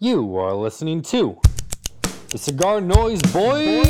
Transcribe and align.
You 0.00 0.36
are 0.36 0.54
listening 0.54 1.02
to 1.02 1.40
the 2.28 2.38
Cigar 2.38 2.80
Noise 2.80 3.20
Boys. 3.32 3.84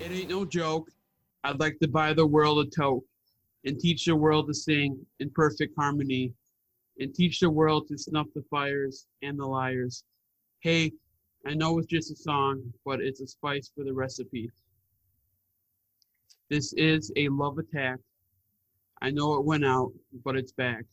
It 0.00 0.10
ain't 0.10 0.30
no 0.30 0.44
joke. 0.44 0.90
I'd 1.44 1.60
like 1.60 1.78
to 1.78 1.86
buy 1.86 2.12
the 2.12 2.26
world 2.26 2.66
a 2.66 2.68
toke 2.68 3.04
and 3.64 3.78
teach 3.78 4.06
the 4.06 4.16
world 4.16 4.48
to 4.48 4.54
sing 4.54 4.98
in 5.20 5.30
perfect 5.30 5.74
harmony 5.78 6.32
and 6.98 7.14
teach 7.14 7.38
the 7.38 7.48
world 7.48 7.86
to 7.86 7.96
snuff 7.96 8.26
the 8.34 8.42
fires 8.50 9.06
and 9.22 9.38
the 9.38 9.46
liars. 9.46 10.02
Hey, 10.58 10.90
I 11.46 11.54
know 11.54 11.78
it's 11.78 11.86
just 11.86 12.10
a 12.10 12.16
song, 12.16 12.72
but 12.84 13.00
it's 13.00 13.20
a 13.20 13.28
spice 13.28 13.70
for 13.72 13.84
the 13.84 13.94
recipe. 13.94 14.50
This 16.50 16.72
is 16.72 17.12
a 17.14 17.28
love 17.28 17.58
attack. 17.58 17.98
I 19.00 19.10
know 19.10 19.34
it 19.34 19.44
went 19.44 19.64
out, 19.64 19.92
but 20.24 20.36
it's 20.36 20.50
back. 20.50 20.84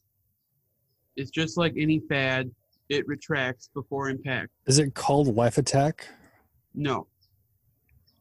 It's 1.15 1.31
just 1.31 1.57
like 1.57 1.73
any 1.75 1.99
fad, 2.07 2.51
it 2.89 3.05
retracts 3.07 3.69
before 3.73 4.09
impact. 4.09 4.49
Is 4.67 4.77
it 4.77 4.93
called 4.93 5.35
Life 5.35 5.57
Attack? 5.57 6.07
No. 6.75 7.07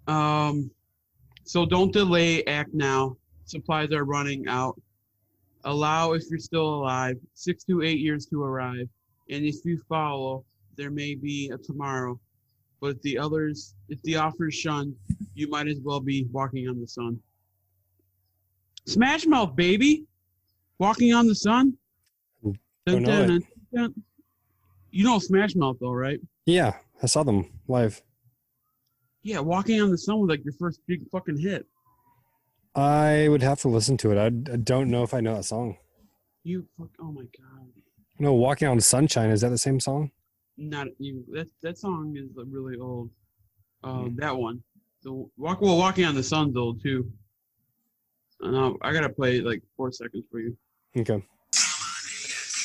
Um, 0.09 0.70
so 1.45 1.66
don't 1.66 1.92
delay, 1.92 2.42
act 2.46 2.72
now. 2.72 3.18
Supplies 3.45 3.92
are 3.92 4.04
running 4.04 4.48
out. 4.48 4.80
Allow 5.64 6.14
if 6.14 6.24
you're 6.30 6.38
still 6.38 6.66
alive, 6.66 7.16
six 7.34 7.64
to 7.64 7.82
eight 7.82 8.00
years 8.00 8.24
to 8.26 8.42
arrive. 8.42 8.88
And 9.28 9.45
if 9.45 9.56
you 9.64 9.78
follow, 9.88 10.45
there 10.76 10.90
may 10.90 11.14
be 11.14 11.50
a 11.52 11.59
tomorrow. 11.59 12.18
But 12.80 12.96
if 12.96 13.02
the 13.02 13.18
others, 13.18 13.74
if 13.88 14.00
the 14.02 14.16
offer 14.16 14.48
is 14.48 14.54
shunned, 14.54 14.94
you 15.34 15.48
might 15.48 15.68
as 15.68 15.80
well 15.82 16.00
be 16.00 16.26
walking 16.30 16.68
on 16.68 16.80
the 16.80 16.86
sun. 16.86 17.18
Smash 18.86 19.26
Mouth, 19.26 19.56
baby! 19.56 20.04
Walking 20.78 21.12
on 21.14 21.26
the 21.26 21.34
sun? 21.34 21.76
Don't 22.86 23.02
know. 23.02 23.26
Dun, 23.26 23.42
dun. 23.74 23.95
You 24.90 25.04
know 25.04 25.18
Smash 25.18 25.56
Mouth, 25.56 25.76
though, 25.80 25.92
right? 25.92 26.20
Yeah, 26.45 26.74
I 27.02 27.06
saw 27.06 27.23
them 27.23 27.51
live. 27.66 28.02
Yeah, 29.23 29.40
Walking 29.40 29.82
on 29.82 29.90
the 29.90 29.98
Sun 29.98 30.20
was 30.20 30.29
like 30.29 30.45
your 30.45 30.54
first 30.56 30.80
big 30.86 31.01
fucking 31.10 31.38
hit. 31.38 31.66
I 32.76 33.26
would 33.29 33.42
have 33.42 33.60
to 33.62 33.68
listen 33.68 33.96
to 33.96 34.12
it. 34.12 34.18
I, 34.18 34.26
I 34.26 34.56
don't 34.56 34.88
know 34.88 35.02
if 35.02 35.14
I 35.14 35.20
know 35.20 35.34
that 35.34 35.45
song. 35.45 35.79
You 36.45 36.64
fuck. 36.79 36.90
Oh 37.01 37.10
my 37.10 37.23
god. 37.23 37.66
No, 38.20 38.34
Walking 38.34 38.68
on 38.68 38.80
Sunshine. 38.80 39.30
Is 39.30 39.40
that 39.40 39.48
the 39.48 39.58
same 39.58 39.80
song? 39.80 40.12
Not 40.59 40.88
you. 40.99 41.24
That 41.32 41.49
that 41.62 41.79
song 41.79 42.16
is 42.16 42.29
really 42.35 42.79
old. 42.79 43.10
Uh, 43.85 44.04
Hmm. 44.04 44.16
that 44.16 44.37
one. 44.37 44.63
The 45.02 45.13
walk. 45.37 45.60
Well, 45.60 45.76
Walking 45.76 46.04
on 46.04 46.15
the 46.15 46.23
Sun's 46.23 46.57
old 46.57 46.82
too. 46.82 47.10
Uh, 48.43 48.73
I 48.82 48.93
gotta 48.93 49.09
play 49.09 49.40
like 49.40 49.63
four 49.76 49.93
seconds 49.93 50.24
for 50.30 50.40
you. 50.40 50.57
Okay. 50.96 51.23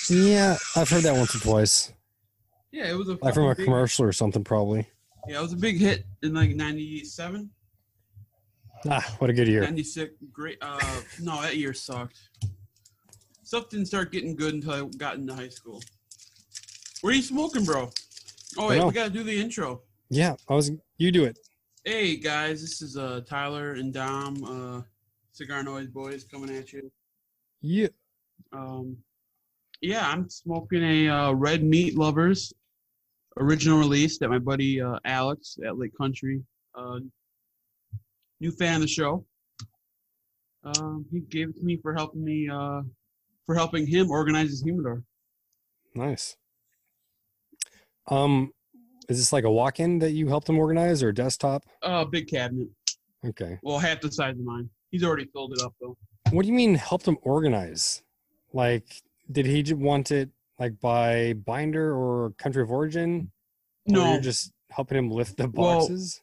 Yeah, 0.09 0.57
I've 0.75 0.89
heard 0.89 1.03
that 1.03 1.15
once 1.15 1.35
or 1.35 1.39
twice. 1.39 1.93
Yeah, 2.71 2.89
it 2.89 2.93
was 2.93 3.09
a 3.09 3.17
Like 3.21 3.33
from 3.33 3.45
a 3.45 3.55
big- 3.55 3.65
commercial 3.65 4.05
or 4.05 4.11
something, 4.13 4.43
probably. 4.43 4.87
Yeah, 5.27 5.39
it 5.39 5.41
was 5.41 5.53
a 5.53 5.57
big 5.57 5.77
hit 5.77 6.05
in 6.23 6.33
like 6.33 6.55
'97, 6.55 7.49
Ah, 8.89 9.15
what 9.19 9.29
a 9.29 9.33
good 9.33 9.47
year. 9.47 9.61
'96. 9.61 10.13
Great. 10.31 10.57
Uh, 10.61 10.79
no, 11.21 11.41
that 11.41 11.57
year 11.57 11.73
sucked. 11.73 12.19
Stuff 13.43 13.69
didn't 13.69 13.85
start 13.85 14.11
getting 14.11 14.35
good 14.35 14.53
until 14.53 14.71
I 14.71 14.87
got 14.97 15.15
into 15.17 15.35
high 15.35 15.49
school. 15.49 15.83
What 17.01 17.13
are 17.13 17.15
you 17.15 17.23
smoking, 17.23 17.65
bro? 17.65 17.89
Oh 18.59 18.69
wait, 18.69 18.83
we 18.83 18.91
gotta 18.91 19.09
do 19.09 19.23
the 19.23 19.39
intro. 19.41 19.81
Yeah, 20.09 20.35
I 20.47 20.53
was. 20.53 20.71
You 20.97 21.11
do 21.11 21.23
it. 21.23 21.39
Hey 21.83 22.15
guys, 22.15 22.61
this 22.61 22.81
is 22.83 22.95
uh 22.95 23.21
Tyler 23.27 23.71
and 23.73 23.91
Dom, 23.91 24.43
uh 24.43 24.81
Cigar 25.31 25.63
Noise 25.63 25.87
Boys 25.87 26.25
coming 26.25 26.55
at 26.55 26.71
you. 26.71 26.91
Yeah. 27.61 27.87
Um 28.53 28.97
yeah, 29.81 30.07
I'm 30.07 30.29
smoking 30.29 30.83
a 30.83 31.09
uh, 31.09 31.31
Red 31.31 31.63
Meat 31.63 31.97
Lovers 31.97 32.53
original 33.39 33.79
release 33.79 34.19
that 34.19 34.29
my 34.29 34.37
buddy 34.37 34.79
uh, 34.79 34.99
Alex 35.03 35.57
at 35.65 35.79
Lake 35.79 35.97
Country, 35.97 36.43
uh 36.75 36.99
new 38.39 38.51
fan 38.51 38.75
of 38.75 38.81
the 38.81 38.87
show. 38.87 39.25
Um 40.63 41.05
he 41.11 41.21
gave 41.21 41.49
it 41.49 41.57
to 41.57 41.63
me 41.65 41.77
for 41.81 41.95
helping 41.95 42.23
me 42.23 42.47
uh 42.47 42.83
for 43.47 43.55
helping 43.55 43.87
him 43.87 44.11
organize 44.11 44.49
his 44.51 44.61
humidor. 44.61 45.01
Nice. 45.95 46.37
Um, 48.07 48.51
is 49.09 49.17
this 49.17 49.33
like 49.33 49.43
a 49.43 49.51
walk-in 49.51 49.99
that 49.99 50.11
you 50.11 50.27
helped 50.27 50.47
him 50.49 50.57
organize 50.57 51.03
or 51.03 51.09
a 51.09 51.13
desktop? 51.13 51.63
Uh 51.81 52.05
big 52.05 52.27
cabinet. 52.27 52.67
Okay. 53.25 53.57
Well 53.63 53.79
half 53.79 54.01
the 54.01 54.11
size 54.11 54.33
of 54.37 54.43
mine. 54.45 54.69
He's 54.89 55.03
already 55.03 55.25
filled 55.25 55.53
it 55.53 55.61
up 55.61 55.73
though. 55.81 55.97
What 56.31 56.43
do 56.43 56.47
you 56.47 56.53
mean 56.53 56.75
helped 56.75 57.07
him 57.07 57.17
organize? 57.23 58.03
Like, 58.53 58.85
did 59.31 59.45
he 59.45 59.73
want 59.73 60.11
it 60.11 60.29
like 60.59 60.79
by 60.79 61.33
binder 61.33 61.93
or 61.95 62.31
country 62.37 62.61
of 62.61 62.71
origin? 62.71 63.31
Or 63.89 63.93
No. 63.93 64.11
you're 64.13 64.21
just 64.21 64.51
helping 64.69 64.97
him 64.97 65.09
lift 65.09 65.37
the 65.37 65.49
Well, 65.49 65.79
boxes. 65.79 66.21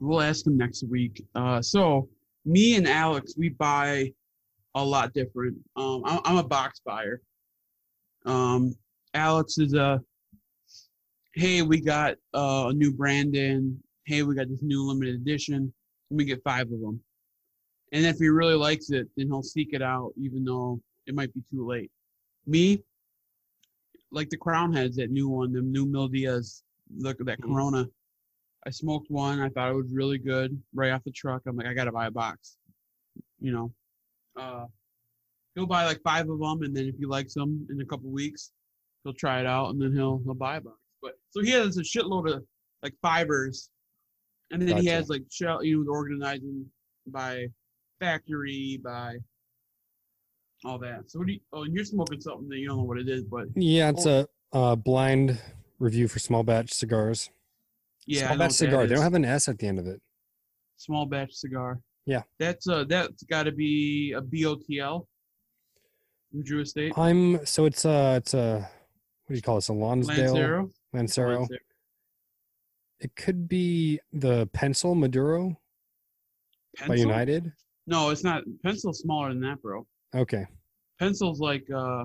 We'll 0.00 0.20
ask 0.20 0.46
him 0.46 0.56
next 0.56 0.84
week. 0.88 1.24
Uh, 1.34 1.62
so 1.62 2.08
me 2.44 2.76
and 2.76 2.86
Alex, 2.88 3.34
we 3.36 3.50
buy 3.50 4.12
a 4.74 4.84
lot 4.84 5.12
different. 5.14 5.56
Um, 5.76 6.02
I'm, 6.04 6.20
I'm 6.24 6.36
a 6.38 6.42
box 6.44 6.80
buyer. 6.84 7.20
Um, 8.26 8.74
Alex 9.14 9.58
is 9.58 9.74
a, 9.74 10.00
hey, 11.34 11.62
we 11.62 11.80
got 11.80 12.14
uh, 12.34 12.66
a 12.68 12.72
new 12.72 12.92
brand 12.92 13.34
in. 13.34 13.78
Hey, 14.04 14.22
we 14.22 14.34
got 14.34 14.48
this 14.48 14.62
new 14.62 14.82
limited 14.86 15.14
edition. 15.14 15.72
Let 16.10 16.16
me 16.16 16.24
get 16.24 16.42
five 16.42 16.70
of 16.72 16.80
them. 16.80 17.00
And 17.92 18.04
if 18.06 18.18
he 18.18 18.28
really 18.28 18.54
likes 18.54 18.90
it, 18.90 19.08
then 19.16 19.26
he'll 19.26 19.42
seek 19.42 19.72
it 19.72 19.82
out, 19.82 20.12
even 20.16 20.44
though 20.44 20.80
it 21.06 21.14
might 21.14 21.32
be 21.34 21.42
too 21.50 21.66
late. 21.66 21.90
Me, 22.46 22.82
like 24.10 24.28
the 24.30 24.36
Crowned 24.36 24.76
Heads, 24.76 24.96
that 24.96 25.10
new 25.10 25.28
one, 25.28 25.52
the 25.52 25.60
new 25.60 25.86
Mil 25.86 26.08
Dias, 26.08 26.62
look 26.96 27.20
at 27.20 27.26
that 27.26 27.40
Mhm. 27.40 27.44
Corona. 27.44 27.88
I 28.64 28.70
smoked 28.70 29.10
one. 29.10 29.40
I 29.40 29.48
thought 29.48 29.70
it 29.70 29.74
was 29.74 29.92
really 29.92 30.18
good 30.18 30.60
right 30.72 30.90
off 30.90 31.04
the 31.04 31.10
truck. 31.10 31.42
I'm 31.46 31.56
like, 31.56 31.66
I 31.66 31.74
gotta 31.74 31.92
buy 31.92 32.06
a 32.06 32.10
box. 32.10 32.56
You 33.40 33.52
know, 33.52 33.74
uh, 34.36 34.66
he'll 35.54 35.66
buy 35.66 35.84
like 35.84 36.00
five 36.02 36.28
of 36.28 36.38
them, 36.38 36.62
and 36.62 36.76
then 36.76 36.86
if 36.86 36.96
he 36.96 37.06
likes 37.06 37.34
them 37.34 37.66
in 37.70 37.80
a 37.80 37.86
couple 37.86 38.10
weeks, 38.10 38.52
he'll 39.02 39.14
try 39.14 39.40
it 39.40 39.46
out, 39.46 39.70
and 39.70 39.80
then 39.80 39.92
he'll 39.92 40.18
he'll 40.18 40.34
buy 40.34 40.56
a 40.56 40.60
box. 40.60 40.78
So 41.32 41.42
he 41.42 41.50
has 41.50 41.76
a 41.78 41.82
shitload 41.82 42.32
of 42.32 42.44
like 42.82 42.94
fibers, 43.02 43.70
and 44.50 44.60
then 44.62 44.76
he 44.76 44.86
has 44.86 45.08
like 45.08 45.22
shell, 45.30 45.64
you 45.64 45.84
know, 45.84 45.90
organizing 45.90 46.66
by 47.06 47.46
factory 48.00 48.78
by 48.84 49.16
all 50.64 50.78
that. 50.78 51.10
So 51.10 51.18
what 51.18 51.28
do 51.28 51.34
you? 51.34 51.40
Oh, 51.52 51.62
and 51.64 51.74
you're 51.74 51.84
smoking 51.84 52.20
something 52.20 52.48
that 52.48 52.58
you 52.58 52.68
don't 52.68 52.76
know 52.78 52.84
what 52.84 52.98
it 52.98 53.08
is, 53.08 53.24
but 53.24 53.46
Yeah, 53.54 53.88
it's 53.90 54.06
a 54.06 54.28
uh, 54.52 54.76
blind 54.76 55.40
review 55.78 56.06
for 56.06 56.18
small 56.18 56.42
batch 56.42 56.72
cigars. 56.72 57.30
yeah, 58.06 58.26
small 58.26 58.38
batch 58.38 58.52
cigar. 58.52 58.86
They 58.86 58.94
don't 58.94 59.02
have 59.02 59.14
an 59.14 59.24
S 59.24 59.48
at 59.48 59.58
the 59.58 59.66
end 59.66 59.78
of 59.78 59.86
it. 59.86 60.00
small 60.76 61.06
batch 61.06 61.32
cigar. 61.32 61.80
Yeah. 62.04 62.22
That's 62.38 62.68
uh 62.68 62.84
that's 62.84 63.22
got 63.22 63.44
to 63.44 63.52
be 63.52 64.12
a 64.12 64.20
BOTL 64.20 65.06
from 66.30 66.42
Drew 66.42 66.60
Estate. 66.60 66.92
I'm 66.98 67.46
so 67.46 67.64
it's 67.64 67.84
a 67.84 68.16
it's 68.16 68.34
a 68.34 68.68
what 69.26 69.28
do 69.28 69.34
you 69.36 69.42
call 69.42 69.54
it? 69.56 69.58
It's 69.58 69.68
a 69.68 69.72
Lonsdale. 69.72 70.70
Lancero. 70.92 71.38
Lancero. 71.40 71.58
It 73.00 73.16
could 73.16 73.48
be 73.48 73.98
the 74.12 74.46
Pencil 74.52 74.94
Maduro 74.94 75.58
by 76.86 76.94
United. 76.94 77.52
No, 77.86 78.10
it's 78.10 78.22
not. 78.22 78.44
Pencil's 78.62 79.00
smaller 79.00 79.30
than 79.30 79.40
that, 79.40 79.60
bro. 79.60 79.86
Okay, 80.14 80.46
Pencil's 81.00 81.40
like 81.40 81.68
uh 81.74 82.04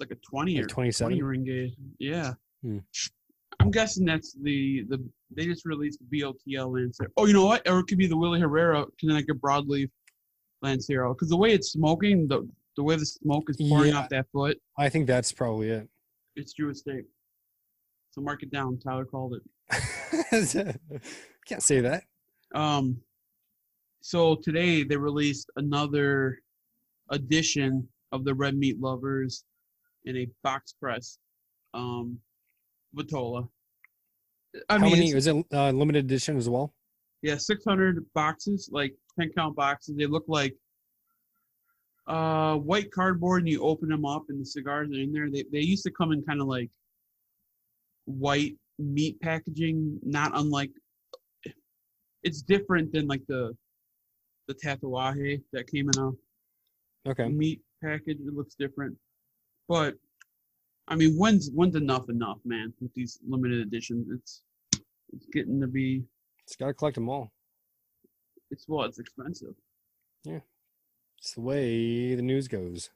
like 0.00 0.10
a 0.10 0.16
twenty 0.16 0.56
like 0.56 0.64
or 0.64 0.68
27. 0.68 1.08
twenty 1.10 1.22
ring 1.22 1.44
gauge. 1.44 1.74
Yeah. 1.98 2.32
Hmm. 2.62 2.78
I'm 3.60 3.70
guessing 3.70 4.04
that's 4.04 4.34
the 4.42 4.84
the 4.88 4.98
they 5.34 5.44
just 5.46 5.64
released 5.64 6.00
the 6.10 6.20
BOTL 6.22 6.72
Lancero. 6.74 7.08
Oh, 7.16 7.26
you 7.26 7.32
know 7.32 7.46
what? 7.46 7.68
Or 7.68 7.78
it 7.80 7.84
could 7.86 7.98
be 7.98 8.06
the 8.08 8.16
Willy 8.16 8.40
Herrera 8.40 8.84
Connecticut 8.98 9.40
Broadleaf 9.40 9.88
Lancero. 10.62 11.14
Because 11.14 11.28
the 11.28 11.36
way 11.36 11.52
it's 11.52 11.70
smoking, 11.70 12.26
the 12.26 12.48
the 12.76 12.82
way 12.82 12.96
the 12.96 13.06
smoke 13.06 13.48
is 13.50 13.56
pouring 13.68 13.92
Yeah. 13.92 13.98
off 14.00 14.08
that 14.08 14.26
foot, 14.32 14.58
I 14.76 14.88
think 14.88 15.06
that's 15.06 15.30
probably 15.30 15.68
it. 15.68 15.88
it's 16.34 16.54
Drew 16.54 16.70
Estate. 16.70 17.04
So 18.12 18.20
mark 18.20 18.42
it 18.42 18.50
down. 18.50 18.78
Tyler 18.78 19.04
called 19.04 19.34
it. 19.34 20.76
Can't 21.46 21.62
say 21.62 21.80
that. 21.80 22.04
Um, 22.54 22.98
so 24.02 24.36
today 24.36 24.84
they 24.84 24.96
released 24.96 25.50
another 25.56 26.38
edition 27.10 27.88
of 28.12 28.24
the 28.24 28.34
Red 28.34 28.56
Meat 28.56 28.78
Lovers 28.80 29.44
in 30.04 30.16
a 30.18 30.28
box 30.42 30.74
press, 30.78 31.18
um, 31.72 32.18
Vitola. 32.94 33.48
I 34.68 34.74
How 34.74 34.78
mean, 34.78 34.92
many? 34.92 35.10
Is 35.12 35.26
it 35.26 35.46
uh, 35.52 35.70
limited 35.70 36.04
edition 36.04 36.36
as 36.36 36.48
well? 36.48 36.74
yeah, 37.22 37.36
600 37.36 38.04
boxes, 38.14 38.68
like 38.72 38.94
10 39.18 39.30
count 39.36 39.56
boxes. 39.56 39.96
They 39.96 40.06
look 40.06 40.24
like 40.26 40.54
uh, 42.08 42.56
white 42.56 42.90
cardboard, 42.90 43.42
and 43.42 43.48
you 43.48 43.62
open 43.62 43.88
them 43.88 44.04
up, 44.04 44.24
and 44.28 44.40
the 44.40 44.44
cigars 44.44 44.90
are 44.90 45.00
in 45.00 45.12
there. 45.12 45.30
They 45.30 45.44
they 45.52 45.60
used 45.60 45.84
to 45.84 45.92
come 45.92 46.12
in 46.12 46.22
kind 46.24 46.40
of 46.40 46.48
like 46.48 46.68
white 48.04 48.56
meat 48.78 49.20
packaging, 49.20 49.98
not 50.02 50.32
unlike 50.34 50.70
it's 52.22 52.42
different 52.42 52.92
than 52.92 53.06
like 53.06 53.22
the 53.28 53.56
the 54.48 54.54
tatuaje 54.54 55.42
that 55.52 55.66
came 55.66 55.88
in 55.88 55.98
a 55.98 56.10
Okay. 57.08 57.28
meat 57.28 57.60
package. 57.82 58.18
It 58.20 58.34
looks 58.34 58.54
different, 58.54 58.96
but 59.68 59.94
I 60.88 60.94
mean, 60.96 61.14
when's 61.16 61.50
when's 61.52 61.76
enough 61.76 62.08
enough, 62.08 62.38
man? 62.44 62.72
With 62.80 62.92
these 62.94 63.18
limited 63.26 63.60
editions, 63.60 64.08
it's 64.10 64.42
it's 65.12 65.26
getting 65.32 65.60
to 65.60 65.66
be 65.66 66.04
It's 66.44 66.56
got 66.56 66.66
to 66.66 66.74
collect 66.74 66.94
them 66.96 67.08
all. 67.08 67.32
it's 68.50 68.66
well, 68.68 68.84
it's 68.84 68.98
expensive. 68.98 69.54
Yeah, 70.24 70.40
it's 71.18 71.34
the 71.34 71.40
way 71.40 72.14
the 72.14 72.22
news 72.22 72.46
goes. 72.48 72.90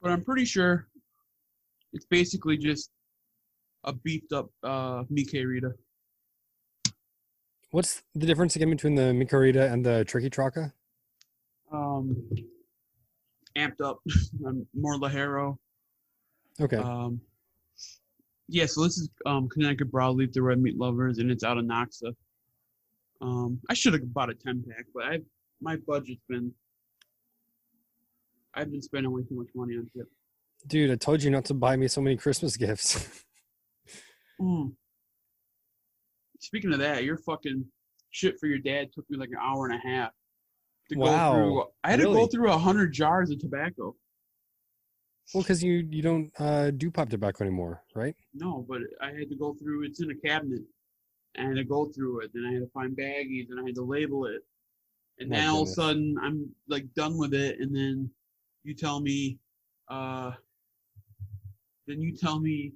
But 0.00 0.10
I'm 0.12 0.22
pretty 0.24 0.44
sure 0.44 0.88
it's 1.92 2.06
basically 2.06 2.56
just 2.56 2.90
a 3.84 3.92
beefed 3.92 4.32
up 4.32 4.50
uh 4.62 5.04
Mi 5.10 5.24
Querida. 5.24 5.72
What's 7.70 8.02
the 8.14 8.26
difference 8.26 8.54
again 8.56 8.70
between 8.70 8.94
the 8.94 9.14
Mi 9.14 9.24
Querida 9.24 9.72
and 9.72 9.84
the 9.84 10.04
Triqui 10.06 10.30
Traca? 10.30 10.72
Um, 11.72 12.16
amped 13.56 13.80
up, 13.82 14.00
more 14.74 14.96
ligero. 14.96 15.56
Okay. 16.60 16.76
Um, 16.76 17.20
yeah, 18.48 18.66
so 18.66 18.82
this 18.82 18.98
is 18.98 19.08
um, 19.24 19.48
Connecticut 19.48 19.90
Broadleaf, 19.90 20.32
the 20.32 20.42
Red 20.42 20.60
Meat 20.60 20.76
Lovers, 20.76 21.18
and 21.18 21.30
it's 21.30 21.42
out 21.42 21.56
of 21.56 21.64
NACSA. 21.64 22.14
Um, 23.22 23.58
I 23.70 23.74
should 23.74 23.94
have 23.94 24.12
bought 24.12 24.28
a 24.28 24.34
10 24.34 24.64
pack, 24.68 24.84
but 24.94 25.04
I 25.04 25.20
my 25.62 25.76
budget's 25.86 26.20
been. 26.28 26.52
I've 28.54 28.70
been 28.70 28.82
spending 28.82 29.10
way 29.12 29.22
too 29.22 29.36
much 29.36 29.46
money 29.54 29.76
on 29.76 29.88
shit. 29.96 30.06
Dude, 30.66 30.90
I 30.90 30.96
told 30.96 31.22
you 31.22 31.30
not 31.30 31.46
to 31.46 31.54
buy 31.54 31.76
me 31.76 31.88
so 31.88 32.02
many 32.02 32.16
Christmas 32.16 32.56
gifts. 32.58 33.24
Mm. 34.42 34.72
Speaking 36.40 36.72
of 36.72 36.80
that, 36.80 37.04
your 37.04 37.18
fucking 37.18 37.64
shit 38.10 38.38
for 38.40 38.46
your 38.46 38.58
dad 38.58 38.92
took 38.92 39.08
me 39.08 39.16
like 39.16 39.30
an 39.30 39.38
hour 39.40 39.66
and 39.66 39.74
a 39.74 39.88
half. 39.88 40.10
To 40.90 40.98
Wow, 40.98 41.32
Go 41.32 41.36
through, 41.36 41.64
I 41.84 41.90
had 41.90 42.00
to 42.00 42.06
go 42.06 42.26
through 42.26 42.50
a 42.50 42.58
hundred 42.58 42.92
jars 42.92 43.30
of 43.30 43.38
tobacco. 43.38 43.94
well, 45.32 45.42
because 45.42 45.62
you 45.62 45.86
you 45.90 46.02
don't 46.02 46.30
uh, 46.40 46.72
do 46.72 46.90
pipe 46.90 47.08
tobacco 47.08 47.44
anymore, 47.44 47.82
right? 47.94 48.16
No, 48.34 48.66
but 48.68 48.80
I 49.00 49.12
had 49.12 49.30
to 49.30 49.36
go 49.36 49.54
through. 49.54 49.84
It's 49.84 50.02
in 50.02 50.10
a 50.10 50.14
cabinet. 50.16 50.62
I 51.38 51.42
had 51.42 51.56
to 51.56 51.64
go 51.64 51.86
through 51.86 52.20
it. 52.22 52.30
Then 52.34 52.44
I 52.44 52.52
had 52.52 52.62
to 52.62 52.70
find 52.74 52.96
baggies, 52.96 53.50
and 53.50 53.60
I 53.60 53.64
had 53.64 53.76
to 53.76 53.84
label 53.84 54.26
it. 54.26 54.42
And 55.20 55.30
My 55.30 55.36
then 55.36 55.48
all 55.48 55.62
of 55.62 55.68
a 55.68 55.72
sudden, 55.72 56.16
I'm 56.20 56.50
like 56.68 56.92
done 56.94 57.16
with 57.16 57.32
it, 57.32 57.60
and 57.60 57.74
then 57.74 58.10
you 58.64 58.74
tell 58.74 59.00
me, 59.00 59.38
uh, 59.88 60.32
then 61.86 62.00
you 62.00 62.16
tell 62.16 62.40
me 62.40 62.72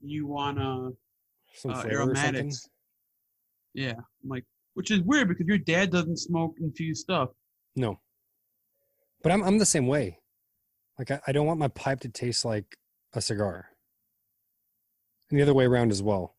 you 0.00 0.26
wanna 0.26 0.90
Some 1.54 1.70
uh, 1.70 1.74
something. 1.74 1.92
aromatics. 1.92 2.68
Yeah, 3.74 3.92
I'm 3.92 4.28
like, 4.28 4.44
which 4.74 4.90
is 4.90 5.00
weird 5.02 5.28
because 5.28 5.46
your 5.46 5.58
dad 5.58 5.90
doesn't 5.90 6.18
smoke 6.18 6.54
infused 6.60 7.00
stuff. 7.02 7.30
No. 7.74 8.00
But 9.22 9.32
I'm 9.32 9.42
I'm 9.42 9.58
the 9.58 9.66
same 9.66 9.86
way. 9.86 10.18
Like 10.98 11.10
I, 11.10 11.20
I 11.26 11.32
don't 11.32 11.46
want 11.46 11.58
my 11.58 11.68
pipe 11.68 12.00
to 12.00 12.08
taste 12.08 12.44
like 12.44 12.76
a 13.12 13.20
cigar. 13.20 13.66
And 15.30 15.38
the 15.38 15.42
other 15.42 15.54
way 15.54 15.66
around 15.66 15.90
as 15.90 16.02
well. 16.02 16.36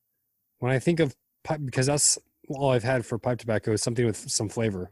When 0.60 0.72
I 0.72 0.80
think 0.80 1.00
of 1.00 1.16
pipe 1.44 1.62
because 1.64 1.86
that's 1.86 2.18
all 2.50 2.72
I've 2.72 2.84
had 2.84 3.06
for 3.06 3.18
pipe 3.20 3.40
tobacco 3.40 3.74
is 3.74 3.84
something 3.84 4.06
with 4.06 4.18
some 4.32 4.50
flavor. 4.50 4.92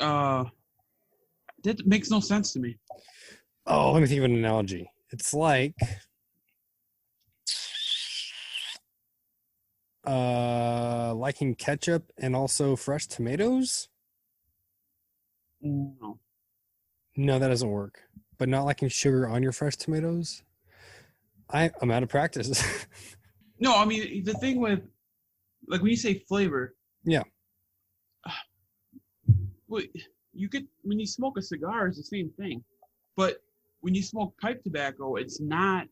Uh, 0.00 0.44
that 1.64 1.86
makes 1.86 2.10
no 2.10 2.20
sense 2.20 2.52
to 2.54 2.60
me. 2.60 2.78
Oh, 3.66 3.92
let 3.92 4.00
me 4.00 4.08
think 4.08 4.18
of 4.18 4.24
an 4.24 4.34
analogy. 4.34 4.90
It's 5.10 5.34
like 5.34 5.74
uh 10.10 11.14
liking 11.14 11.54
ketchup 11.54 12.10
and 12.18 12.34
also 12.34 12.74
fresh 12.74 13.06
tomatoes. 13.06 13.88
No. 15.60 16.18
No, 17.16 17.38
that 17.38 17.48
doesn't 17.48 17.70
work. 17.70 18.00
But 18.38 18.48
not 18.48 18.64
liking 18.64 18.88
sugar 18.88 19.28
on 19.28 19.42
your 19.42 19.52
fresh 19.52 19.76
tomatoes. 19.76 20.42
I 21.52 21.70
I'm 21.80 21.90
out 21.90 22.02
of 22.02 22.08
practice. 22.08 22.64
No, 23.62 23.76
I 23.76 23.84
mean 23.84 24.24
the 24.24 24.32
thing 24.34 24.58
with 24.58 24.80
like 25.68 25.82
when 25.82 25.90
you 25.90 25.96
say 25.96 26.14
flavor. 26.14 26.74
Yeah. 27.04 27.22
Well, 29.68 29.84
you 30.32 30.48
get 30.48 30.64
when 30.82 30.98
you 30.98 31.06
smoke 31.06 31.38
a 31.38 31.42
cigar, 31.42 31.86
it's 31.86 31.96
the 31.98 32.02
same 32.02 32.30
thing, 32.30 32.64
but 33.16 33.36
when 33.82 33.94
you 33.94 34.02
smoke 34.02 34.34
pipe 34.40 34.64
tobacco, 34.64 35.14
it's 35.14 35.40
not 35.40 35.86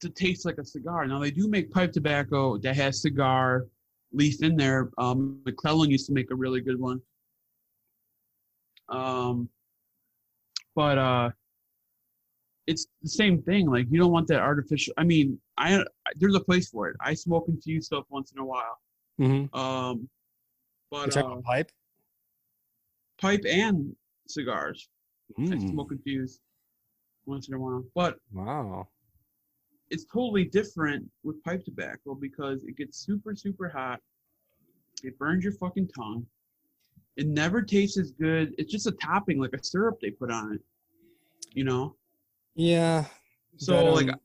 to 0.00 0.08
taste 0.08 0.44
like 0.44 0.58
a 0.58 0.64
cigar. 0.64 1.06
Now 1.06 1.18
they 1.18 1.30
do 1.30 1.48
make 1.48 1.70
pipe 1.70 1.92
tobacco 1.92 2.58
that 2.58 2.76
has 2.76 3.02
cigar 3.02 3.66
leaf 4.12 4.42
in 4.42 4.56
there. 4.56 4.90
Um, 4.98 5.40
McClelland 5.44 5.90
used 5.90 6.06
to 6.06 6.12
make 6.12 6.30
a 6.30 6.34
really 6.34 6.60
good 6.60 6.80
one. 6.80 7.00
Um, 8.88 9.48
but 10.74 10.98
uh, 10.98 11.30
it's 12.66 12.86
the 13.02 13.08
same 13.08 13.42
thing. 13.42 13.70
Like 13.70 13.86
you 13.90 13.98
don't 13.98 14.12
want 14.12 14.26
that 14.28 14.40
artificial. 14.40 14.94
I 14.96 15.04
mean, 15.04 15.38
I 15.58 15.84
there's 16.16 16.34
a 16.34 16.40
place 16.40 16.68
for 16.68 16.88
it. 16.88 16.96
I 17.00 17.14
smoke 17.14 17.46
infused 17.48 17.86
stuff 17.86 18.04
once 18.08 18.32
in 18.32 18.38
a 18.38 18.44
while. 18.44 18.78
mm-hmm. 19.20 19.58
Um, 19.58 20.08
but 20.90 21.16
uh, 21.16 21.36
pipe? 21.44 21.70
pipe 23.20 23.44
and 23.48 23.94
cigars. 24.28 24.88
I 25.38 25.42
Mm, 25.42 25.70
smoke 25.70 25.92
infused 25.92 26.40
once 27.26 27.48
in 27.48 27.54
a 27.54 27.58
while. 27.58 27.84
But 27.94 28.18
wow. 28.32 28.88
It's 29.90 30.04
totally 30.04 30.44
different 30.44 31.04
with 31.24 31.42
pipe 31.42 31.64
tobacco 31.64 32.14
because 32.14 32.62
it 32.64 32.76
gets 32.76 33.04
super, 33.04 33.34
super 33.34 33.68
hot. 33.68 33.98
It 35.02 35.18
burns 35.18 35.44
your 35.44 35.52
fucking 35.54 35.88
tongue. 35.88 36.24
It 37.16 37.26
never 37.26 37.60
tastes 37.60 37.98
as 37.98 38.12
good. 38.12 38.54
It's 38.56 38.70
just 38.70 38.86
a 38.86 38.92
topping, 38.92 39.40
like 39.40 39.52
a 39.52 39.62
syrup 39.62 39.98
they 40.00 40.10
put 40.10 40.30
on 40.30 40.54
it. 40.54 40.60
You 41.52 41.64
know? 41.64 41.96
Yeah. 42.54 43.04
So 43.56 43.74
but, 43.74 43.94
like 43.94 44.08
um, 44.08 44.20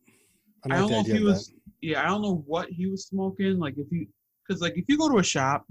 I 0.66 0.68
like 0.70 0.78
don't 0.78 0.92
know 0.92 1.00
if 1.00 1.08
he 1.08 1.24
was 1.24 1.52
yeah, 1.82 2.04
I 2.04 2.08
don't 2.08 2.22
know 2.22 2.44
what 2.46 2.70
he 2.70 2.88
was 2.88 3.08
smoking. 3.08 3.58
Like 3.58 3.76
if 3.78 3.88
you 3.92 4.08
because 4.48 4.62
like 4.62 4.78
if 4.78 4.86
you 4.88 4.98
go 4.98 5.10
to 5.10 5.18
a 5.18 5.24
shop 5.24 5.66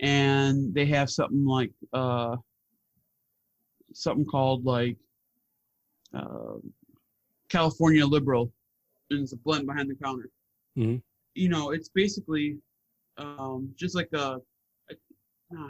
and 0.00 0.74
they 0.74 0.86
have 0.86 1.10
something 1.10 1.44
like 1.44 1.72
uh 1.92 2.36
something 3.92 4.24
called 4.24 4.64
like 4.64 4.96
uh, 6.14 6.56
California 7.50 8.06
Liberal 8.06 8.52
and 9.12 9.22
it's 9.22 9.32
a 9.32 9.36
blend 9.36 9.66
behind 9.66 9.90
the 9.90 9.94
counter. 9.94 10.28
Mhm. 10.76 11.02
You 11.34 11.48
know, 11.48 11.70
it's 11.70 11.88
basically 11.88 12.58
um 13.18 13.72
just 13.76 13.94
like 13.94 14.08
a, 14.14 14.40
a 14.90 14.94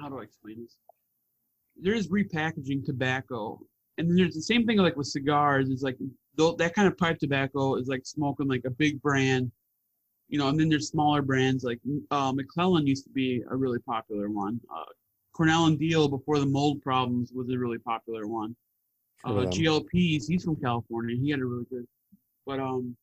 how 0.00 0.08
do 0.08 0.18
I 0.18 0.22
explain 0.22 0.62
this? 0.62 0.76
There's 1.76 2.08
repackaging 2.08 2.84
tobacco 2.84 3.60
and 3.98 4.08
then 4.08 4.16
there's 4.16 4.34
the 4.34 4.42
same 4.42 4.66
thing 4.66 4.78
like 4.78 4.96
with 4.96 5.06
cigars 5.06 5.68
is 5.68 5.82
like 5.82 5.98
that 6.36 6.72
kind 6.74 6.88
of 6.88 6.96
pipe 6.96 7.18
tobacco 7.18 7.76
is 7.76 7.88
like 7.88 8.02
smoking 8.04 8.48
like 8.48 8.62
a 8.64 8.70
big 8.70 9.00
brand 9.02 9.50
you 10.28 10.38
know 10.38 10.48
and 10.48 10.58
then 10.58 10.68
there's 10.68 10.88
smaller 10.88 11.20
brands 11.22 11.62
like 11.64 11.78
uh, 12.10 12.32
mcclelland 12.32 12.86
used 12.86 13.04
to 13.04 13.10
be 13.10 13.42
a 13.50 13.56
really 13.56 13.78
popular 13.80 14.30
one 14.30 14.58
uh, 14.74 14.84
cornell 15.32 15.66
and 15.66 15.78
diehl 15.78 16.08
before 16.08 16.38
the 16.38 16.46
mold 16.46 16.80
problems 16.82 17.32
was 17.34 17.50
a 17.50 17.58
really 17.58 17.78
popular 17.78 18.26
one 18.26 18.54
uh, 19.24 19.34
Heard 19.34 19.44
of 19.48 19.50
them. 19.50 19.62
glps 19.62 20.24
he's 20.26 20.44
from 20.44 20.56
california 20.56 21.16
he 21.16 21.30
had 21.30 21.40
a 21.40 21.44
really 21.44 21.66
good 21.70 21.86
but 22.46 22.60
um 22.60 22.96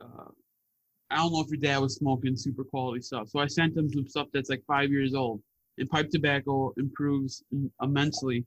uh, 0.00 0.30
i 1.10 1.16
don't 1.16 1.32
know 1.32 1.40
if 1.40 1.48
your 1.48 1.60
dad 1.60 1.78
was 1.78 1.96
smoking 1.96 2.36
super 2.36 2.64
quality 2.64 3.00
stuff 3.00 3.28
so 3.28 3.38
i 3.38 3.46
sent 3.46 3.76
him 3.76 3.90
some 3.90 4.06
stuff 4.06 4.28
that's 4.32 4.50
like 4.50 4.62
five 4.66 4.90
years 4.90 5.14
old 5.14 5.40
and 5.78 5.88
pipe 5.90 6.08
tobacco 6.10 6.72
improves 6.76 7.42
immensely 7.82 8.44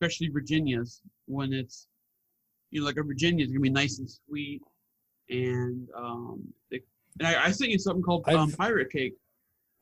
especially 0.00 0.28
Virginia's 0.28 1.00
when 1.26 1.52
it's 1.52 1.88
you 2.70 2.80
know 2.80 2.86
like 2.86 2.96
a 2.96 3.02
Virginia's 3.02 3.50
gonna 3.50 3.60
be 3.60 3.70
nice 3.70 3.98
and 3.98 4.10
sweet 4.10 4.62
and 5.30 5.88
um 5.96 6.42
they, 6.70 6.80
and 7.18 7.28
I, 7.28 7.46
I 7.46 7.50
sent 7.50 7.70
you 7.70 7.78
something 7.78 8.02
called 8.02 8.28
um, 8.28 8.52
pirate 8.52 8.90
kake. 8.90 9.14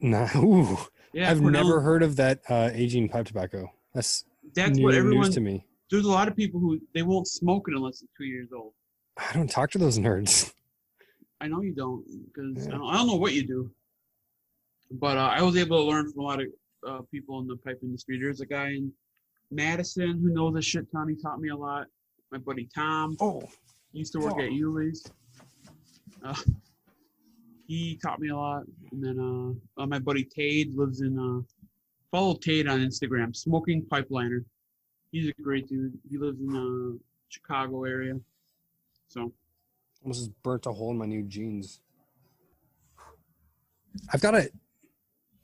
Nah, 0.01 0.29
ooh, 0.37 0.79
Yeah, 1.13 1.31
I've 1.31 1.41
never 1.41 1.81
heard 1.81 2.03
of 2.03 2.17
that 2.17 2.41
uh, 2.49 2.71
aging 2.73 3.09
pipe 3.09 3.27
tobacco. 3.27 3.73
That's 3.95 4.25
That's 4.55 4.79
new 4.79 4.85
what 4.85 4.95
everyone. 4.95 5.31
to 5.33 5.41
me. 5.41 5.67
There's 5.91 6.05
a 6.05 6.11
lot 6.11 6.29
of 6.29 6.37
people 6.37 6.61
who 6.61 6.81
they 6.95 7.03
won't 7.03 7.29
smoke 7.29 7.67
it 7.69 7.75
unless 7.75 8.03
it's 8.03 8.13
two 8.17 8.25
years 8.25 8.49
old. 8.55 8.73
I 9.17 9.33
don't 9.33 9.51
talk 9.51 9.71
to 9.73 9.79
those 9.79 9.99
nerds. 9.99 10.53
I 11.45 11.49
know 11.49 11.61
you 11.61 11.73
don't 11.75 12.05
because 12.27 12.67
Yeah. 12.67 12.75
I, 12.75 12.79
don't, 12.79 12.89
I 12.89 12.97
don't 12.97 13.07
know 13.07 13.17
what 13.17 13.35
you 13.35 13.47
do, 13.47 13.71
but 14.93 15.19
uh, 15.19 15.31
I 15.37 15.43
was 15.43 15.57
able 15.59 15.77
to 15.77 15.85
learn 15.91 16.11
from 16.11 16.21
a 16.23 16.25
lot 16.25 16.41
of 16.41 16.47
uh, 16.89 17.01
people 17.11 17.39
in 17.41 17.47
the 17.47 17.57
pipe 17.57 17.81
industry. 17.83 18.19
There's 18.19 18.41
a 18.41 18.47
guy 18.47 18.69
in 18.69 18.91
Madison 19.51 20.19
who 20.23 20.31
knows 20.33 20.57
a 20.57 20.63
shit 20.63 20.91
ton. 20.91 21.09
He 21.09 21.17
taught 21.17 21.41
me 21.41 21.51
a 21.51 21.57
lot. 21.57 21.87
My 22.33 22.39
buddy 22.39 22.67
Tom. 22.75 23.17
Oh, 23.21 23.43
used 23.93 24.13
to 24.15 24.21
work 24.21 24.35
Oh. 24.39 24.41
at 24.43 24.51
Yuli's. 24.53 25.05
Uh, 26.25 26.35
he 27.67 27.99
taught 28.03 28.21
me 28.21 28.31
a 28.31 28.37
lot. 28.37 28.63
And 28.93 29.05
then 29.05 29.19
uh, 29.79 29.83
uh, 29.83 29.87
my 29.87 29.99
buddy 29.99 30.25
Tade 30.25 30.75
lives 30.75 31.03
in, 31.03 31.19
uh, 31.19 31.43
follow 32.11 32.35
Tade 32.37 32.71
on 32.71 32.81
Instagram, 32.81 33.37
Smoking 33.37 33.83
Pipeliner. 33.83 34.45
He's 35.13 35.29
a 35.29 35.43
great 35.43 35.69
dude. 35.69 35.93
He 36.11 36.17
lives 36.17 36.41
in 36.41 36.57
uh, 36.57 36.99
Chicago 37.29 37.85
area. 37.85 38.15
So, 39.09 39.31
almost 40.05 40.31
burnt 40.43 40.67
a 40.67 40.73
hole 40.73 40.91
in 40.91 40.99
my 40.99 41.07
new 41.07 41.23
jeans. 41.23 41.81
I've 44.13 44.21
got 44.21 44.35
a 44.35 44.51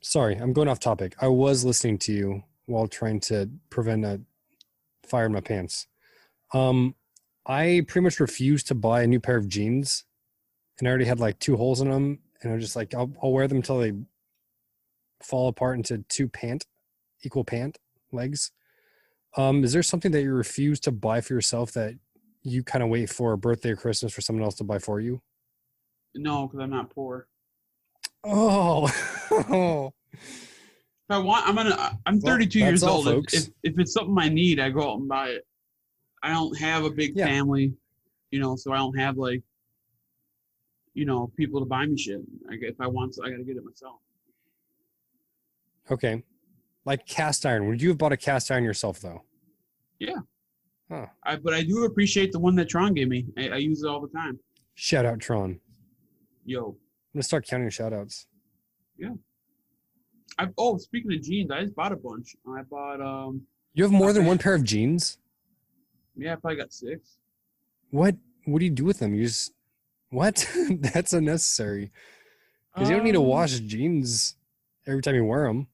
sorry, 0.00 0.37
I'm 0.37 0.52
going 0.52 0.69
off 0.69 0.81
topic. 0.81 1.14
I 1.21 1.29
was 1.29 1.64
listening 1.64 1.99
to 1.99 2.12
you 2.12 2.45
while 2.67 2.87
trying 2.87 3.21
to 3.21 3.50
prevent 3.71 4.05
a 4.05 4.21
fire 5.05 5.26
in 5.26 5.33
my 5.33 5.40
pants. 5.40 5.87
Um, 6.52 6.95
I 7.47 7.85
pretty 7.88 8.05
much 8.05 8.21
refused 8.21 8.69
to 8.69 8.75
buy 8.75 9.02
a 9.02 9.07
new 9.07 9.21
pair 9.21 9.37
of 9.37 9.49
jeans, 9.49 10.05
and 10.79 10.87
I 10.87 10.90
already 10.90 11.07
had 11.07 11.21
like 11.21 11.38
two 11.38 11.57
holes 11.57 11.81
in 11.81 11.90
them, 11.90 12.21
and 12.43 12.52
I'm 12.52 12.61
just 12.61 12.76
like, 12.76 12.95
I'll, 12.95 13.12
I'll 13.23 13.33
wear 13.33 13.49
them 13.49 13.59
until 13.59 13.79
they 13.79 13.93
fall 15.23 15.49
apart 15.49 15.76
into 15.76 16.05
two 16.09 16.29
pant, 16.29 16.67
equal 17.23 17.45
pant 17.45 17.79
legs. 18.12 18.52
Um, 19.37 19.64
is 19.64 19.73
there 19.73 19.83
something 19.83 20.12
that 20.12 20.23
you 20.23 20.33
refuse 20.33 20.81
to 20.81 20.93
buy 20.93 21.21
for 21.21 21.35
yourself 21.35 21.73
that 21.73 21.95
you 22.42 22.62
kind 22.62 22.82
of 22.82 22.88
wait 22.88 23.11
for 23.11 23.32
a 23.32 23.38
birthday 23.38 23.70
or 23.70 23.76
Christmas 23.76 24.12
for 24.12 24.20
someone 24.20 24.44
else 24.44 24.54
to 24.56 24.64
buy 24.64 24.78
for 24.78 25.00
you? 25.00 25.20
No, 26.14 26.47
because 26.47 26.61
I'm 26.61 26.70
not 26.70 26.90
poor. 26.90 27.26
Oh, 28.25 28.87
If 30.12 31.16
I 31.16 31.18
want, 31.18 31.49
I'm 31.49 31.56
gonna. 31.56 31.99
I'm 32.06 32.20
32 32.20 32.61
that's 32.61 32.70
years 32.70 32.82
all, 32.85 32.99
old. 32.99 33.06
If, 33.09 33.14
folks. 33.14 33.35
if 33.35 33.49
if 33.64 33.78
it's 33.78 33.92
something 33.92 34.16
I 34.18 34.28
need, 34.28 34.61
I 34.61 34.70
go 34.70 34.92
out 34.92 34.99
and 34.99 35.09
buy 35.09 35.30
it. 35.30 35.47
I 36.23 36.32
don't 36.32 36.56
have 36.59 36.85
a 36.85 36.90
big 36.90 37.16
Yeah. 37.16 37.26
family, 37.26 37.73
you 38.30 38.38
know, 38.38 38.54
so 38.54 38.73
I 38.73 38.76
don't 38.76 38.97
have 38.97 39.16
like, 39.16 39.42
you 40.94 41.04
know, 41.06 41.32
people 41.37 41.59
to 41.61 41.66
buy 41.66 41.87
me 41.87 41.97
shit. 41.99 42.20
I, 42.49 42.54
if 42.61 42.80
I 42.80 42.87
want, 42.87 43.14
to, 43.14 43.23
I 43.25 43.30
gotta 43.30 43.42
get 43.42 43.56
it 43.56 43.64
myself. 43.64 43.97
okay. 45.90 46.23
Like 46.85 47.06
cast 47.06 47.44
iron. 47.44 47.66
Would 47.68 47.82
you 47.82 47.88
have 47.90 47.99
bought 47.99 48.12
a 48.12 48.16
cast 48.16 48.50
iron 48.50 48.62
yourself 48.64 49.00
though? 49.00 49.23
I, 51.25 51.37
but 51.37 51.54
I 51.54 51.62
do 51.62 51.85
appreciate 51.85 52.32
the 52.32 52.38
one 52.40 52.54
that 52.56 52.68
Tron 52.68 52.94
gave 52.94 53.09
me. 53.09 53.26
I, 53.38 53.49
I 53.50 53.56
use 53.56 53.82
it 53.82 53.88
all 53.88 54.00
the 54.00 54.09
time. 54.09 54.38
Shout 54.75 55.06
out 55.06 55.20
Tron. 55.20 55.61
Yo. 56.44 56.68
I'm 56.68 57.18
gonna 57.18 57.23
start 57.23 57.47
counting 57.47 57.68
shout 57.70 57.92
outs. 57.92 58.26
I 60.38 60.47
oh 60.59 60.78
speaking 60.78 61.12
of 61.12 61.23
jeans, 61.23 61.50
I 61.50 61.62
just 61.62 61.75
bought 61.75 61.92
a 61.92 61.97
bunch. 61.97 62.37
I 62.49 62.62
bought 62.62 63.00
um 63.00 63.42
You 63.75 63.85
have 63.85 63.92
more 63.92 64.12
than 64.12 64.25
one 64.26 64.38
pair 64.38 64.54
of 64.54 64.64
jeans? 64.64 65.18
yeah, 66.16 66.32
I 66.32 66.37
probably 66.37 66.56
got 66.56 66.73
six. 66.73 67.18
What 67.90 68.16
what 68.47 68.59
do 68.61 68.64
you 68.64 68.70
do 68.70 68.85
with 68.85 68.99
them? 69.00 69.14
You 69.14 69.25
just 69.26 69.52
what? 70.11 70.49
That's 70.70 71.12
unnecessary. 71.12 71.92
Because 72.75 72.88
you 72.88 72.97
don't 72.97 73.04
need 73.04 73.12
to 73.12 73.20
Um, 73.20 73.26
wash 73.26 73.59
jeans 73.61 74.37
every 74.87 75.02
time 75.02 75.14
you 75.16 75.25
wear 75.25 75.47
them. 75.47 75.66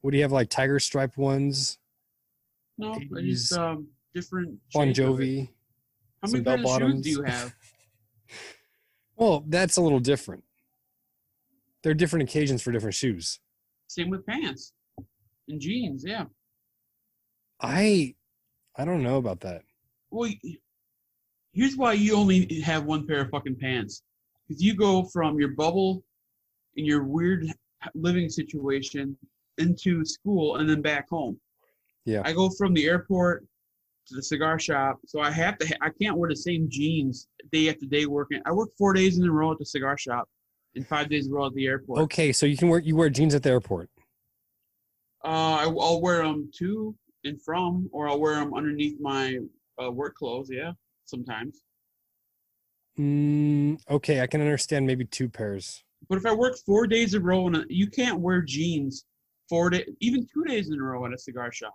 What 0.00 0.12
do 0.12 0.16
you 0.16 0.22
have 0.22 0.32
like 0.32 0.48
tiger 0.50 0.78
stripe 0.78 1.16
ones? 1.16 1.78
No, 2.78 2.92
I 2.92 2.98
80s. 2.98 3.24
just 3.24 3.52
um 3.52 3.88
different. 4.14 4.58
Bon 4.72 4.86
shades 4.88 4.98
of 4.98 5.20
it. 5.20 5.24
Jovi? 5.24 5.48
How 6.22 6.30
many 6.30 6.44
pairs 6.44 6.54
of 6.54 6.60
shoes 6.60 6.64
bell-bottoms. 6.64 7.00
do 7.02 7.10
you 7.10 7.22
have? 7.22 7.54
Well, 9.16 9.44
that's 9.46 9.76
a 9.76 9.80
little 9.80 10.00
different. 10.00 10.42
There 11.84 11.92
are 11.92 11.94
different 11.94 12.28
occasions 12.28 12.62
for 12.62 12.72
different 12.72 12.96
shoes. 12.96 13.38
Same 13.86 14.10
with 14.10 14.26
pants 14.26 14.72
and 15.48 15.60
jeans. 15.60 16.02
Yeah. 16.04 16.24
I 17.60 18.16
I 18.76 18.84
don't 18.84 19.02
know 19.04 19.18
about 19.18 19.40
that. 19.40 19.62
Well, 20.10 20.30
here's 21.52 21.76
why 21.76 21.92
you 21.92 22.16
only 22.16 22.60
have 22.60 22.84
one 22.84 23.06
pair 23.06 23.20
of 23.20 23.30
fucking 23.30 23.56
pants. 23.56 24.02
Because 24.48 24.62
you 24.62 24.74
go 24.74 25.04
from 25.04 25.38
your 25.38 25.50
bubble 25.50 26.02
in 26.76 26.84
your 26.84 27.04
weird 27.04 27.46
living 27.94 28.28
situation 28.28 29.16
into 29.58 30.04
school 30.04 30.56
and 30.56 30.68
then 30.68 30.82
back 30.82 31.08
home. 31.08 31.38
Yeah. 32.04 32.22
I 32.24 32.32
go 32.32 32.50
from 32.50 32.74
the 32.74 32.86
airport 32.86 33.46
to 34.06 34.14
the 34.14 34.22
cigar 34.22 34.58
shop, 34.58 34.98
so 35.06 35.20
I 35.20 35.30
have 35.30 35.58
to. 35.58 35.66
Ha- 35.66 35.78
I 35.80 35.90
can't 36.00 36.16
wear 36.16 36.28
the 36.28 36.36
same 36.36 36.68
jeans 36.70 37.28
day 37.52 37.68
after 37.70 37.86
day 37.86 38.06
working. 38.06 38.40
I 38.44 38.52
work 38.52 38.70
four 38.76 38.92
days 38.92 39.18
in 39.18 39.24
a 39.26 39.30
row 39.30 39.52
at 39.52 39.58
the 39.58 39.64
cigar 39.64 39.96
shop 39.96 40.28
and 40.74 40.86
five 40.86 41.08
days 41.08 41.26
in 41.26 41.32
a 41.32 41.36
row 41.36 41.46
at 41.46 41.54
the 41.54 41.66
airport. 41.66 42.00
Okay, 42.00 42.32
so 42.32 42.46
you 42.46 42.56
can 42.56 42.68
wear 42.68 42.80
you 42.80 42.96
wear 42.96 43.08
jeans 43.08 43.34
at 43.34 43.42
the 43.42 43.50
airport. 43.50 43.88
Uh, 45.24 45.28
I, 45.28 45.64
I'll 45.64 46.02
wear 46.02 46.22
them 46.22 46.50
to 46.58 46.94
and 47.24 47.40
from, 47.40 47.88
or 47.92 48.08
I'll 48.08 48.20
wear 48.20 48.34
them 48.34 48.52
underneath 48.52 49.00
my 49.00 49.38
uh, 49.82 49.90
work 49.90 50.14
clothes. 50.16 50.50
Yeah, 50.52 50.72
sometimes. 51.06 51.62
Mm, 52.98 53.80
okay, 53.90 54.20
I 54.20 54.26
can 54.26 54.40
understand 54.40 54.86
maybe 54.86 55.06
two 55.06 55.28
pairs. 55.28 55.82
But 56.08 56.18
if 56.18 56.26
I 56.26 56.34
work 56.34 56.56
four 56.66 56.86
days 56.86 57.14
in 57.14 57.22
a 57.22 57.24
row, 57.24 57.46
and 57.46 57.64
you 57.70 57.88
can't 57.88 58.20
wear 58.20 58.42
jeans 58.42 59.06
four 59.48 59.70
days, 59.70 59.86
even 60.00 60.26
two 60.32 60.44
days 60.44 60.68
in 60.68 60.78
a 60.78 60.82
row 60.82 61.06
at 61.06 61.12
a 61.14 61.18
cigar 61.18 61.50
shop. 61.50 61.74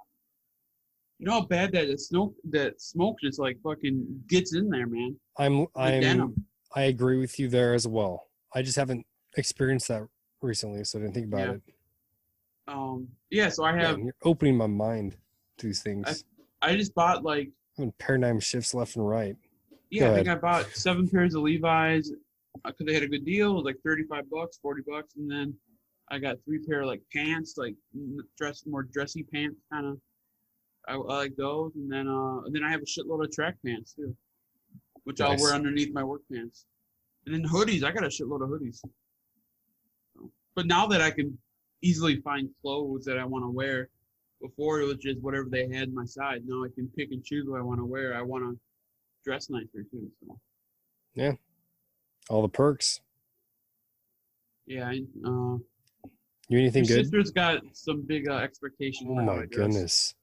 You 1.20 1.26
know 1.26 1.34
how 1.34 1.42
bad 1.46 1.74
that 1.74 1.86
is 1.86 2.08
smoke 2.08 2.34
that 2.50 2.80
smoke 2.82 3.18
just 3.22 3.40
like 3.40 3.58
fucking 3.62 4.24
gets 4.28 4.56
in 4.56 4.70
there, 4.70 4.88
man. 4.88 5.20
I'm 5.38 5.68
I'm. 5.76 6.34
I 6.76 6.84
agree 6.84 7.18
with 7.18 7.38
you 7.40 7.50
there 7.50 7.74
as 7.74 7.86
well. 7.88 8.28
I 8.56 8.62
just 8.62 8.78
haven't 8.78 9.06
experienced 9.36 9.90
that 9.90 10.08
recently, 10.42 10.84
so 10.86 10.98
I 10.98 11.02
didn't 11.02 11.16
think 11.16 11.28
about 11.28 11.40
Yeah. 11.40 11.52
it. 11.54 11.62
Um, 12.70 13.08
yeah. 13.30 13.50
So 13.50 13.64
I 13.66 13.76
have. 13.76 13.96
and 13.96 14.06
you're 14.06 14.14
opening 14.24 14.56
my 14.56 14.68
mind 14.68 15.18
to 15.58 15.66
these 15.68 15.82
things. 15.82 16.24
I 16.62 16.76
just 16.76 16.94
bought 16.96 17.24
like 17.24 17.50
Having 17.78 17.94
paradigm 18.00 18.40
shifts 18.40 18.74
left 18.74 18.96
and 18.96 19.08
right. 19.08 19.36
yeah. 19.90 20.12
I 20.12 20.16
think 20.16 20.28
I 20.30 20.36
bought 20.36 20.68
seven 20.74 21.08
pairs 21.10 21.36
of 21.36 21.42
Levi's 21.44 22.14
because 22.64 22.86
they 22.86 22.94
had 22.94 23.04
a 23.04 23.08
good 23.08 23.26
deal. 23.26 23.52
It 23.52 23.56
was 23.56 23.64
like 23.66 23.78
thirty-five 23.86 24.30
bucks, 24.30 24.58
forty 24.62 24.84
bucks, 24.88 25.16
and 25.18 25.30
then 25.30 25.54
I 26.12 26.20
got 26.20 26.38
three 26.46 26.60
pair 26.60 26.82
of 26.82 26.88
like 26.88 27.02
pants, 27.14 27.56
like 27.58 27.76
dress 28.38 28.64
more 28.66 28.84
dressy 28.84 29.24
pants, 29.24 29.60
kind 29.72 29.86
of. 29.86 29.98
I, 30.90 30.94
I 30.94 30.98
like 30.98 31.36
those, 31.36 31.72
and 31.76 31.92
then 31.92 32.08
uh, 32.08 32.40
and 32.46 32.54
then 32.56 32.64
I 32.64 32.72
have 32.72 32.82
a 32.82 32.86
shitload 32.86 33.24
of 33.24 33.32
track 33.32 33.56
pants 33.66 33.94
too, 33.94 34.16
which 35.04 35.22
I'll 35.22 35.38
wear 35.40 35.54
underneath 35.54 35.94
my 35.94 36.04
work 36.04 36.22
pants, 36.32 36.66
and 37.26 37.34
then 37.36 37.44
hoodies. 37.50 37.84
I 37.84 37.92
got 37.92 38.04
a 38.04 38.08
shitload 38.08 38.42
of 38.44 38.50
hoodies. 38.50 38.78
So- 40.16 40.32
But 40.56 40.66
now 40.66 40.88
that 40.88 41.02
I 41.02 41.12
can 41.12 41.38
easily 41.82 42.18
find 42.22 42.50
clothes 42.62 43.06
that 43.06 43.18
I 43.20 43.26
want 43.26 43.44
to 43.46 43.50
wear, 43.50 43.90
before 44.42 44.82
it 44.82 44.86
was 44.86 44.98
just 44.98 45.20
whatever 45.20 45.48
they 45.50 45.68
had 45.68 45.90
in 45.90 45.94
my 45.96 46.06
size. 46.06 46.42
Now 46.46 46.64
I 46.64 46.70
can 46.74 46.88
pick 46.98 47.12
and 47.12 47.24
choose 47.24 47.46
what 47.48 47.60
I 47.60 47.64
want 47.64 47.80
to 47.80 47.86
wear. 47.86 48.16
I 48.18 48.22
want 48.22 48.44
to 48.46 48.60
dress 49.24 49.50
nicer 49.50 49.84
too. 49.92 50.10
So 50.26 50.40
Yeah, 51.14 51.34
All 52.30 52.42
the 52.42 52.50
perks. 52.50 53.02
yeah, 54.66 54.88
I, 54.88 55.02
uh, 55.26 55.58
You 56.48 56.60
anything 56.60 56.86
your 56.86 56.98
good? 56.98 57.06
sister's 57.06 57.32
got 57.32 57.62
some 57.74 58.02
big 58.02 58.28
uh, 58.28 58.38
expectations. 58.38 59.10
Oh 59.12 59.16
my 59.22 59.46
goodness. 59.46 60.16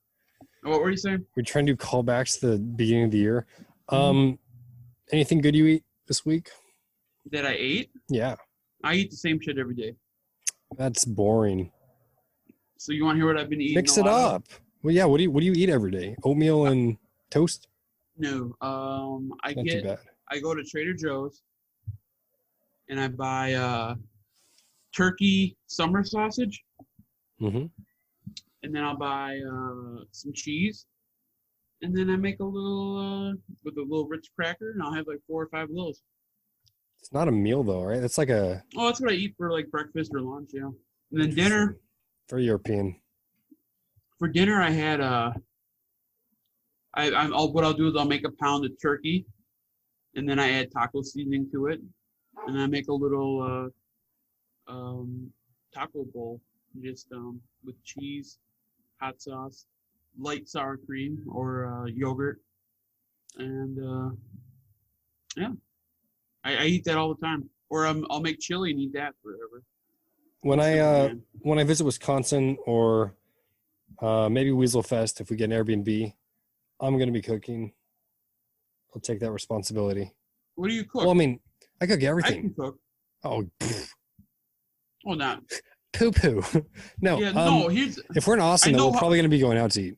What 0.62 0.80
were 0.80 0.90
you 0.90 0.96
saying? 0.96 1.25
We're 1.36 1.42
trying 1.44 1.66
to 1.66 1.72
do 1.72 1.76
callbacks 1.76 2.40
to 2.40 2.48
the 2.52 2.58
beginning 2.58 3.04
of 3.04 3.10
the 3.10 3.18
year. 3.18 3.46
Mm-hmm. 3.90 3.94
Um 3.94 4.38
anything 5.12 5.40
good 5.40 5.54
you 5.54 5.66
eat 5.66 5.84
this 6.08 6.25
week? 6.26 6.50
That 7.32 7.46
I 7.46 7.54
ate? 7.58 7.90
Yeah. 8.08 8.36
I 8.84 8.94
eat 8.94 9.10
the 9.10 9.16
same 9.16 9.40
shit 9.40 9.58
every 9.58 9.75
day. 9.75 9.94
That's 10.76 11.04
boring. 11.04 11.70
So 12.78 12.92
you 12.92 13.04
want 13.04 13.16
to 13.16 13.20
hear 13.20 13.26
what 13.32 13.40
I've 13.40 13.48
been 13.50 13.60
eating? 13.60 13.76
Mix 13.76 13.96
it 13.96 14.04
lot 14.04 14.12
of? 14.26 14.34
up. 14.34 14.44
Well 14.82 14.94
yeah, 14.94 15.04
what 15.04 15.18
do 15.18 15.25
you 15.25 15.30
what 15.30 15.40
do 15.40 15.46
you 15.46 15.52
eat 15.52 15.70
every 15.70 15.90
day? 15.90 16.16
Oatmeal 16.25 16.66
and 16.66 16.96
toast? 17.30 17.68
No. 18.18 18.54
Um, 18.60 19.32
I 19.44 19.52
Not 19.52 19.64
too 19.66 19.82
get. 19.82 19.84
bad. 19.84 19.98
I 20.30 20.38
go 20.40 20.54
to 20.54 20.64
Trader 20.64 20.94
Joe's, 20.94 21.42
and 22.88 22.98
I 22.98 23.08
buy 23.08 23.52
uh, 23.54 23.94
turkey 24.94 25.56
summer 25.66 26.02
sausage, 26.02 26.62
hmm 27.38 27.66
and 28.62 28.75
then 28.75 28.82
I'll 28.84 28.96
buy 28.96 29.38
uh, 29.38 30.04
some 30.12 30.32
cheese, 30.34 30.86
and 31.82 31.96
then 31.96 32.10
I 32.10 32.16
make 32.16 32.40
a 32.40 32.44
little 32.44 32.96
uh, 32.98 33.32
with 33.64 33.76
a 33.76 33.82
little 33.82 34.06
Ritz 34.06 34.28
cracker, 34.34 34.70
and 34.72 34.82
I'll 34.82 34.92
have 34.94 35.06
like 35.06 35.20
four 35.26 35.42
or 35.42 35.48
five 35.48 35.68
of 35.70 35.76
those. 35.76 36.02
It's 37.00 37.12
not 37.12 37.28
a 37.28 37.32
meal 37.32 37.62
though, 37.62 37.84
right? 37.84 38.02
It's 38.02 38.18
like 38.18 38.30
a 38.30 38.62
Oh, 38.76 38.86
that's 38.86 39.00
what 39.00 39.10
I 39.12 39.14
eat 39.14 39.34
for 39.36 39.52
like 39.52 39.70
breakfast 39.70 40.10
or 40.14 40.20
lunch, 40.22 40.50
yeah. 40.52 40.70
And 41.12 41.20
then 41.22 41.34
dinner, 41.34 41.76
For 42.28 42.38
European. 42.38 43.00
for 44.18 44.26
dinner 44.28 44.60
I 44.60 44.70
had 44.70 45.00
uh 45.00 45.30
I 46.94 47.12
I'm 47.12 47.32
I'll, 47.34 47.52
what 47.52 47.62
I'll 47.64 47.75
do 47.75 47.86
is 47.86 47.94
I'll 47.96 48.06
make 48.06 48.26
a 48.26 48.32
pound 48.42 48.64
of 48.64 48.72
turkey 48.82 49.26
and 50.16 50.28
then 50.28 50.40
I 50.40 50.50
add 50.52 50.72
taco 50.72 51.02
seasoning 51.02 51.48
to 51.52 51.66
it 51.66 51.80
and 52.48 52.58
I 52.60 52.66
make 52.66 52.88
a 52.88 52.92
little 52.92 53.70
uh 54.68 54.72
um 54.72 55.30
taco 55.72 56.04
bowl 56.12 56.40
just 56.82 57.06
um 57.12 57.40
with 57.64 57.76
cheese, 57.84 58.38
hot 59.00 59.20
sauce, 59.20 59.66
light 60.18 60.48
sour 60.48 60.76
cream 60.76 61.18
or 61.30 61.66
uh, 61.66 61.84
yogurt 61.86 62.40
and 63.38 63.78
uh 63.78 64.10
yeah. 65.36 65.50
I, 66.44 66.56
I 66.56 66.64
eat 66.66 66.84
that 66.84 66.96
all 66.96 67.14
the 67.14 67.20
time. 67.20 67.48
Or 67.68 67.86
um, 67.86 68.06
I'll 68.10 68.20
make 68.20 68.38
chili 68.40 68.70
and 68.70 68.80
eat 68.80 68.92
that 68.94 69.14
forever. 69.22 69.62
When 70.40 70.60
I 70.60 70.78
uh 70.78 71.14
when 71.40 71.58
I 71.58 71.64
visit 71.64 71.84
Wisconsin 71.84 72.56
or 72.64 73.14
uh, 74.00 74.28
maybe 74.28 74.52
Weasel 74.52 74.82
Fest, 74.82 75.20
if 75.20 75.30
we 75.30 75.36
get 75.36 75.50
an 75.50 75.64
Airbnb, 75.64 76.12
I'm 76.80 76.94
going 76.94 77.06
to 77.08 77.12
be 77.12 77.22
cooking. 77.22 77.72
I'll 78.94 79.00
take 79.00 79.20
that 79.20 79.32
responsibility. 79.32 80.12
what 80.54 80.68
do 80.68 80.74
you 80.74 80.84
cook? 80.84 81.02
Well, 81.02 81.10
I 81.10 81.14
mean, 81.14 81.40
I 81.80 81.86
cook 81.86 82.02
I 82.02 82.06
everything. 82.06 82.40
can 82.42 82.54
cook. 82.54 82.78
Oh, 83.24 83.44
pff, 83.60 83.90
Well, 85.04 85.16
not. 85.16 85.42
Poo 85.96 86.12
poo. 86.12 86.42
no, 87.00 87.18
yeah, 87.18 87.28
um, 87.28 87.34
no. 87.34 87.68
Here's 87.68 87.98
if 88.14 88.26
we're 88.26 88.34
in 88.34 88.40
Austin, 88.40 88.74
though, 88.74 88.88
we're 88.88 88.92
how- 88.94 88.98
probably 88.98 89.18
going 89.18 89.30
to 89.30 89.36
be 89.36 89.40
going 89.40 89.58
out 89.58 89.70
to 89.72 89.82
eat. 89.82 89.96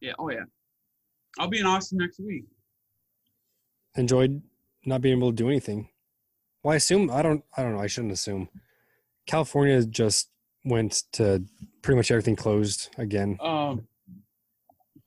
Yeah. 0.00 0.12
Oh 0.18 0.30
yeah. 0.30 0.44
I'll 1.38 1.48
be 1.48 1.60
in 1.60 1.66
Austin 1.66 1.98
next 1.98 2.20
week. 2.20 2.44
Enjoyed 3.96 4.42
not 4.84 5.00
being 5.00 5.16
able 5.16 5.30
to 5.30 5.36
do 5.36 5.48
anything. 5.48 5.88
Well, 6.62 6.72
I 6.72 6.76
assume 6.76 7.10
I 7.10 7.22
don't. 7.22 7.44
I 7.56 7.62
don't 7.62 7.72
know. 7.74 7.80
I 7.80 7.86
shouldn't 7.86 8.12
assume. 8.12 8.48
California 9.26 9.84
just 9.84 10.30
went 10.64 11.04
to 11.12 11.44
pretty 11.82 11.96
much 11.96 12.10
everything 12.10 12.36
closed 12.36 12.90
again. 12.98 13.38
Um, 13.40 13.86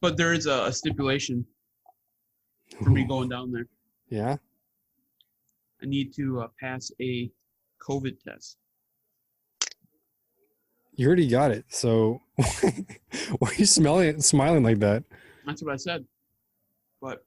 but 0.01 0.18
there 0.18 0.34
is 0.34 0.46
a, 0.46 0.65
a 0.65 0.74
stipulation 0.74 1.46
for 2.84 2.89
me 2.89 3.06
going 3.06 3.30
down 3.30 3.51
there. 3.51 3.68
Yeah. 4.10 4.38
I 5.82 5.86
need 5.86 6.13
to 6.15 6.42
uh, 6.42 6.48
pass 6.60 6.92
a 7.01 7.30
COVID 7.82 8.20
test. 8.22 8.58
You 10.96 11.08
already 11.08 11.28
got 11.28 11.52
it. 11.52 11.66
So 11.70 12.22
why 13.40 13.50
are 13.50 13.54
you 13.56 13.66
smelling 13.66 14.22
smiling 14.22 14.64
like 14.64 14.80
that? 14.80 15.04
That's 15.46 15.62
what 15.64 15.74
I 15.74 15.78
said. 15.78 16.06
But 17.02 17.24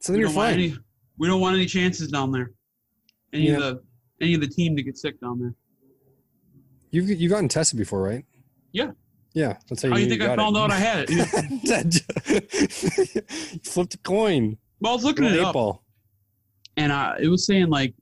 So 0.00 0.12
then 0.12 0.20
you're 0.20 0.30
fine. 0.30 0.54
any. 0.54 0.76
We 1.18 1.28
don't 1.28 1.40
want 1.40 1.54
any 1.56 1.66
chances 1.66 2.08
down 2.08 2.32
there. 2.32 2.50
Any 3.32 3.48
Yeah. 3.48 3.54
of 3.56 3.60
the 3.60 3.82
any 4.20 4.34
of 4.34 4.40
the 4.40 4.46
team 4.48 4.74
to 4.76 4.82
get 4.82 4.96
sick 4.98 5.20
down 5.20 5.38
there. 5.40 5.54
You've 6.90 7.08
you've 7.10 7.30
gotten 7.30 7.48
tested 7.48 7.78
before, 7.78 8.02
right? 8.02 8.24
Yeah. 8.72 8.92
Yeah. 9.34 9.56
That's 9.68 9.82
how 9.82 9.88
you, 9.88 9.94
How 9.94 9.98
you 10.00 10.08
think 10.08 10.22
I 10.22 10.26
got 10.26 10.38
found 10.38 10.56
it. 10.56 10.60
out 10.60 10.70
I 10.70 10.76
had 10.78 11.06
it? 11.08 12.02
you 13.54 13.60
flipped 13.64 13.94
a 13.94 13.98
coin. 13.98 14.56
well, 14.80 14.92
I 14.92 14.94
was 14.94 15.04
looking 15.04 15.24
at 15.26 15.32
it 15.32 15.40
up, 15.40 15.54
ball. 15.54 15.82
and 16.76 16.90
uh, 16.92 17.14
it 17.20 17.28
was 17.28 17.46
saying 17.46 17.68
like 17.68 17.94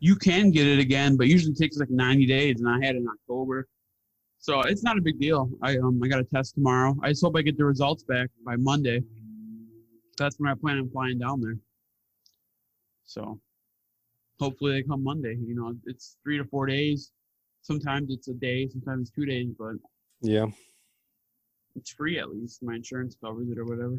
you 0.00 0.16
can 0.16 0.50
get 0.50 0.66
it 0.66 0.78
again, 0.78 1.16
but 1.16 1.26
usually 1.28 1.52
it 1.52 1.58
takes 1.58 1.78
like 1.78 1.88
90 1.90 2.26
days, 2.26 2.60
and 2.60 2.68
I 2.68 2.84
had 2.84 2.94
it 2.96 2.98
in 2.98 3.06
October, 3.08 3.66
so 4.44 4.60
it's 4.60 4.82
not 4.82 4.98
a 4.98 5.00
big 5.00 5.18
deal. 5.18 5.48
I 5.62 5.78
um 5.78 5.98
I 6.04 6.08
got 6.08 6.20
a 6.20 6.24
test 6.24 6.54
tomorrow. 6.54 6.94
I 7.02 7.08
just 7.08 7.22
hope 7.24 7.34
I 7.34 7.40
get 7.40 7.56
the 7.56 7.64
results 7.64 8.02
back 8.04 8.28
by 8.44 8.56
Monday. 8.56 9.00
That's 10.18 10.36
when 10.38 10.50
I 10.50 10.54
plan 10.54 10.76
on 10.80 10.90
flying 10.90 11.18
down 11.18 11.40
there. 11.40 11.56
So 13.06 13.40
hopefully 14.38 14.72
they 14.72 14.82
come 14.82 15.02
Monday. 15.02 15.38
You 15.42 15.54
know, 15.54 15.74
it's 15.86 16.18
three 16.22 16.36
to 16.36 16.44
four 16.44 16.66
days. 16.66 17.10
Sometimes 17.62 18.10
it's 18.12 18.28
a 18.28 18.34
day, 18.34 18.68
sometimes 18.68 19.08
it's 19.08 19.16
two 19.16 19.24
days, 19.24 19.48
but 19.58 19.76
Yeah, 20.20 20.48
it's 21.74 21.90
free 21.90 22.18
at 22.18 22.28
least. 22.28 22.62
My 22.62 22.74
insurance 22.74 23.16
covers 23.24 23.48
it 23.48 23.58
or 23.58 23.64
whatever. 23.64 23.96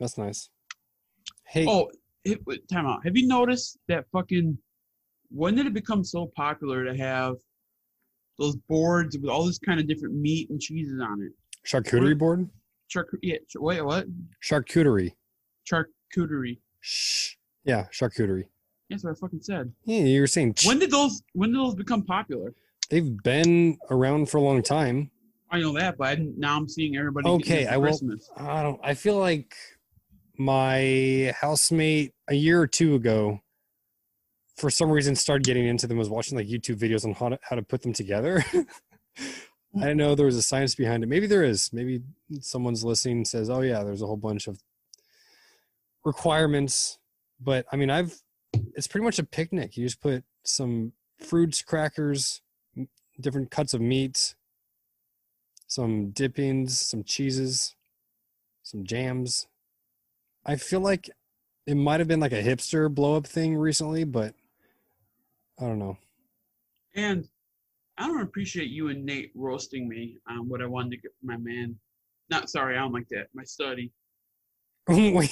that's 0.00 0.18
nice. 0.18 0.50
Hey, 1.46 1.64
Oh, 1.68 1.92
it, 2.24 2.40
time 2.68 2.86
out. 2.86 3.04
Have 3.04 3.16
you 3.16 3.28
noticed 3.28 3.78
that 3.86 4.04
fucking? 4.10 4.58
When 5.30 5.54
did 5.54 5.66
it 5.66 5.74
become 5.74 6.02
so 6.02 6.32
popular 6.34 6.84
to 6.84 6.96
have 6.96 7.36
those 8.38 8.56
boards 8.68 9.16
with 9.18 9.30
all 9.30 9.44
this 9.46 9.58
kind 9.58 9.80
of 9.80 9.86
different 9.86 10.14
meat 10.14 10.50
and 10.50 10.60
cheeses 10.60 11.00
on 11.00 11.22
it? 11.22 11.32
charcuterie 11.66 12.16
board? 12.16 12.48
Charc- 12.88 13.18
yeah, 13.22 13.36
ch- 13.48 13.56
wait, 13.56 13.82
what? 13.82 14.06
Charcuterie. 14.44 15.12
Charcuterie. 15.68 16.58
Shh. 16.80 17.34
Yeah, 17.64 17.86
charcuterie. 17.92 18.44
That's 18.88 19.02
what 19.02 19.10
I 19.10 19.14
fucking 19.18 19.42
said. 19.42 19.72
Yeah, 19.84 20.02
you 20.04 20.20
were 20.20 20.26
saying 20.28 20.54
ch- 20.54 20.66
When 20.66 20.78
did 20.78 20.90
those? 20.92 21.22
When 21.32 21.50
did 21.50 21.58
those 21.58 21.74
become 21.74 22.02
popular? 22.02 22.54
they've 22.88 23.20
been 23.24 23.76
around 23.90 24.30
for 24.30 24.38
a 24.38 24.40
long 24.40 24.62
time. 24.62 25.10
I 25.50 25.58
know 25.60 25.72
that, 25.72 25.98
but 25.98 26.06
I 26.06 26.14
didn't, 26.14 26.38
now 26.38 26.56
I'm 26.56 26.68
seeing 26.68 26.96
everybody. 26.96 27.28
Okay, 27.28 27.66
I 27.66 27.76
will- 27.76 27.86
Christmas. 27.88 28.30
I 28.36 28.62
don't. 28.62 28.80
I 28.84 28.94
feel 28.94 29.18
like 29.18 29.56
my 30.38 31.32
housemate 31.40 32.12
a 32.28 32.34
year 32.34 32.60
or 32.60 32.66
two 32.68 32.94
ago, 32.94 33.40
for 34.56 34.70
some 34.70 34.90
reason, 34.90 35.14
started 35.14 35.44
getting 35.44 35.66
into 35.66 35.86
them. 35.86 35.98
Was 35.98 36.08
watching 36.08 36.36
like 36.36 36.46
YouTube 36.46 36.78
videos 36.78 37.04
on 37.04 37.12
how 37.12 37.30
to 37.30 37.38
how 37.42 37.56
to 37.56 37.62
put 37.62 37.82
them 37.82 37.92
together. 37.92 38.44
I 39.18 39.80
didn't 39.80 39.98
know 39.98 40.14
there 40.14 40.26
was 40.26 40.36
a 40.36 40.42
science 40.42 40.74
behind 40.74 41.02
it. 41.02 41.08
Maybe 41.08 41.26
there 41.26 41.44
is. 41.44 41.70
Maybe 41.72 42.00
someone's 42.40 42.84
listening 42.84 43.24
says, 43.24 43.50
"Oh 43.50 43.60
yeah, 43.60 43.82
there's 43.84 44.02
a 44.02 44.06
whole 44.06 44.16
bunch 44.16 44.46
of 44.46 44.62
requirements." 46.04 46.98
But 47.40 47.66
I 47.70 47.76
mean, 47.76 47.90
I've 47.90 48.18
it's 48.74 48.86
pretty 48.86 49.04
much 49.04 49.18
a 49.18 49.24
picnic. 49.24 49.76
You 49.76 49.84
just 49.84 50.00
put 50.00 50.24
some 50.44 50.92
fruits, 51.18 51.62
crackers, 51.62 52.40
different 53.20 53.50
cuts 53.50 53.74
of 53.74 53.80
meat, 53.80 54.34
some 55.66 56.10
dippings, 56.10 56.78
some 56.78 57.04
cheeses, 57.04 57.74
some 58.62 58.84
jams. 58.84 59.46
I 60.44 60.56
feel 60.56 60.80
like 60.80 61.10
it 61.66 61.76
might 61.76 62.00
have 62.00 62.08
been 62.08 62.20
like 62.20 62.32
a 62.32 62.42
hipster 62.42 62.92
blow 62.92 63.16
up 63.16 63.26
thing 63.26 63.56
recently, 63.56 64.04
but 64.04 64.34
I 65.60 65.64
don't 65.64 65.78
know. 65.78 65.96
And 66.94 67.26
I 67.98 68.06
don't 68.06 68.22
appreciate 68.22 68.68
you 68.68 68.88
and 68.88 69.04
Nate 69.04 69.32
roasting 69.34 69.88
me 69.88 70.16
on 70.28 70.48
what 70.48 70.60
I 70.62 70.66
wanted 70.66 70.90
to 70.92 70.96
get 70.98 71.12
for 71.20 71.26
my 71.26 71.36
man. 71.38 71.76
Not 72.30 72.50
sorry, 72.50 72.76
I 72.76 72.80
don't 72.80 72.92
like 72.92 73.08
that. 73.10 73.28
My 73.34 73.44
study. 73.44 73.92
Were 74.88 75.26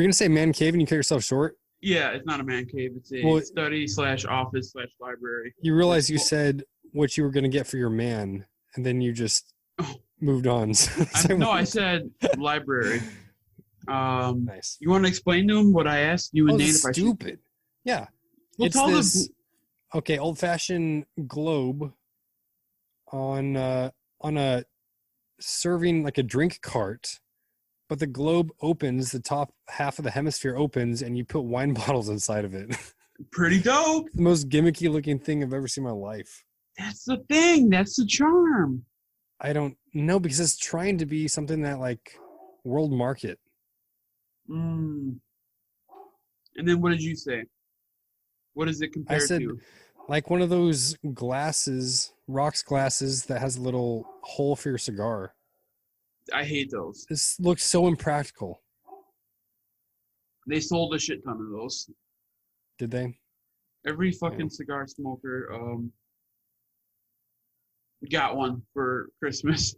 you 0.00 0.06
gonna 0.06 0.12
say 0.12 0.28
man 0.28 0.52
cave 0.52 0.74
and 0.74 0.80
you 0.80 0.86
cut 0.86 0.96
yourself 0.96 1.24
short? 1.24 1.56
Yeah, 1.80 2.10
it's 2.10 2.26
not 2.26 2.40
a 2.40 2.44
man 2.44 2.66
cave. 2.66 2.92
It's 2.96 3.12
a 3.12 3.24
Well- 3.24 3.40
study 3.42 3.86
slash 3.86 4.24
office 4.24 4.72
slash 4.72 4.88
library. 5.00 5.54
You 5.62 5.74
realize 5.74 6.08
you 6.10 6.18
said 6.18 6.64
what 6.92 7.16
you 7.16 7.24
were 7.24 7.30
gonna 7.30 7.48
get 7.48 7.66
for 7.66 7.76
your 7.76 7.90
man, 7.90 8.44
and 8.76 8.84
then 8.86 9.00
you 9.00 9.12
just 9.12 9.52
Oh. 9.78 9.94
moved 10.20 10.46
on. 10.46 10.72
I, 11.14 11.32
no, 11.34 11.50
I 11.50 11.64
said 11.64 12.10
library. 12.38 13.00
Um, 13.88 14.44
nice. 14.44 14.76
you 14.78 14.90
want 14.90 15.04
to 15.04 15.08
explain 15.08 15.48
to 15.48 15.58
him 15.58 15.72
what 15.72 15.88
I 15.88 16.00
asked 16.00 16.30
you 16.34 16.44
and 16.48 16.54
Oh, 16.54 16.56
Nate? 16.58 16.68
If 16.68 16.84
I 16.84 16.88
should, 16.92 16.94
stupid. 16.96 17.38
Yeah. 17.84 18.06
well, 18.58 18.66
it's 18.66 19.14
this 19.14 19.30
okay, 19.94 20.18
old 20.18 20.38
fashioned 20.38 21.06
globe 21.26 21.92
on 23.12 23.56
uh 23.56 23.90
on 24.20 24.36
a 24.36 24.64
serving 25.40 26.02
like 26.04 26.18
a 26.18 26.22
drink 26.22 26.60
cart, 26.60 27.20
but 27.88 27.98
the 27.98 28.06
globe 28.06 28.50
opens, 28.60 29.10
the 29.10 29.20
top 29.20 29.52
half 29.68 29.98
of 29.98 30.04
the 30.04 30.10
hemisphere 30.10 30.56
opens, 30.56 31.02
and 31.02 31.16
you 31.16 31.24
put 31.24 31.40
wine 31.40 31.74
bottles 31.74 32.08
inside 32.08 32.44
of 32.44 32.54
it. 32.54 32.76
Pretty 33.32 33.60
dope. 33.60 34.06
the 34.14 34.22
most 34.22 34.48
gimmicky 34.48 34.90
looking 34.90 35.18
thing 35.18 35.42
I've 35.42 35.52
ever 35.52 35.68
seen 35.68 35.84
in 35.84 35.90
my 35.90 35.96
life. 35.96 36.44
That's 36.78 37.04
the 37.04 37.18
thing. 37.28 37.68
That's 37.68 37.96
the 37.96 38.06
charm. 38.06 38.84
I 39.40 39.52
don't 39.52 39.76
know 39.92 40.20
because 40.20 40.40
it's 40.40 40.56
trying 40.56 40.98
to 40.98 41.06
be 41.06 41.28
something 41.28 41.62
that 41.62 41.80
like 41.80 42.14
world 42.64 42.92
market. 42.92 43.38
Mm. 44.48 45.18
And 46.56 46.68
then 46.68 46.80
what 46.80 46.90
did 46.90 47.02
you 47.02 47.16
say? 47.16 47.44
What 48.60 48.68
is 48.68 48.82
it 48.82 48.92
compared 48.92 49.22
said- 49.22 49.40
to? 49.40 49.58
Like 50.06 50.28
one 50.28 50.42
of 50.42 50.50
those 50.50 50.98
glasses, 51.14 52.12
rocks 52.28 52.62
glasses 52.62 53.24
that 53.24 53.40
has 53.40 53.56
a 53.56 53.62
little 53.62 54.06
hole 54.22 54.54
for 54.54 54.68
your 54.68 54.76
cigar. 54.76 55.34
I 56.34 56.44
hate 56.44 56.70
those. 56.70 57.06
This 57.08 57.40
looks 57.40 57.64
so 57.64 57.86
impractical. 57.86 58.60
They 60.46 60.60
sold 60.60 60.94
a 60.94 60.98
shit 60.98 61.24
ton 61.24 61.40
of 61.40 61.48
those. 61.50 61.88
Did 62.78 62.90
they? 62.90 63.18
Every 63.86 64.12
fucking 64.12 64.50
cigar 64.50 64.86
smoker 64.86 65.50
um 65.54 65.90
got 68.10 68.36
one 68.36 68.60
for 68.74 69.08
Christmas. 69.20 69.74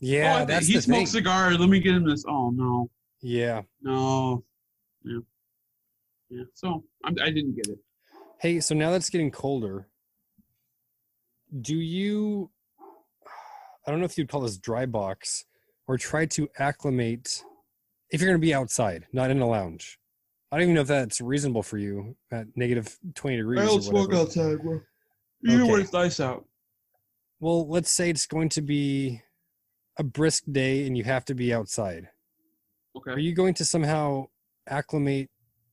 Yeah, 0.00 0.40
oh, 0.42 0.46
that's 0.46 0.66
he 0.66 0.74
the 0.74 0.82
smokes 0.82 1.12
cigars. 1.12 1.58
Let 1.60 1.68
me 1.68 1.78
get 1.78 1.94
him 1.94 2.08
this. 2.08 2.24
Oh 2.26 2.50
no, 2.50 2.90
Yeah. 3.22 3.62
no, 3.82 4.42
yeah, 5.04 5.20
yeah. 6.28 6.44
So 6.54 6.82
I'm, 7.04 7.14
I 7.22 7.30
didn't 7.30 7.54
get 7.54 7.68
it. 7.68 7.78
Hey, 8.38 8.60
so 8.60 8.74
now 8.74 8.90
that 8.90 8.96
it's 8.96 9.10
getting 9.10 9.30
colder, 9.30 9.86
do 11.60 11.74
you? 11.76 12.50
I 13.86 13.90
don't 13.90 14.00
know 14.00 14.04
if 14.06 14.18
you'd 14.18 14.28
call 14.28 14.40
this 14.42 14.58
dry 14.58 14.84
box 14.84 15.44
or 15.86 15.96
try 15.96 16.26
to 16.26 16.48
acclimate 16.58 17.42
if 18.10 18.20
you're 18.20 18.28
going 18.30 18.40
to 18.40 18.44
be 18.46 18.52
outside, 18.54 19.06
not 19.12 19.30
in 19.30 19.40
a 19.40 19.46
lounge. 19.48 19.98
I 20.50 20.56
don't 20.56 20.64
even 20.64 20.74
know 20.74 20.80
if 20.82 20.88
that's 20.88 21.20
reasonable 21.20 21.62
for 21.62 21.78
you 21.78 22.16
at 22.30 22.46
negative 22.56 22.98
20 23.14 23.36
degrees. 23.36 23.68
or 23.88 23.92
whatever. 23.92 24.22
outside, 24.22 24.60
bro. 24.62 24.80
Even 25.44 25.62
Okay. 25.62 25.72
when 25.72 25.80
it's 25.80 25.92
nice 25.92 26.20
out. 26.20 26.44
Well, 27.40 27.66
let's 27.68 27.90
say 27.90 28.10
it's 28.10 28.26
going 28.26 28.48
to 28.50 28.62
be 28.62 29.22
a 29.98 30.04
brisk 30.04 30.44
day 30.50 30.86
and 30.86 30.96
you 30.96 31.04
have 31.04 31.24
to 31.26 31.34
be 31.34 31.52
outside. 31.54 32.08
Okay. 32.96 33.12
Are 33.12 33.18
you 33.18 33.34
going 33.34 33.54
to 33.54 33.64
somehow 33.64 34.26
acclimate 34.68 35.30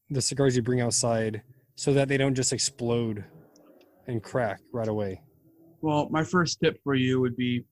the 0.09 0.21
cigars 0.21 0.55
you 0.55 0.61
bring 0.61 0.81
outside 0.81 1.41
so 1.75 1.93
that 1.93 2.07
they 2.07 2.17
don't 2.17 2.35
just 2.35 2.53
explode 2.53 3.23
and 4.07 4.23
crack 4.23 4.59
right 4.71 4.87
away? 4.87 5.21
Well, 5.81 6.07
my 6.09 6.23
first 6.23 6.59
tip 6.61 6.79
for 6.83 6.95
you 6.95 7.19
would 7.19 7.35
be 7.35 7.63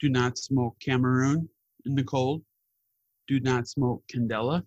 do 0.00 0.08
not 0.08 0.38
smoke 0.38 0.76
Cameroon 0.80 1.48
in 1.84 1.94
the 1.94 2.04
cold. 2.04 2.42
Do 3.28 3.40
not 3.40 3.68
smoke 3.68 4.02
Candela. 4.12 4.62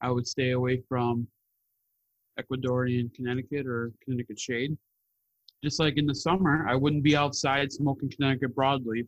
I 0.00 0.10
would 0.10 0.26
stay 0.26 0.50
away 0.50 0.82
from 0.88 1.26
Ecuadorian 2.38 3.12
Connecticut 3.14 3.66
or 3.66 3.92
Connecticut 4.04 4.38
Shade. 4.38 4.76
Just 5.64 5.80
like 5.80 5.96
in 5.96 6.06
the 6.06 6.14
summer, 6.14 6.66
I 6.68 6.74
wouldn't 6.74 7.02
be 7.02 7.16
outside 7.16 7.72
smoking 7.72 8.10
Connecticut 8.10 8.54
broadleaf 8.54 9.06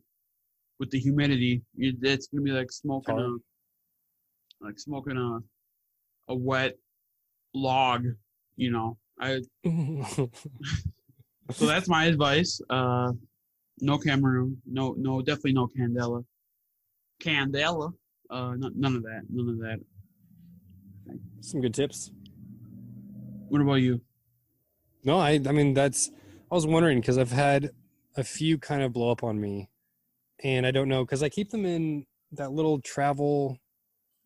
with 0.79 0.91
the 0.91 0.99
humidity. 0.99 1.63
It's 1.77 2.29
gonna 2.29 2.43
be 2.43 2.53
like 2.53 2.73
smoking 2.73 3.19
a 3.19 4.65
like 4.65 4.79
smoking 4.79 5.17
a 5.17 5.39
a 6.33 6.35
wet 6.35 6.77
log. 7.59 8.07
You 8.57 8.71
know, 8.71 8.99
I 9.21 9.43
so 11.53 11.67
that's 11.67 11.89
my 11.89 12.07
advice. 12.07 12.61
Uh, 12.69 13.13
no 13.81 13.99
Cameroon. 13.99 14.61
No, 14.67 14.95
no, 14.99 15.23
definitely 15.23 15.53
no 15.53 15.69
Candela. 15.69 16.25
Candela. 17.23 17.93
Uh, 18.31 18.55
no, 18.57 18.71
none 18.75 18.97
of 18.97 19.03
that. 19.05 19.23
None 19.31 19.49
of 19.49 19.59
that. 19.59 19.79
Some 21.41 21.61
good 21.61 21.75
tips. 21.75 22.11
What 23.49 23.61
about 23.61 23.75
you? 23.75 24.01
No, 25.05 25.19
I 25.19 25.41
I 25.47 25.53
mean 25.53 25.75
that's 25.75 26.11
I 26.51 26.55
was 26.55 26.67
wondering 26.67 27.01
because 27.01 27.19
I've 27.19 27.33
had 27.33 27.71
a 28.17 28.25
few 28.25 28.59
kind 28.59 28.83
of 28.83 28.93
blow 28.93 29.11
up 29.11 29.23
on 29.23 29.41
me, 29.41 29.71
and 30.43 30.67
I 30.67 30.71
don't 30.71 30.89
know 30.89 31.05
because 31.05 31.23
I 31.23 31.29
keep 31.29 31.51
them 31.51 31.65
in 31.65 32.07
that 32.33 32.53
little 32.53 32.81
travel 32.81 33.59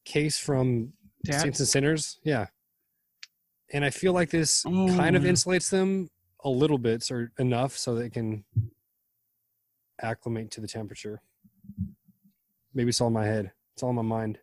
case 0.04 0.38
from 0.38 0.92
Tabs? 1.24 1.42
Saints 1.42 1.60
and 1.60 1.68
Sinners. 1.68 2.18
Yeah, 2.24 2.46
and 3.72 3.84
I 3.84 3.90
feel 3.90 4.12
like 4.12 4.30
this 4.30 4.62
kind 4.62 5.16
of 5.16 5.24
Oh. 5.24 5.28
insulates 5.28 5.70
them 5.70 6.08
a 6.44 6.48
little 6.48 6.78
bit 6.78 7.10
or 7.10 7.32
enough 7.38 7.76
so 7.76 7.94
they 7.94 8.10
can 8.10 8.44
acclimate 10.00 10.50
to 10.52 10.60
the 10.60 10.66
temperature. 10.68 11.20
Maybe 12.74 12.88
it's 12.90 13.00
all 13.00 13.08
in 13.08 13.12
my 13.14 13.24
head. 13.26 13.52
It's 13.74 13.82
all 13.82 13.90
in 13.90 13.96
my 13.96 14.02
mind. 14.02 14.38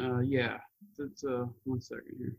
Uh, 0.00 0.20
yeah. 0.20 0.58
That's 0.98 1.24
uh, 1.24 1.46
one 1.64 1.80
second 1.80 2.14
here. 2.18 2.36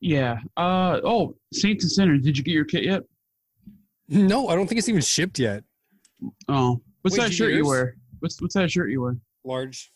Yeah. 0.00 0.38
Uh 0.56 1.00
oh, 1.04 1.34
Saints 1.52 1.84
and 1.84 1.90
Sinners. 1.90 2.22
Did 2.22 2.38
you 2.38 2.44
get 2.44 2.52
your 2.52 2.64
kit 2.64 2.84
yet? 2.84 3.02
No, 4.08 4.48
I 4.48 4.54
don't 4.54 4.66
think 4.66 4.78
it's 4.78 4.88
even 4.88 5.02
shipped 5.02 5.38
yet. 5.38 5.64
Oh, 6.48 6.80
what's 7.02 7.16
Wait, 7.16 7.24
that 7.24 7.30
you 7.30 7.36
shirt 7.36 7.50
get 7.50 7.56
you 7.58 7.66
wear? 7.66 7.96
What's 8.20 8.40
what's 8.40 8.54
that 8.54 8.70
shirt 8.70 8.90
you 8.90 9.02
wear? 9.02 9.16
Large. 9.44 9.92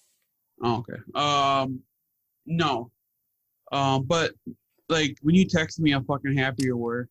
Oh, 0.63 0.79
okay. 0.89 0.99
Um, 1.15 1.81
no. 2.47 2.91
Um, 3.71 4.05
but 4.05 4.33
like 4.93 5.17
when 5.23 5.35
you 5.35 5.45
text 5.47 5.81
me, 5.81 5.93
I'm 5.93 6.05
fucking 6.05 6.37
happy 6.37 6.65
you 6.65 6.77
were. 6.77 7.09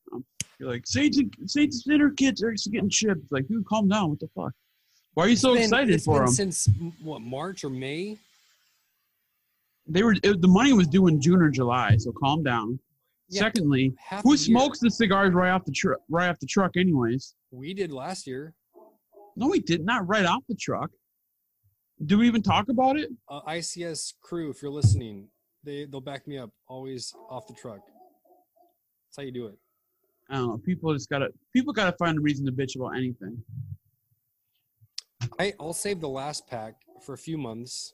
You're 0.59 0.69
like 0.69 0.85
Saints 0.85 1.17
and 1.17 1.33
Saints 1.47 1.85
and 1.87 2.17
kids 2.17 2.43
are 2.43 2.53
getting 2.71 2.89
shipped. 2.89 3.31
Like, 3.31 3.47
dude, 3.47 3.65
calm 3.65 3.87
down. 3.89 4.11
What 4.11 4.19
the 4.19 4.29
fuck? 4.35 4.53
Why 5.13 5.25
are 5.25 5.27
you 5.27 5.35
so 5.35 5.53
been- 5.53 5.63
excited 5.63 6.01
for 6.01 6.19
them? 6.19 6.27
since 6.27 6.69
what 7.01 7.21
March 7.21 7.63
or 7.63 7.69
May? 7.69 8.17
They 9.87 10.03
were 10.03 10.15
it, 10.23 10.41
the 10.41 10.47
money 10.47 10.71
was 10.73 10.87
due 10.87 11.07
in 11.07 11.19
June 11.19 11.41
or 11.41 11.49
July, 11.49 11.97
so 11.97 12.11
calm 12.11 12.43
down. 12.43 12.79
Yeah. 13.27 13.41
Secondly, 13.41 13.93
who 14.23 14.29
a 14.29 14.31
year. 14.31 14.37
smokes 14.37 14.79
the 14.79 14.91
cigars 14.91 15.33
right 15.33 15.49
off 15.49 15.65
the 15.65 15.71
truck? 15.71 15.99
Right 16.09 16.29
off 16.29 16.39
the 16.39 16.45
truck, 16.45 16.77
anyways. 16.77 17.33
We 17.51 17.73
did 17.73 17.91
last 17.91 18.27
year. 18.27 18.53
No, 19.35 19.47
we 19.47 19.59
did 19.59 19.83
not 19.85 20.07
right 20.07 20.25
off 20.25 20.43
the 20.47 20.55
truck. 20.55 20.91
Do 22.05 22.17
we 22.17 22.27
even 22.27 22.41
talk 22.41 22.69
about 22.69 22.97
it? 22.97 23.09
Uh, 23.29 23.41
ICS 23.47 24.13
crew, 24.21 24.49
if 24.49 24.61
you're 24.61 24.71
listening, 24.71 25.27
they 25.63 25.85
they'll 25.85 26.01
back 26.01 26.27
me 26.27 26.37
up. 26.37 26.51
Always 26.67 27.13
off 27.29 27.47
the 27.47 27.53
truck. 27.53 27.81
That's 29.07 29.17
how 29.17 29.23
you 29.23 29.31
do 29.31 29.47
it. 29.47 29.57
I 30.29 30.35
don't 30.35 30.47
know. 30.47 30.57
People 30.57 30.93
just 30.93 31.09
gotta 31.09 31.29
people 31.53 31.73
gotta 31.73 31.95
find 31.97 32.17
a 32.17 32.21
reason 32.21 32.45
to 32.45 32.51
bitch 32.51 32.75
about 32.75 32.95
anything. 32.95 33.43
I, 35.39 35.53
I'll 35.59 35.73
save 35.73 36.01
the 36.01 36.09
last 36.09 36.47
pack 36.47 36.75
for 37.05 37.13
a 37.13 37.17
few 37.17 37.37
months, 37.37 37.93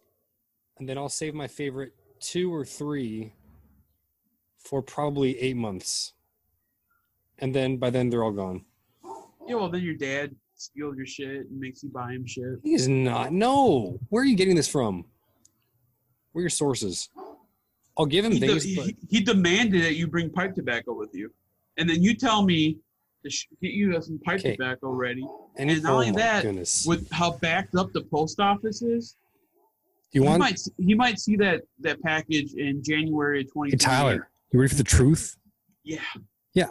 and 0.79 0.87
then 0.87 0.97
I'll 0.97 1.09
save 1.09 1.33
my 1.33 1.47
favorite 1.47 1.93
two 2.19 2.53
or 2.53 2.65
three 2.65 3.33
for 4.57 4.81
probably 4.81 5.39
eight 5.39 5.57
months, 5.57 6.13
and 7.39 7.53
then 7.53 7.77
by 7.77 7.89
then 7.89 8.09
they're 8.09 8.23
all 8.23 8.31
gone. 8.31 8.65
Yeah, 9.47 9.55
well 9.55 9.69
then 9.69 9.81
your 9.81 9.95
dad 9.95 10.35
steals 10.55 10.97
your 10.97 11.05
shit 11.05 11.49
and 11.49 11.59
makes 11.59 11.83
you 11.83 11.89
buy 11.89 12.11
him 12.11 12.25
shit. 12.25 12.59
He's 12.63 12.87
not. 12.87 13.31
No. 13.31 13.99
Where 14.09 14.23
are 14.23 14.25
you 14.25 14.35
getting 14.35 14.55
this 14.55 14.67
from? 14.67 15.05
Where 16.31 16.41
are 16.41 16.43
your 16.43 16.49
sources? 16.49 17.09
I'll 17.97 18.05
give 18.05 18.23
him 18.25 18.31
He, 18.33 18.39
de- 18.39 18.47
things, 18.47 18.63
he, 18.63 18.75
but 18.75 18.91
he 19.09 19.21
demanded 19.21 19.83
that 19.83 19.95
you 19.95 20.07
bring 20.07 20.29
pipe 20.29 20.53
tobacco 20.53 20.93
with 20.93 21.13
you, 21.13 21.31
and 21.77 21.89
then 21.89 22.01
you 22.03 22.15
tell 22.15 22.43
me 22.43 22.77
to 23.23 23.29
sh- 23.29 23.47
get 23.61 23.71
you 23.71 23.99
some 24.01 24.19
pipe 24.19 24.39
Okay. 24.39 24.55
tobacco 24.55 24.91
ready. 24.91 25.25
and, 25.57 25.69
and 25.71 25.81
not 25.83 25.93
only 25.93 26.09
oh 26.11 26.13
that, 26.13 26.43
goodness. 26.43 26.85
With 26.85 27.09
how 27.11 27.37
backed 27.37 27.75
up 27.75 27.91
the 27.93 28.01
post 28.03 28.39
office 28.39 28.81
is, 28.81 29.15
you 30.11 30.21
he 30.21 30.27
want 30.27 30.39
might 30.39 30.59
he 30.77 30.93
might 30.93 31.19
see 31.19 31.35
that 31.37 31.61
that 31.79 32.01
package 32.01 32.53
in 32.53 32.83
January 32.83 33.41
of 33.41 33.51
twenty. 33.51 33.71
Hey, 33.71 33.77
Tyler? 33.77 34.29
You 34.51 34.59
ready 34.59 34.69
for 34.69 34.75
the 34.75 34.83
truth? 34.83 35.35
Yeah. 35.83 35.99
Yeah. 36.53 36.69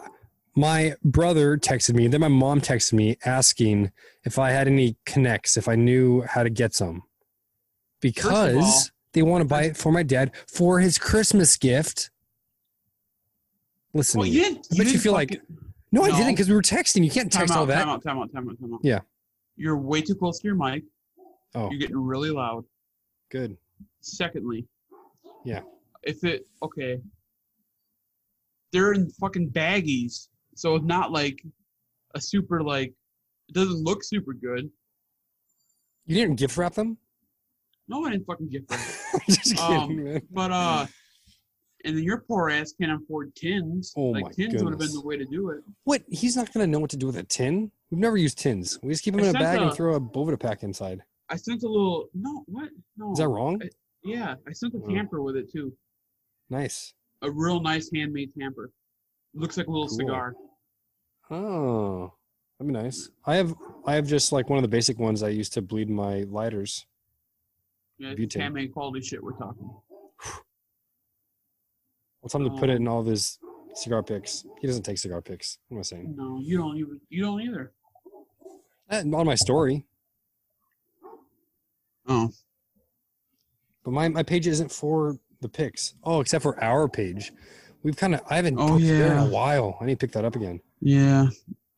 My 0.55 0.95
brother 1.03 1.55
texted 1.55 1.93
me, 1.93 2.07
then 2.07 2.21
my 2.21 2.27
mom 2.29 2.61
texted 2.61 2.93
me 2.93 3.17
asking 3.25 3.91
if 4.23 4.39
I 4.39 4.49
had 4.49 4.67
any 4.67 4.95
connects, 5.05 5.55
if 5.55 5.67
I 5.67 5.75
knew 5.75 6.21
how 6.23 6.41
to 6.41 6.49
get 6.49 6.73
some. 6.73 7.03
Because 8.01 8.91
they 9.17 9.23
want 9.23 9.41
to 9.41 9.47
buy 9.47 9.63
it 9.63 9.75
for 9.75 9.91
my 9.91 10.03
dad 10.03 10.31
for 10.47 10.79
his 10.79 10.99
Christmas 10.99 11.57
gift. 11.57 12.11
Listen, 13.95 14.19
Well, 14.19 14.27
you 14.27 14.41
didn't. 14.43 14.67
I 14.71 14.77
bet 14.77 14.93
you 14.93 14.99
feel 14.99 15.13
like- 15.13 15.41
no, 15.91 16.03
I 16.03 16.09
no. 16.09 16.17
didn't 16.17 16.33
because 16.33 16.47
we 16.49 16.53
were 16.55 16.61
texting. 16.61 17.03
You 17.03 17.09
can't 17.09 17.31
time 17.31 17.41
text 17.41 17.53
out, 17.55 17.59
all 17.61 17.65
that. 17.65 17.79
Time 17.79 17.89
out, 17.89 18.03
time 18.03 18.19
out, 18.19 18.31
time 18.31 18.47
out, 18.47 18.59
time 18.59 18.73
out. 18.75 18.79
Yeah. 18.83 18.99
You're 19.55 19.75
way 19.77 20.01
too 20.03 20.13
close 20.13 20.39
to 20.39 20.47
your 20.47 20.55
mic. 20.55 20.83
Oh, 21.55 21.71
You're 21.71 21.79
getting 21.79 21.97
really 21.97 22.29
loud. 22.29 22.63
good. 23.31 23.57
Secondly, 24.01 24.67
Yeah. 25.43 25.61
If 26.03 26.23
it 26.23 26.45
okay, 26.61 27.01
they're 28.71 28.93
in 28.93 29.09
fucking 29.09 29.49
baggies, 29.49 30.27
so 30.55 30.75
it's 30.75 30.85
not 30.85 31.11
like 31.11 31.41
a 32.13 32.21
super 32.21 32.61
like. 32.61 32.93
It 33.49 33.53
doesn't 33.55 33.83
look 33.83 34.03
super 34.03 34.33
good. 34.33 34.69
You 36.05 36.15
didn't 36.15 36.35
gift 36.35 36.55
wrap 36.57 36.75
them? 36.75 36.97
No, 37.89 38.05
I 38.05 38.11
didn't 38.11 38.25
fucking 38.25 38.49
get 38.49 38.67
that. 38.67 38.97
Just 39.29 39.55
kidding, 39.57 39.77
Um, 39.77 40.03
man. 40.03 40.21
But 40.31 40.51
uh, 40.51 40.85
and 41.85 41.95
then 41.97 42.03
your 42.03 42.19
poor 42.19 42.49
ass 42.49 42.73
can't 42.79 42.91
afford 43.01 43.35
tins. 43.35 43.93
Oh 43.95 44.07
like 44.09 44.23
my 44.23 44.31
tins 44.31 44.63
would 44.63 44.71
have 44.73 44.79
been 44.79 44.93
the 44.93 45.01
way 45.01 45.17
to 45.17 45.25
do 45.25 45.49
it. 45.51 45.59
What? 45.83 46.03
He's 46.09 46.35
not 46.35 46.51
going 46.53 46.65
to 46.65 46.71
know 46.71 46.79
what 46.79 46.89
to 46.91 46.97
do 46.97 47.07
with 47.07 47.17
a 47.17 47.23
tin. 47.23 47.71
We've 47.91 47.99
never 47.99 48.17
used 48.17 48.37
tins. 48.37 48.79
We 48.81 48.89
just 48.93 49.03
keep 49.03 49.13
them 49.15 49.23
I 49.23 49.29
in 49.29 49.35
a 49.35 49.39
bag 49.39 49.61
and 49.61 49.73
throw 49.73 49.95
a 49.95 49.99
Boveda 50.01 50.39
pack 50.39 50.63
inside. 50.63 51.01
I 51.29 51.35
sent 51.35 51.63
a 51.63 51.67
little. 51.67 52.09
No, 52.13 52.43
what? 52.47 52.69
No. 52.97 53.11
Is 53.11 53.19
that 53.19 53.27
wrong? 53.27 53.61
I- 53.63 53.69
Yeah, 54.03 54.35
I 54.47 54.53
sent 54.53 54.73
a 54.73 54.77
Oh. 54.77 54.87
tamper 54.87 55.21
with 55.21 55.35
it 55.35 55.51
too. 55.51 55.73
Nice. 56.49 56.93
A 57.21 57.29
real 57.31 57.59
nice 57.59 57.89
handmade 57.93 58.31
tamper. 58.39 58.71
Looks 59.33 59.57
like 59.57 59.67
a 59.67 59.71
little 59.71 59.87
Cool. 59.87 59.97
cigar. 59.97 60.35
Oh, 61.29 62.13
that'd 62.59 62.73
be 62.73 62.79
nice. 62.79 63.09
I 63.25 63.35
have 63.35 63.53
I 63.85 63.95
have 63.95 64.07
just 64.07 64.31
like 64.31 64.49
one 64.49 64.57
of 64.57 64.63
the 64.63 64.67
basic 64.69 64.97
ones 64.99 65.23
I 65.23 65.29
use 65.29 65.49
to 65.51 65.61
bleed 65.61 65.89
my 65.89 66.23
lighters. 66.23 66.85
Yeah, 67.99 68.13
it's 68.17 68.35
handmade 68.35 68.73
quality 68.73 69.01
shit 69.05 69.23
we're 69.23 69.31
talking. 69.33 69.69
I'll 72.23 72.29
tell 72.29 72.41
him 72.41 72.51
to 72.53 72.59
put 72.59 72.69
it 72.69 72.75
Um, 72.75 72.81
in 72.83 72.87
all 72.87 72.99
of 72.99 73.05
his 73.07 73.39
cigar 73.73 74.03
picks. 74.03 74.45
He 74.59 74.67
doesn't 74.67 74.83
take 74.83 74.97
cigar 74.97 75.21
picks. 75.21 75.57
What 75.67 75.77
am 75.77 75.79
I 75.79 75.83
saying? 75.83 76.15
No, 76.17 76.39
you 76.41 76.57
don't 76.57 76.77
even. 76.77 76.99
You 77.09 77.23
don't 77.23 77.41
either. 77.41 77.71
Eh, 78.89 79.03
Not 79.03 79.19
on 79.21 79.25
my 79.25 79.35
story, 79.35 79.85
Oh, 82.09 82.29
but 83.83 83.91
my 83.91 84.07
my 84.07 84.23
page 84.23 84.47
isn't 84.47 84.71
for 84.71 85.17
the 85.41 85.49
picks. 85.49 85.95
Oh, 86.03 86.21
except 86.21 86.41
for 86.43 86.61
our 86.63 86.87
page. 86.87 87.33
We've 87.83 87.97
kind 87.97 88.15
of 88.15 88.21
I 88.29 88.37
haven't 88.37 88.57
Oh, 88.59 88.67
posted 88.69 88.89
there 88.89 89.11
in 89.13 89.17
a 89.19 89.25
while. 89.29 89.77
I 89.81 89.85
need 89.85 89.99
to 89.99 90.05
pick 90.05 90.13
that 90.13 90.23
up 90.25 90.35
again. 90.35 90.59
yeah. 90.81 91.27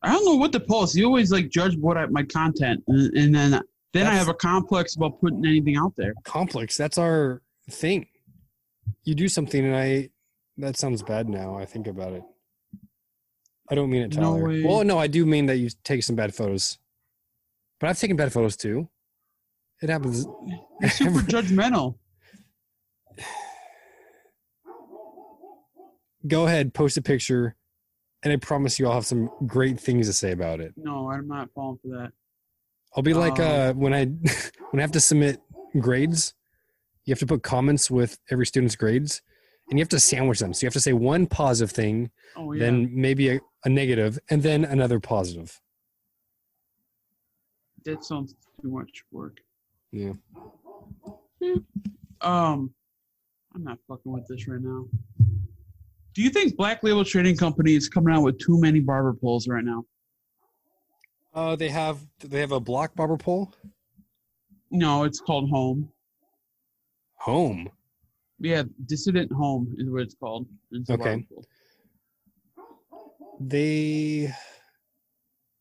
I 0.01 0.13
don't 0.13 0.23
know 0.23 0.35
what 0.35 0.53
to 0.53 0.61
post. 0.61 0.95
You 0.95 1.05
always 1.07 1.29
like 1.29 1.49
judge 1.49 1.75
what 1.75 1.97
I, 1.97 2.05
my 2.05 2.23
content, 2.23 2.81
and, 2.87 3.13
and 3.17 3.35
then 3.35 3.61
then 3.93 4.07
I 4.07 4.13
have 4.13 4.27
a 4.27 4.33
complex 4.33 4.95
about 4.95 5.19
putting 5.19 5.45
anything 5.45 5.77
out 5.77 5.93
there. 5.97 6.13
Complex. 6.23 6.77
That's 6.77 6.97
our 6.97 7.41
thing. 7.69 8.07
You 9.03 9.15
do 9.15 9.27
something, 9.27 9.65
and 9.65 9.75
I. 9.75 10.09
That 10.57 10.77
sounds 10.77 11.01
bad 11.03 11.29
now. 11.29 11.55
I 11.55 11.65
think 11.65 11.87
about 11.87 12.13
it. 12.13 12.23
I 13.71 13.75
don't 13.75 13.89
mean 13.89 14.01
it, 14.01 14.15
No 14.15 14.21
Tyler. 14.35 14.47
way. 14.49 14.63
well, 14.63 14.83
no, 14.83 14.97
I 14.97 15.07
do 15.07 15.25
mean 15.25 15.45
that 15.45 15.57
you 15.57 15.69
take 15.83 16.03
some 16.03 16.15
bad 16.15 16.33
photos. 16.35 16.77
But 17.79 17.89
I've 17.89 17.99
taken 17.99 18.17
bad 18.17 18.33
photos 18.33 18.57
too. 18.57 18.89
It 19.81 19.89
happens. 19.89 20.25
You're 20.81 20.89
super 20.89 21.19
judgmental. 21.19 21.95
Go 26.27 26.45
ahead, 26.47 26.73
post 26.73 26.97
a 26.97 27.01
picture, 27.01 27.55
and 28.23 28.33
I 28.33 28.35
promise 28.35 28.77
you, 28.77 28.87
I'll 28.87 28.93
have 28.95 29.05
some 29.05 29.29
great 29.47 29.79
things 29.79 30.07
to 30.07 30.13
say 30.13 30.31
about 30.31 30.59
it. 30.59 30.73
No, 30.75 31.09
I'm 31.09 31.27
not 31.27 31.49
falling 31.55 31.79
for 31.81 31.87
that. 31.97 32.11
I'll 32.95 33.03
be 33.03 33.13
like 33.13 33.39
Um, 33.39 33.47
uh, 33.47 33.73
when 33.73 33.93
I 33.93 34.05
when 34.71 34.79
I 34.79 34.81
have 34.81 34.91
to 34.93 34.99
submit 34.99 35.39
grades, 35.79 36.33
you 37.05 37.11
have 37.11 37.19
to 37.19 37.25
put 37.27 37.43
comments 37.43 37.89
with 37.91 38.17
every 38.31 38.45
student's 38.45 38.75
grades, 38.75 39.21
and 39.69 39.77
you 39.77 39.81
have 39.83 39.89
to 39.89 39.99
sandwich 39.99 40.39
them. 40.39 40.53
So 40.53 40.63
you 40.63 40.67
have 40.67 40.73
to 40.73 40.79
say 40.79 40.93
one 40.93 41.27
positive 41.27 41.71
thing, 41.71 42.11
Oh 42.35 42.51
yeah. 42.53 42.65
then 42.65 42.89
maybe 42.93 43.29
a, 43.29 43.39
a 43.65 43.69
negative, 43.69 44.17
and 44.29 44.41
then 44.43 44.65
another 44.65 44.99
positive. 44.99 45.59
that 47.85 48.03
sounds 48.03 48.35
too 48.61 48.69
much 48.71 49.03
work. 49.11 49.37
Yeah. 49.91 50.13
Um, 52.21 52.73
I'm 53.55 53.63
not 53.63 53.79
fucking 53.87 54.11
with 54.11 54.27
this 54.27 54.47
right 54.47 54.61
now. 54.61 54.85
Do 56.13 56.21
you 56.21 56.29
think 56.29 56.57
Black 56.57 56.83
Label 56.83 57.05
Trading 57.05 57.37
Company 57.37 57.75
is 57.75 57.87
coming 57.87 58.13
out 58.13 58.23
with 58.23 58.37
too 58.39 58.59
many 58.59 58.79
barber 58.81 59.13
poles 59.13 59.47
right 59.47 59.63
now? 59.63 59.85
Uh, 61.39 61.55
they 61.55 61.69
have 61.69 61.99
they 62.19 62.41
have 62.41 62.51
a 62.51 62.59
block 62.59 62.93
barber 62.95 63.15
pole. 63.15 63.53
No, 64.71 65.05
it's 65.05 65.21
called 65.21 65.49
Home. 65.49 65.89
Home. 67.19 67.69
Yeah, 68.39 68.63
Dissident 68.87 69.31
Home 69.31 69.73
is 69.77 69.89
what 69.89 70.01
it's 70.01 70.15
called. 70.15 70.47
It's 70.71 70.89
Okay. 70.89 71.25
They 73.39 74.33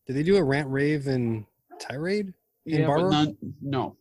did 0.05 0.15
they 0.17 0.23
do 0.23 0.35
a 0.35 0.43
rant 0.43 0.67
rave 0.67 1.07
and 1.07 1.45
tirade? 1.79 2.33
In 2.65 2.81
Yeah, 2.81 2.87
barber? 2.87 3.09
none, 3.11 3.37
no. 3.61 3.95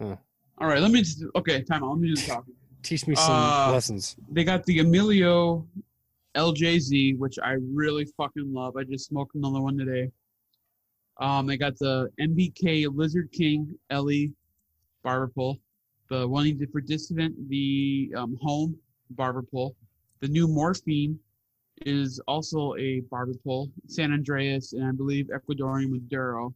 Huh. 0.00 0.16
All 0.58 0.66
right, 0.66 0.82
let 0.82 0.90
me 0.90 1.02
just 1.02 1.22
okay. 1.36 1.62
Time 1.62 1.84
out. 1.84 1.90
Let 1.90 2.00
me 2.00 2.10
just 2.10 2.26
talk. 2.26 2.44
Teach 2.82 3.06
me 3.06 3.14
some 3.14 3.44
Uh, 3.44 3.70
lessons. 3.70 4.16
They 4.32 4.42
got 4.42 4.64
the 4.64 4.80
Emilio 4.80 5.68
LJZ, 6.34 7.16
which 7.18 7.38
I 7.38 7.58
really 7.72 8.06
fucking 8.16 8.52
love. 8.52 8.76
I 8.76 8.82
just 8.82 9.06
smoked 9.06 9.36
another 9.36 9.60
one 9.60 9.78
today. 9.78 10.10
Um, 11.20 11.46
they 11.46 11.58
got 11.58 11.78
the 11.78 12.08
MBK 12.18 12.88
Lizard 12.92 13.30
King 13.30 13.78
LE 13.92 14.28
barber 15.02 15.28
pole, 15.28 15.58
the 16.08 16.26
one 16.26 16.58
for 16.72 16.80
Dissident, 16.80 17.34
the 17.48 18.12
um, 18.16 18.38
Home 18.40 18.74
barber 19.10 19.42
pole. 19.42 19.76
The 20.20 20.28
new 20.28 20.48
Morphine 20.48 21.18
is 21.84 22.20
also 22.26 22.74
a 22.76 23.00
barber 23.10 23.34
pole, 23.44 23.70
San 23.86 24.12
Andreas, 24.12 24.72
and 24.72 24.86
I 24.86 24.92
believe 24.92 25.28
Ecuadorian 25.28 25.90
Maduro. 25.90 26.54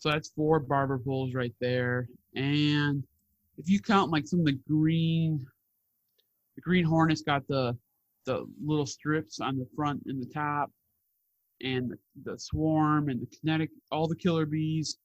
So 0.00 0.10
that's 0.10 0.30
four 0.30 0.60
barber 0.60 0.98
poles 0.98 1.34
right 1.34 1.54
there. 1.60 2.08
And 2.34 3.02
if 3.56 3.68
you 3.68 3.80
count 3.80 4.10
like 4.10 4.26
some 4.26 4.40
of 4.40 4.46
the 4.46 4.58
green, 4.68 5.44
the 6.56 6.60
Green 6.60 6.84
Hornet's 6.84 7.22
got 7.22 7.46
the 7.48 7.76
the 8.26 8.46
little 8.62 8.84
strips 8.84 9.40
on 9.40 9.56
the 9.56 9.66
front 9.74 10.02
and 10.06 10.20
the 10.20 10.30
top, 10.32 10.70
and 11.62 11.92
the, 12.24 12.38
swarm 12.38 13.08
and 13.08 13.20
the 13.20 13.26
kinetic, 13.26 13.70
all 13.90 14.08
the 14.08 14.16
killer 14.16 14.46
bees. 14.46 14.98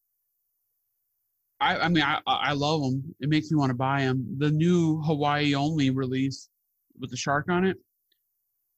I, 1.60 1.78
I 1.78 1.88
mean, 1.88 2.04
I, 2.04 2.20
I 2.28 2.54
love 2.54 2.82
them. 2.82 3.16
It 3.22 3.30
makes 3.30 3.50
me 3.50 3.58
want 3.58 3.70
to 3.70 3.76
buy 3.76 4.02
them. 4.02 4.36
The 4.38 4.52
new 4.52 5.02
Hawaii 5.02 5.56
only 5.56 5.90
release 5.90 6.50
with 7.00 7.10
the 7.10 7.18
shark 7.18 7.50
on 7.50 7.66
it, 7.66 7.78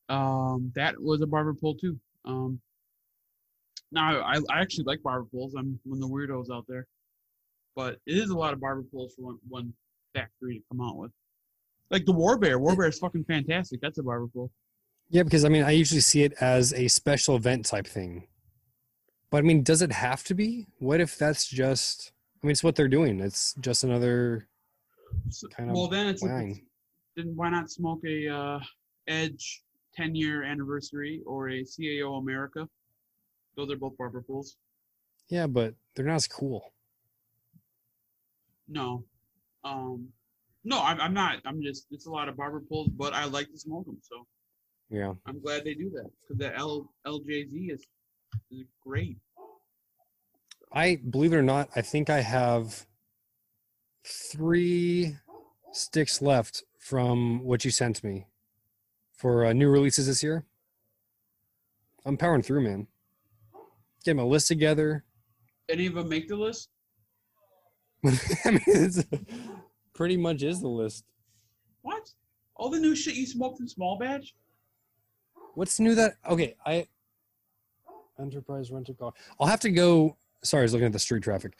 um, 0.09 0.71
that 0.75 1.01
was 1.01 1.21
a 1.21 1.27
barber 1.27 1.53
pole 1.53 1.75
too. 1.75 1.99
Um, 2.25 2.59
now 3.91 4.19
I, 4.21 4.37
I 4.49 4.61
actually 4.61 4.85
like 4.85 5.01
barber 5.03 5.27
poles. 5.31 5.55
I'm 5.57 5.79
one 5.83 6.01
of 6.01 6.09
the 6.09 6.13
weirdos 6.13 6.55
out 6.55 6.65
there, 6.67 6.85
but 7.75 7.97
it 8.05 8.17
is 8.17 8.29
a 8.29 8.37
lot 8.37 8.53
of 8.53 8.59
barber 8.59 8.83
poles 8.91 9.13
for 9.15 9.23
one, 9.23 9.37
one 9.47 9.73
factory 10.13 10.59
to 10.59 10.63
come 10.71 10.81
out 10.85 10.97
with. 10.97 11.11
Like 11.91 12.05
the 12.05 12.13
War 12.13 12.37
Bear. 12.37 12.59
War 12.59 12.75
Bear 12.75 12.87
is 12.87 12.99
fucking 12.99 13.25
fantastic. 13.25 13.79
That's 13.81 13.97
a 13.97 14.03
barber 14.03 14.27
pole. 14.27 14.51
Yeah, 15.09 15.23
because 15.23 15.45
I 15.45 15.49
mean, 15.49 15.63
I 15.63 15.71
usually 15.71 16.01
see 16.01 16.23
it 16.23 16.33
as 16.41 16.73
a 16.73 16.87
special 16.87 17.35
event 17.35 17.65
type 17.65 17.87
thing. 17.87 18.27
But 19.29 19.37
I 19.39 19.41
mean, 19.41 19.63
does 19.63 19.81
it 19.81 19.91
have 19.91 20.23
to 20.25 20.33
be? 20.33 20.67
What 20.79 20.99
if 20.99 21.17
that's 21.17 21.47
just? 21.47 22.11
I 22.43 22.47
mean, 22.47 22.51
it's 22.51 22.63
what 22.63 22.75
they're 22.75 22.87
doing. 22.87 23.19
It's 23.19 23.53
just 23.59 23.83
another 23.83 24.47
kind 25.55 25.69
of 25.69 25.75
well, 25.75 25.87
then 25.87 26.07
it's 26.07 26.21
like, 26.21 26.63
then 27.15 27.33
why 27.35 27.49
not 27.49 27.69
smoke 27.69 28.01
a 28.05 28.27
uh, 28.27 28.59
Edge 29.07 29.63
10 29.95 30.15
year 30.15 30.43
anniversary 30.43 31.21
or 31.25 31.49
a 31.49 31.63
CAO 31.63 32.19
America? 32.19 32.67
Those 33.55 33.71
are 33.71 33.77
both 33.77 33.97
barber 33.97 34.21
poles. 34.21 34.57
Yeah, 35.29 35.47
but 35.47 35.73
they're 35.95 36.05
not 36.05 36.15
as 36.15 36.27
cool. 36.27 36.73
No, 38.67 39.03
um, 39.63 40.07
no, 40.63 40.81
I'm, 40.81 40.99
I'm 40.99 41.13
not. 41.13 41.37
I'm 41.45 41.61
just 41.61 41.87
it's 41.91 42.07
a 42.07 42.11
lot 42.11 42.27
of 42.29 42.35
barber 42.35 42.61
poles, 42.67 42.89
but 42.89 43.13
I 43.13 43.25
like 43.25 43.51
to 43.51 43.57
smoke 43.57 43.85
them, 43.85 43.97
so 44.01 44.25
Yeah. 44.89 45.13
I'm 45.25 45.41
glad 45.41 45.63
they 45.63 45.73
do 45.73 45.89
that 45.91 46.09
because 46.21 46.37
the 46.37 46.55
L 46.55 46.91
LJZ 47.05 47.73
is 47.73 47.85
is 48.51 48.65
great. 48.81 49.17
I 50.71 50.97
believe 51.09 51.33
it 51.33 51.37
or 51.37 51.43
not, 51.43 51.69
I 51.75 51.81
think 51.81 52.09
I 52.09 52.21
have 52.21 52.85
three 54.03 55.15
sticks 55.71 56.21
left 56.21 56.63
from 56.77 57.43
what 57.43 57.65
you 57.65 57.71
sent 57.71 58.03
me 58.03 58.27
for 59.15 59.45
uh, 59.45 59.53
new 59.53 59.69
releases 59.69 60.07
this 60.07 60.21
year. 60.21 60.45
I'm 62.05 62.17
powering 62.17 62.43
through, 62.43 62.61
man. 62.61 62.87
Get 64.03 64.15
my 64.15 64.23
list 64.23 64.47
together. 64.47 65.03
Any 65.69 65.87
of 65.87 65.95
them 65.95 66.09
make 66.09 66.27
the 66.27 66.35
list? 66.35 66.69
I 68.05 68.51
mean, 68.51 68.61
it's 68.67 69.03
pretty 69.93 70.17
much 70.17 70.43
is 70.43 70.61
the 70.61 70.67
list. 70.67 71.05
What? 71.81 72.11
All 72.55 72.69
the 72.69 72.79
new 72.79 72.95
shit 72.95 73.15
you 73.15 73.25
smoked 73.25 73.61
in 73.61 73.67
small 73.67 73.97
batch? 73.97 74.35
What's 75.55 75.79
new 75.79 75.95
that? 75.95 76.17
Okay, 76.29 76.55
I 76.65 76.87
Enterprise 78.19 78.71
rental 78.71 78.93
car. 78.93 79.11
I'll 79.39 79.47
have 79.47 79.59
to 79.61 79.69
go. 79.69 80.17
Sorry, 80.43 80.61
I 80.61 80.65
was 80.65 80.73
looking 80.73 80.85
at 80.85 80.93
the 80.93 80.99
street 80.99 81.23
traffic. 81.23 81.57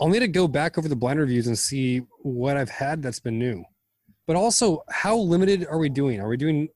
I'll 0.00 0.08
need 0.08 0.20
to 0.20 0.28
go 0.28 0.46
back 0.46 0.76
over 0.76 0.88
the 0.88 0.96
blind 0.96 1.18
reviews 1.18 1.46
and 1.46 1.58
see 1.58 1.98
what 2.22 2.56
I've 2.56 2.70
had 2.70 3.02
that's 3.02 3.20
been 3.20 3.38
new. 3.38 3.64
But 4.26 4.36
also, 4.36 4.82
how 4.88 5.16
limited 5.16 5.66
are 5.68 5.78
we 5.78 5.88
doing? 5.88 6.20
Are 6.20 6.28
we 6.28 6.36
doing, 6.36 6.68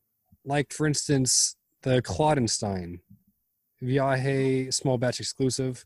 like, 0.45 0.73
for 0.73 0.87
instance, 0.87 1.57
the 1.83 2.03
Claudenstein 2.03 3.01
Viaje 3.83 4.73
small 4.73 4.99
batch 4.99 5.21
exclusive? 5.21 5.85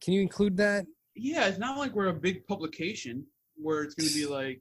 Can 0.00 0.14
you 0.14 0.20
include 0.20 0.56
that? 0.56 0.86
Yeah, 1.14 1.46
it's 1.46 1.58
not 1.58 1.78
like 1.78 1.94
we're 1.94 2.08
a 2.08 2.12
big 2.12 2.46
publication 2.46 3.26
where 3.56 3.82
it's 3.82 3.94
gonna 3.94 4.10
be 4.10 4.26
like 4.26 4.60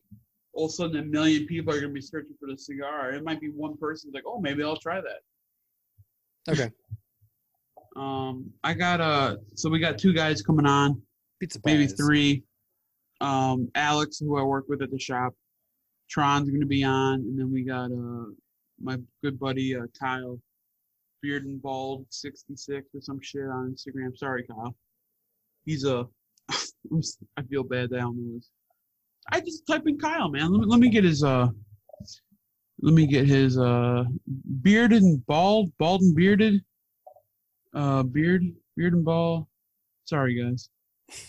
all 0.57 0.65
of 0.65 0.69
a 0.69 0.73
sudden 0.73 0.97
a 0.97 1.03
million 1.03 1.45
people 1.45 1.71
are 1.71 1.79
gonna 1.79 1.93
be 1.93 2.01
searching 2.01 2.35
for 2.39 2.47
the 2.47 2.57
cigar. 2.57 3.11
It 3.11 3.23
might 3.23 3.39
be 3.39 3.49
one 3.49 3.77
person's 3.77 4.15
like, 4.15 4.23
oh, 4.25 4.39
maybe 4.39 4.63
I'll 4.63 4.75
try 4.75 4.99
that. 4.99 6.51
Okay. 6.51 6.71
Um, 7.95 8.51
I 8.63 8.73
got 8.73 8.99
uh, 8.99 9.37
so 9.53 9.69
we 9.69 9.77
got 9.79 9.99
two 9.99 10.13
guys 10.13 10.41
coming 10.41 10.65
on, 10.65 10.99
Pizza 11.39 11.59
maybe 11.63 11.85
pies. 11.85 11.93
three. 11.93 12.43
Um, 13.21 13.69
Alex, 13.75 14.17
who 14.17 14.37
I 14.37 14.43
work 14.43 14.65
with 14.67 14.81
at 14.81 14.89
the 14.89 14.99
shop, 14.99 15.33
Tron's 16.09 16.49
gonna 16.49 16.65
be 16.65 16.83
on, 16.83 17.19
and 17.19 17.39
then 17.39 17.51
we 17.51 17.63
got 17.63 17.91
uh, 17.91 18.31
my 18.81 18.97
good 19.23 19.39
buddy 19.39 19.75
uh, 19.75 19.85
Kyle, 19.99 20.39
Beard 21.21 21.45
and 21.45 21.61
Bald 21.61 22.07
sixty 22.09 22.55
six 22.55 22.87
or 22.95 23.01
some 23.01 23.21
shit 23.21 23.43
on 23.43 23.75
Instagram. 23.75 24.17
Sorry, 24.17 24.43
Kyle. 24.43 24.75
He's 25.65 25.85
a. 25.85 26.07
I 26.49 27.41
feel 27.47 27.63
bad 27.63 27.91
that 27.91 27.97
I 27.97 28.01
don't 28.01 28.17
know 28.17 28.35
his. 28.35 28.49
I 29.31 29.39
just 29.41 29.67
type 29.67 29.83
in 29.85 29.99
Kyle, 29.99 30.29
man. 30.29 30.51
Let 30.51 30.61
me 30.61 30.65
let 30.67 30.79
me 30.79 30.89
get 30.89 31.03
his 31.03 31.23
uh. 31.23 31.47
Let 32.81 32.93
me 32.93 33.07
get 33.07 33.25
his 33.25 33.57
uh 33.57 34.03
bearded 34.61 35.01
and 35.01 35.25
bald, 35.25 35.71
bald 35.77 36.01
and 36.01 36.15
bearded. 36.15 36.61
Uh, 37.73 38.03
beard, 38.03 38.43
beard 38.75 38.93
and 38.93 39.05
bald. 39.05 39.47
Sorry, 40.05 40.41
guys. 40.41 40.69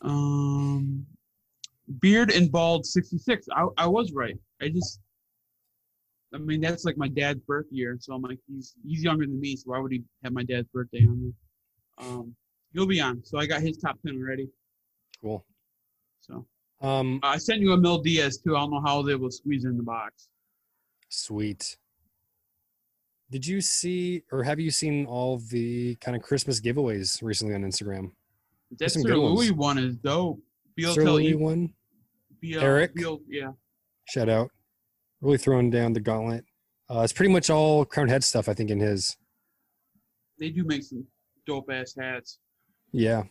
Um, 0.00 1.04
beard 2.00 2.30
and 2.30 2.52
bald 2.52 2.86
66. 2.86 3.48
I, 3.52 3.66
I 3.76 3.86
was 3.88 4.12
right. 4.12 4.36
I 4.62 4.68
just, 4.68 5.00
I 6.32 6.38
mean, 6.38 6.60
that's 6.60 6.84
like 6.84 6.96
my 6.96 7.08
dad's 7.08 7.40
birth 7.40 7.66
year. 7.72 7.96
So 7.98 8.14
I'm 8.14 8.22
like, 8.22 8.38
he's 8.46 8.74
he's 8.86 9.02
younger 9.02 9.26
than 9.26 9.40
me. 9.40 9.56
So 9.56 9.64
why 9.66 9.80
would 9.80 9.90
he 9.90 10.04
have 10.22 10.32
my 10.32 10.44
dad's 10.44 10.68
birthday 10.68 11.04
on 11.04 11.20
there? 11.98 12.06
Um, 12.06 12.36
he'll 12.72 12.86
be 12.86 13.00
on. 13.00 13.24
So 13.24 13.38
I 13.38 13.46
got 13.46 13.60
his 13.60 13.76
top 13.76 13.98
10 14.06 14.16
already. 14.22 14.48
Cool. 15.20 15.44
So 16.20 16.46
Um, 16.80 17.20
I 17.22 17.38
sent 17.38 17.60
you 17.60 17.72
a 17.72 17.76
Mil 17.76 17.98
Dias 17.98 18.38
too. 18.38 18.56
I 18.56 18.60
don't 18.60 18.70
know 18.70 18.82
how 18.84 19.02
they 19.02 19.14
will 19.14 19.30
squeeze 19.30 19.64
in 19.64 19.76
the 19.76 19.82
box. 19.82 20.28
Sweet. 21.08 21.76
Did 23.30 23.46
you 23.46 23.60
see 23.60 24.22
or 24.32 24.42
have 24.42 24.58
you 24.60 24.70
seen 24.70 25.04
all 25.06 25.38
the 25.38 25.96
kind 25.96 26.16
of 26.16 26.22
Christmas 26.22 26.60
giveaways 26.60 27.22
recently 27.22 27.54
on 27.54 27.62
Instagram? 27.62 28.12
That 28.78 28.90
some 28.90 29.02
Sir 29.02 29.08
good 29.08 29.20
ones. 29.20 29.38
Louis 29.38 29.50
one 29.50 29.78
is 29.78 29.96
dope. 29.96 30.40
Beal 30.76 30.94
Sir 30.94 31.04
tell 31.04 31.14
Louis 31.14 31.28
you, 31.28 31.38
one, 31.38 31.72
Beal, 32.40 32.60
Eric? 32.60 32.94
Beal, 32.94 33.20
yeah. 33.28 33.52
shout 34.08 34.28
out. 34.28 34.50
Really 35.20 35.38
throwing 35.38 35.70
down 35.70 35.92
the 35.92 36.00
gauntlet. 36.00 36.44
Uh, 36.88 37.00
it's 37.00 37.12
pretty 37.12 37.32
much 37.32 37.50
all 37.50 37.84
crown 37.84 38.08
head 38.08 38.22
stuff, 38.22 38.48
I 38.48 38.54
think, 38.54 38.70
in 38.70 38.78
his. 38.78 39.16
They 40.38 40.50
do 40.50 40.64
make 40.64 40.84
some 40.84 41.04
dope 41.46 41.68
ass 41.70 41.94
hats. 41.98 42.38
Yeah, 42.92 43.24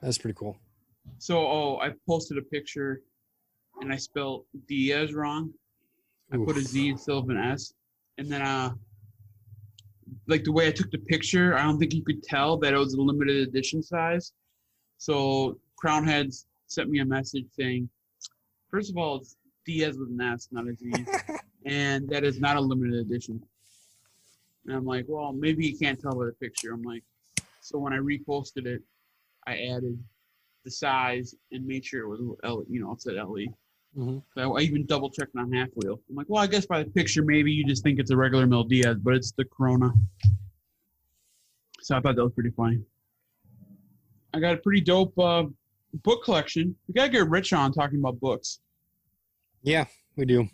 that's 0.00 0.16
pretty 0.18 0.36
cool. 0.38 0.56
So, 1.18 1.38
oh, 1.38 1.78
I 1.82 1.92
posted 2.06 2.38
a 2.38 2.42
picture 2.42 3.02
and 3.80 3.92
I 3.92 3.96
spelled 3.96 4.44
Diaz 4.66 5.14
wrong. 5.14 5.52
I 6.32 6.36
put 6.36 6.56
a 6.56 6.60
Oof. 6.60 6.66
Z 6.66 6.88
instead 6.88 7.14
of 7.14 7.28
an 7.30 7.38
S. 7.38 7.72
And 8.18 8.28
then, 8.28 8.42
uh, 8.42 8.74
like 10.26 10.44
the 10.44 10.52
way 10.52 10.68
I 10.68 10.70
took 10.70 10.90
the 10.90 10.98
picture, 10.98 11.56
I 11.56 11.62
don't 11.62 11.78
think 11.78 11.94
you 11.94 12.02
could 12.02 12.22
tell 12.22 12.56
that 12.58 12.74
it 12.74 12.76
was 12.76 12.94
a 12.94 13.00
limited 13.00 13.48
edition 13.48 13.82
size. 13.82 14.32
So, 14.98 15.58
Crowned 15.76 16.08
Heads 16.08 16.46
sent 16.66 16.90
me 16.90 17.00
a 17.00 17.04
message 17.04 17.46
saying, 17.52 17.88
first 18.70 18.90
of 18.90 18.96
all, 18.96 19.16
it's 19.16 19.36
Dias 19.64 19.96
with 19.96 20.10
an 20.10 20.20
S, 20.20 20.48
not 20.50 20.68
a 20.68 20.74
Z. 20.74 20.92
and 21.64 22.08
that 22.08 22.24
is 22.24 22.40
not 22.40 22.56
a 22.56 22.60
limited 22.60 22.94
edition. 22.94 23.42
And 24.66 24.76
I'm 24.76 24.84
like, 24.84 25.06
well, 25.08 25.32
maybe 25.32 25.66
you 25.66 25.78
can't 25.78 26.00
tell 26.00 26.12
by 26.12 26.26
the 26.26 26.32
picture. 26.32 26.72
I'm 26.72 26.82
like, 26.82 27.02
so 27.60 27.78
when 27.78 27.92
I 27.92 27.98
reposted 27.98 28.66
it, 28.66 28.82
I 29.46 29.52
added 29.52 29.98
the 30.64 30.70
size 30.70 31.34
and 31.52 31.66
made 31.66 31.84
sure 31.84 32.02
it 32.02 32.08
was 32.08 32.20
L, 32.44 32.64
you 32.68 32.80
know, 32.80 32.92
it 32.92 33.00
said 33.02 33.16
LE. 33.16 33.46
Mhm. 33.96 34.22
So 34.36 34.58
I 34.58 34.60
even 34.60 34.86
double 34.86 35.10
checked 35.10 35.34
on 35.36 35.50
half 35.52 35.68
wheel. 35.76 36.00
I'm 36.08 36.16
like, 36.16 36.26
well, 36.28 36.42
I 36.42 36.46
guess 36.46 36.66
by 36.66 36.82
the 36.82 36.90
picture, 36.90 37.22
maybe 37.22 37.50
you 37.50 37.64
just 37.64 37.82
think 37.82 37.98
it's 37.98 38.10
a 38.10 38.16
regular 38.16 38.46
Mil 38.46 38.64
Dias, 38.64 38.96
but 39.02 39.14
it's 39.14 39.32
the 39.32 39.44
Corona. 39.46 39.92
So 41.80 41.96
I 41.96 42.00
thought 42.00 42.16
that 42.16 42.22
was 42.22 42.32
pretty 42.34 42.50
funny. 42.50 42.82
I 44.34 44.40
got 44.40 44.54
a 44.54 44.58
pretty 44.58 44.82
dope 44.82 45.18
uh, 45.18 45.44
book 46.04 46.22
collection. 46.22 46.76
We 46.86 46.94
gotta 46.94 47.08
get 47.08 47.28
Rich 47.28 47.52
on 47.52 47.72
talking 47.72 47.98
about 47.98 48.20
books. 48.20 48.60
Yeah, 49.62 49.86
we 50.16 50.26
do. 50.26 50.48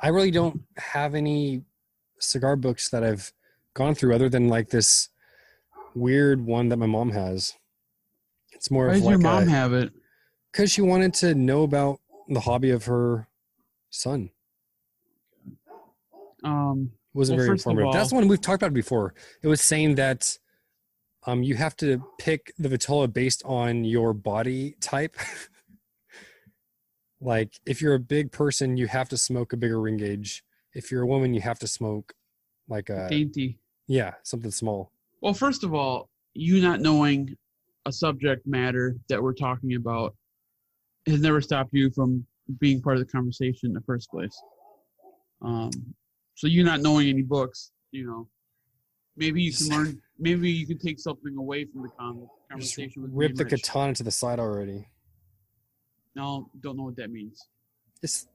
I 0.00 0.08
really 0.08 0.30
don't 0.30 0.60
have 0.76 1.14
any 1.14 1.62
cigar 2.18 2.54
books 2.54 2.90
that 2.90 3.02
I've 3.02 3.32
gone 3.74 3.94
through 3.94 4.14
other 4.14 4.28
than 4.28 4.48
like 4.48 4.68
this 4.68 5.08
weird 5.94 6.44
one 6.44 6.68
that 6.68 6.76
my 6.76 6.86
mom 6.86 7.10
has. 7.12 7.54
It's 8.56 8.70
more 8.70 8.86
Why 8.88 8.94
of 8.94 9.00
does 9.02 9.08
your 9.10 9.18
mom 9.18 9.44
a, 9.44 9.50
have 9.50 9.72
it? 9.72 9.92
because 10.50 10.72
she 10.72 10.80
wanted 10.82 11.14
to 11.14 11.34
know 11.34 11.62
about 11.62 12.00
the 12.28 12.40
hobby 12.40 12.70
of 12.70 12.86
her 12.86 13.28
son. 13.90 14.30
Um, 16.42 16.92
wasn't 17.14 17.38
Well, 17.38 17.46
very 17.46 17.54
informative. 17.56 17.92
That's 17.92 18.12
all- 18.12 18.20
the 18.20 18.22
one 18.22 18.28
we've 18.28 18.40
talked 18.40 18.62
about 18.62 18.74
before. 18.74 19.14
It 19.42 19.48
was 19.48 19.60
saying 19.60 19.96
that 19.96 20.38
um, 21.26 21.42
you 21.42 21.54
have 21.56 21.76
to 21.78 22.02
pick 22.18 22.52
the 22.58 22.68
Vitola 22.68 23.12
based 23.12 23.42
on 23.44 23.84
your 23.84 24.12
body 24.14 24.76
type. 24.80 25.16
like 27.20 27.58
if 27.66 27.82
you're 27.82 27.94
a 27.94 27.98
big 28.00 28.32
person, 28.32 28.76
you 28.76 28.86
have 28.86 29.08
to 29.10 29.18
smoke 29.18 29.52
a 29.52 29.56
bigger 29.56 29.80
ring 29.80 29.96
gauge. 29.96 30.44
If 30.72 30.90
you're 30.90 31.02
a 31.02 31.06
woman, 31.06 31.34
you 31.34 31.40
have 31.40 31.58
to 31.60 31.66
smoke 31.66 32.14
like 32.68 32.90
a 32.90 33.08
Dainty. 33.08 33.58
yeah 33.86 34.14
something 34.22 34.50
small. 34.50 34.92
Well, 35.20 35.34
first 35.34 35.64
of 35.64 35.74
all, 35.74 36.10
you 36.34 36.60
not 36.60 36.80
knowing 36.80 37.36
a 37.86 37.92
subject 37.92 38.46
matter 38.46 38.96
that 39.08 39.22
we're 39.22 39.32
talking 39.32 39.76
about 39.76 40.14
has 41.06 41.20
never 41.20 41.40
stopped 41.40 41.70
you 41.72 41.88
from 41.92 42.26
being 42.58 42.82
part 42.82 42.96
of 42.96 43.00
the 43.06 43.10
conversation 43.10 43.68
in 43.68 43.72
the 43.72 43.80
first 43.82 44.10
place. 44.10 44.36
Um, 45.40 45.70
so 46.34 46.48
you 46.48 46.64
not 46.64 46.80
knowing 46.80 47.08
any 47.08 47.22
books, 47.22 47.70
you 47.92 48.04
know, 48.06 48.28
maybe 49.16 49.40
you 49.40 49.52
can 49.52 49.68
learn. 49.68 50.02
Maybe 50.18 50.50
you 50.50 50.66
can 50.66 50.78
take 50.78 50.98
something 50.98 51.36
away 51.38 51.64
from 51.66 51.82
the 51.82 51.88
con- 51.98 52.28
Just 52.58 52.74
conversation 52.76 53.02
with 53.02 53.10
rip 53.14 53.34
the 53.36 53.44
Rich. 53.44 53.62
katana 53.62 53.94
to 53.94 54.02
the 54.02 54.10
side 54.10 54.40
already. 54.40 54.88
No, 56.16 56.50
don't 56.60 56.76
know 56.76 56.84
what 56.84 56.96
that 56.96 57.10
means. 57.10 57.46
It's 58.02 58.26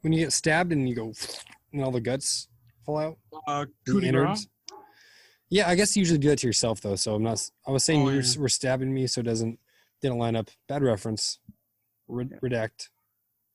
when 0.00 0.12
you 0.12 0.20
get 0.20 0.32
stabbed 0.32 0.72
and 0.72 0.88
you 0.88 0.94
go 0.94 1.12
and 1.72 1.82
all 1.84 1.90
the 1.92 2.00
guts 2.00 2.48
fall 2.84 2.98
out. 2.98 3.18
Uh, 3.46 3.66
coup 3.86 4.00
de. 4.00 4.34
Yeah, 5.50 5.68
I 5.68 5.74
guess 5.74 5.94
you 5.96 6.00
usually 6.00 6.18
do 6.18 6.28
that 6.28 6.38
to 6.40 6.46
yourself 6.46 6.80
though. 6.80 6.96
So 6.96 7.14
I'm 7.14 7.22
not. 7.22 7.48
I 7.66 7.70
was 7.70 7.84
saying 7.84 8.02
Oh, 8.06 8.10
you 8.10 8.20
yeah. 8.20 8.38
were 8.40 8.48
stabbing 8.48 8.92
me, 8.92 9.06
so 9.06 9.20
it 9.20 9.24
doesn't 9.24 9.58
didn't 10.02 10.18
line 10.18 10.36
up. 10.36 10.50
Bad 10.68 10.82
reference. 10.82 11.38
Red, 12.08 12.30
Yeah. 12.32 12.38
Redact. 12.42 12.88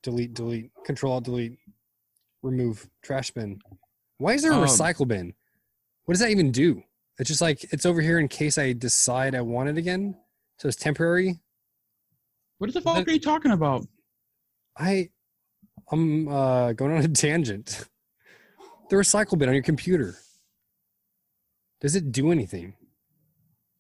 Delete. 0.04 0.34
Delete. 0.34 0.72
Control. 0.86 1.14
Alt. 1.14 1.26
Delete. 1.26 1.58
Remove. 2.42 2.90
Trash 3.04 3.32
bin. 3.32 3.60
Why 4.18 4.34
is 4.34 4.42
there 4.44 4.52
a 4.52 4.56
Um, 4.58 4.64
recycle 4.66 5.08
bin? 5.08 5.34
What 6.06 6.14
does 6.14 6.22
that 6.22 6.30
even 6.32 6.52
do? 6.52 6.84
It's 7.20 7.28
just 7.28 7.42
like 7.42 7.66
it's 7.74 7.86
over 7.86 8.02
here 8.02 8.18
in 8.20 8.28
case 8.30 8.58
I 8.58 8.72
decide 8.74 9.36
I 9.36 9.42
want 9.42 9.70
it 9.70 9.78
again. 9.78 10.16
So 10.58 10.68
it's 10.68 10.78
temporary. 10.78 11.40
What 12.60 12.74
the 12.74 12.82
fuck 12.82 12.96
That- 12.96 13.08
are 13.08 13.12
you 13.14 13.20
talking 13.20 13.52
about? 13.52 13.86
I, 14.78 15.10
I'm 15.92 16.28
uh, 16.28 16.72
going 16.74 16.92
on 16.94 17.04
a 17.04 17.08
tangent. 17.10 17.86
The 18.90 18.96
recycle 18.96 19.38
bin 19.38 19.48
on 19.50 19.54
your 19.54 19.64
computer. 19.64 20.18
Does 21.82 21.96
it 21.96 22.12
do 22.12 22.32
anything? 22.32 22.74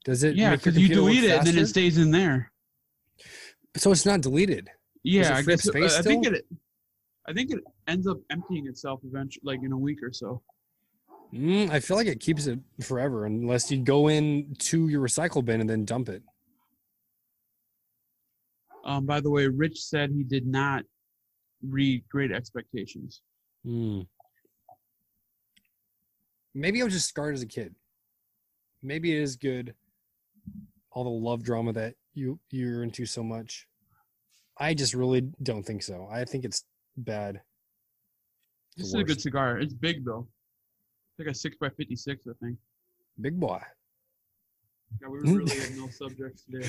Does 0.05 0.23
it? 0.23 0.35
Yeah, 0.35 0.55
because 0.55 0.77
you 0.77 0.87
delete 0.87 1.23
it 1.23 1.31
and 1.31 1.47
then 1.47 1.57
it 1.57 1.67
stays 1.67 1.97
in 1.97 2.11
there. 2.11 2.51
So 3.77 3.91
it's 3.91 4.05
not 4.05 4.21
deleted. 4.21 4.69
Yeah, 5.03 5.35
I 5.35 5.41
guess. 5.41 5.63
space 5.63 5.97
I 5.97 6.01
think 6.01 6.25
it. 6.25 6.45
I 7.27 7.33
think 7.33 7.51
it 7.51 7.59
ends 7.87 8.07
up 8.07 8.17
emptying 8.31 8.67
itself 8.67 9.01
eventually, 9.03 9.41
like 9.43 9.59
in 9.63 9.71
a 9.71 9.77
week 9.77 10.01
or 10.01 10.11
so. 10.11 10.41
Mm, 11.33 11.69
I 11.69 11.79
feel 11.79 11.95
like 11.95 12.07
it 12.07 12.19
keeps 12.19 12.47
it 12.47 12.59
forever 12.81 13.25
unless 13.25 13.69
you 13.69 13.77
go 13.83 14.07
in 14.07 14.55
to 14.59 14.87
your 14.87 15.01
recycle 15.01 15.45
bin 15.45 15.61
and 15.61 15.69
then 15.69 15.85
dump 15.85 16.09
it. 16.09 16.23
Um, 18.83 19.05
by 19.05 19.19
the 19.19 19.29
way, 19.29 19.45
Rich 19.45 19.79
said 19.83 20.09
he 20.09 20.23
did 20.23 20.47
not 20.47 20.83
read 21.61 22.03
Great 22.09 22.31
Expectations. 22.31 23.21
Mm. 23.65 24.07
Maybe 26.55 26.81
I 26.81 26.85
was 26.85 26.93
just 26.93 27.09
scarred 27.09 27.35
as 27.35 27.43
a 27.43 27.47
kid. 27.47 27.75
Maybe 28.81 29.15
it 29.15 29.21
is 29.21 29.35
good. 29.35 29.73
All 30.91 31.03
the 31.03 31.09
love 31.09 31.43
drama 31.43 31.73
that 31.73 31.95
you 32.13 32.39
you're 32.49 32.83
into 32.83 33.05
so 33.05 33.23
much. 33.23 33.67
I 34.57 34.73
just 34.73 34.93
really 34.93 35.21
don't 35.43 35.63
think 35.63 35.83
so. 35.83 36.07
I 36.11 36.25
think 36.25 36.45
it's 36.45 36.65
bad. 36.97 37.41
This 38.75 38.87
is 38.87 38.93
a 38.93 39.03
good 39.03 39.21
cigar. 39.21 39.59
It's 39.59 39.73
big 39.73 40.05
though. 40.05 40.27
It's 41.11 41.27
like 41.27 41.33
a 41.33 41.37
six 41.37 41.55
by 41.57 41.69
fifty 41.69 41.95
six, 41.95 42.25
I 42.27 42.31
think. 42.43 42.57
Big 43.21 43.39
boy. 43.39 43.61
Yeah, 45.01 45.09
we 45.09 45.19
really 45.19 45.51
have 45.59 45.77
no 45.77 45.89
subjects 45.89 46.43
today. 46.43 46.67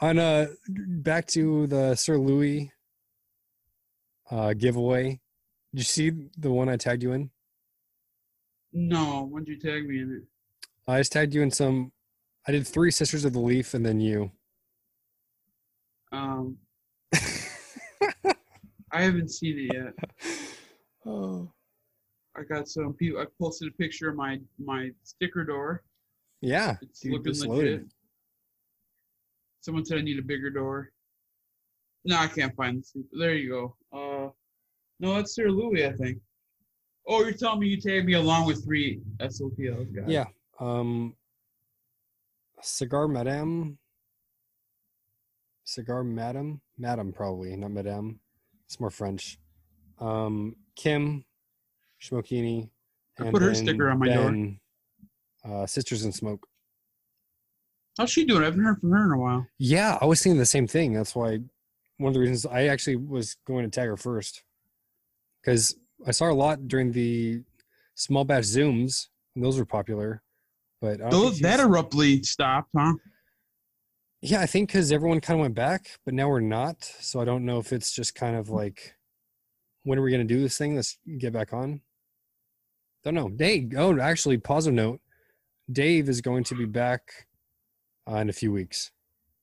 On 0.00 0.18
uh 0.18 0.46
back 0.66 1.26
to 1.28 1.66
the 1.66 1.94
Sir 1.94 2.16
Louis 2.18 2.70
uh 4.30 4.54
giveaway. 4.54 5.20
Did 5.74 5.80
you 5.80 5.84
see 5.84 6.12
the 6.38 6.50
one 6.50 6.68
I 6.68 6.76
tagged 6.76 7.02
you 7.02 7.12
in? 7.12 7.30
No, 8.72 9.26
when 9.30 9.44
did 9.44 9.62
you 9.62 9.70
tag 9.70 9.86
me 9.88 10.00
in 10.00 10.12
it? 10.12 10.22
I 10.88 10.98
just 10.98 11.12
tagged 11.12 11.34
you 11.34 11.42
in 11.42 11.50
some 11.50 11.92
I 12.46 12.52
did 12.52 12.66
three 12.66 12.90
sisters 12.90 13.26
of 13.26 13.34
the 13.34 13.40
leaf 13.40 13.74
and 13.74 13.84
then 13.84 14.00
you. 14.00 14.32
Um, 16.12 16.56
I 18.90 19.02
haven't 19.02 19.30
seen 19.30 19.68
it 19.68 19.74
yet. 19.74 19.94
oh. 21.06 21.52
I 22.34 22.42
got 22.44 22.68
some 22.68 22.94
people. 22.94 23.20
I 23.20 23.26
posted 23.38 23.68
a 23.68 23.72
picture 23.72 24.08
of 24.08 24.16
my 24.16 24.38
my 24.58 24.90
sticker 25.02 25.44
door. 25.44 25.82
Yeah. 26.40 26.76
It's 26.80 27.00
Dude, 27.00 27.12
looking 27.12 27.32
legit. 27.32 27.48
loaded. 27.48 27.90
Someone 29.60 29.84
said 29.84 29.98
I 29.98 30.02
need 30.02 30.18
a 30.18 30.22
bigger 30.22 30.48
door. 30.48 30.90
No, 32.04 32.16
I 32.16 32.28
can't 32.28 32.54
find 32.54 32.80
this. 32.80 32.96
There 33.12 33.34
you 33.34 33.50
go. 33.50 33.76
Uh, 33.92 34.30
no, 35.00 35.16
that's 35.16 35.34
Sir 35.34 35.50
Louis, 35.50 35.84
I 35.84 35.92
think. 35.92 36.18
Oh, 37.08 37.22
you're 37.22 37.32
telling 37.32 37.60
me 37.60 37.68
you 37.68 37.80
tagged 37.80 38.06
me 38.06 38.14
along 38.14 38.46
with 38.46 38.64
three 38.64 39.00
SOPLs, 39.20 39.94
guys. 39.94 40.04
Yeah. 40.06 40.26
Um 40.60 41.14
Cigar 42.60 43.08
Madame. 43.08 43.78
Cigar 45.64 46.02
Madame. 46.02 46.60
Madame 46.76 47.12
probably, 47.12 47.54
not 47.56 47.70
Madame. 47.70 48.20
It's 48.66 48.80
more 48.80 48.90
French. 48.90 49.38
Um 50.00 50.56
Kim 50.76 51.24
Schmokini. 52.02 52.70
I 53.20 53.30
put 53.30 53.42
her 53.42 53.54
sticker 53.54 53.90
on 53.90 53.98
my 53.98 54.08
door. 54.08 54.30
door. 54.32 54.52
Uh 55.44 55.66
Sisters 55.66 56.04
in 56.04 56.12
Smoke. 56.12 56.46
How's 57.96 58.10
she 58.10 58.24
doing? 58.24 58.42
I 58.42 58.46
haven't 58.46 58.62
heard 58.62 58.80
from 58.80 58.92
her 58.92 59.04
in 59.06 59.10
a 59.12 59.18
while. 59.18 59.46
Yeah, 59.58 59.98
I 60.00 60.06
was 60.06 60.20
seeing 60.20 60.38
the 60.38 60.46
same 60.46 60.68
thing. 60.68 60.92
That's 60.92 61.16
why 61.16 61.40
one 61.96 62.08
of 62.10 62.14
the 62.14 62.20
reasons 62.20 62.46
I 62.46 62.66
actually 62.66 62.94
was 62.94 63.36
going 63.44 63.64
to 63.64 63.70
tag 63.70 63.88
her 63.88 63.96
first. 63.96 64.44
Because 65.42 65.74
I 66.06 66.12
saw 66.12 66.26
her 66.26 66.30
a 66.30 66.34
lot 66.34 66.68
during 66.68 66.92
the 66.92 67.42
small 67.96 68.24
batch 68.24 68.44
zooms, 68.44 69.08
and 69.34 69.44
those 69.44 69.58
were 69.58 69.64
popular. 69.64 70.22
But 70.80 70.98
think 70.98 71.10
Those 71.10 71.40
that 71.40 71.60
abruptly 71.60 72.22
stopped, 72.22 72.70
huh? 72.76 72.94
Yeah, 74.20 74.40
I 74.40 74.46
think 74.46 74.68
because 74.68 74.90
everyone 74.92 75.20
kind 75.20 75.38
of 75.38 75.42
went 75.42 75.54
back, 75.54 75.98
but 76.04 76.14
now 76.14 76.28
we're 76.28 76.40
not. 76.40 76.82
So 77.00 77.20
I 77.20 77.24
don't 77.24 77.44
know 77.44 77.58
if 77.58 77.72
it's 77.72 77.92
just 77.92 78.14
kind 78.14 78.36
of 78.36 78.48
like, 78.48 78.94
when 79.84 79.98
are 79.98 80.02
we 80.02 80.10
going 80.10 80.26
to 80.26 80.34
do 80.34 80.40
this 80.40 80.58
thing? 80.58 80.76
Let's 80.76 80.98
get 81.18 81.32
back 81.32 81.52
on. 81.52 81.80
Don't 83.04 83.14
know. 83.14 83.28
Dave. 83.28 83.72
Oh, 83.76 83.98
actually, 83.98 84.38
positive 84.38 84.74
note. 84.74 85.00
Dave 85.70 86.08
is 86.08 86.20
going 86.20 86.44
to 86.44 86.54
be 86.54 86.64
back 86.64 87.26
uh, 88.10 88.16
in 88.16 88.28
a 88.28 88.32
few 88.32 88.50
weeks, 88.50 88.90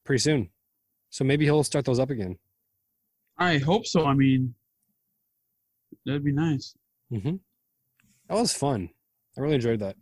pretty 0.03 0.19
soon. 0.19 0.49
So 1.09 1.23
maybe 1.23 1.45
he'll 1.45 1.63
start 1.63 1.85
those 1.85 1.99
up 1.99 2.09
again. 2.09 2.37
I 3.37 3.57
hope 3.57 3.85
so. 3.85 4.05
I 4.05 4.13
mean, 4.13 4.55
that'd 6.05 6.23
be 6.23 6.31
nice. 6.31 6.75
hmm 7.09 7.35
That 8.27 8.35
was 8.35 8.53
fun. 8.53 8.89
I 9.37 9.41
really 9.41 9.55
enjoyed 9.55 9.79
that. 9.79 9.95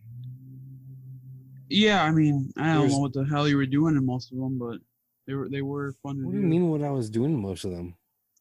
Yeah, 1.73 2.03
I 2.03 2.11
mean, 2.11 2.51
I 2.57 2.73
don't 2.73 2.81
There's- 2.81 2.91
know 2.93 2.99
what 2.99 3.13
the 3.13 3.25
hell 3.25 3.47
you 3.47 3.57
were 3.57 3.65
doing 3.65 3.95
in 3.97 4.05
most 4.05 4.31
of 4.31 4.37
them, 4.37 4.57
but 4.59 4.77
they 5.25 5.33
were 5.33 5.49
they 5.49 5.61
were 5.61 5.93
fun 6.03 6.17
to 6.19 6.25
What 6.25 6.31
do. 6.33 6.37
do 6.37 6.43
you 6.43 6.47
mean? 6.49 6.69
What 6.69 6.83
I 6.83 6.91
was 6.91 7.09
doing 7.09 7.33
in 7.33 7.39
most 7.41 7.65
of 7.65 7.71
them? 7.71 7.95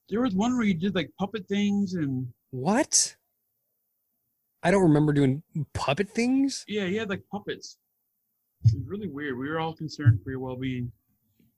There 0.08 0.20
was 0.20 0.34
one 0.34 0.54
where 0.56 0.66
you 0.66 0.74
did 0.74 0.94
like 0.94 1.10
puppet 1.18 1.46
things 1.48 1.94
and 1.94 2.26
What? 2.50 3.16
I 4.62 4.70
don't 4.70 4.82
remember 4.82 5.12
doing 5.12 5.42
puppet 5.72 6.10
things. 6.10 6.64
yeah, 6.68 6.84
you 6.84 6.98
had 7.00 7.08
like 7.08 7.22
puppets. 7.30 7.78
It 8.64 8.74
was 8.74 8.86
really 8.86 9.08
weird. 9.08 9.36
We 9.38 9.48
were 9.48 9.58
all 9.58 9.74
concerned 9.74 10.20
for 10.22 10.30
your 10.30 10.38
well 10.40 10.56
being. 10.56 10.92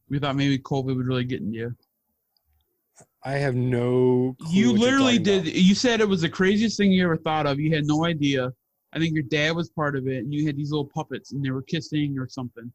We 0.09 0.19
thought 0.19 0.37
maybe 0.37 0.59
COVID 0.59 0.97
would 0.97 1.07
really 1.07 1.25
get 1.25 1.41
in 1.41 1.53
you. 1.53 1.75
I 3.25 3.33
have 3.33 3.55
no. 3.55 4.37
clue 4.41 4.53
You 4.53 4.73
literally 4.73 5.19
did. 5.19 5.43
about. 5.43 5.55
You 5.55 5.75
said 5.75 6.01
it 6.01 6.09
was 6.09 6.21
the 6.21 6.29
craziest 6.29 6.77
thing 6.77 6.93
you 6.93 7.05
ever 7.05 7.17
thought 7.17 7.47
of. 7.47 7.59
You 7.59 7.75
had 7.75 7.87
no 7.87 8.05
idea. 8.05 8.53
I 8.95 8.99
think 8.99 9.15
your 9.15 9.25
dad 9.25 9.57
was 9.57 9.71
part 9.71 9.97
of 9.97 10.07
it, 10.07 10.19
and 10.19 10.33
you 10.33 10.47
had 10.47 10.57
these 10.57 10.71
little 10.71 10.87
puppets, 10.87 11.33
and 11.33 11.45
they 11.45 11.51
were 11.51 11.63
kissing 11.63 12.17
or 12.19 12.29
something. 12.29 12.73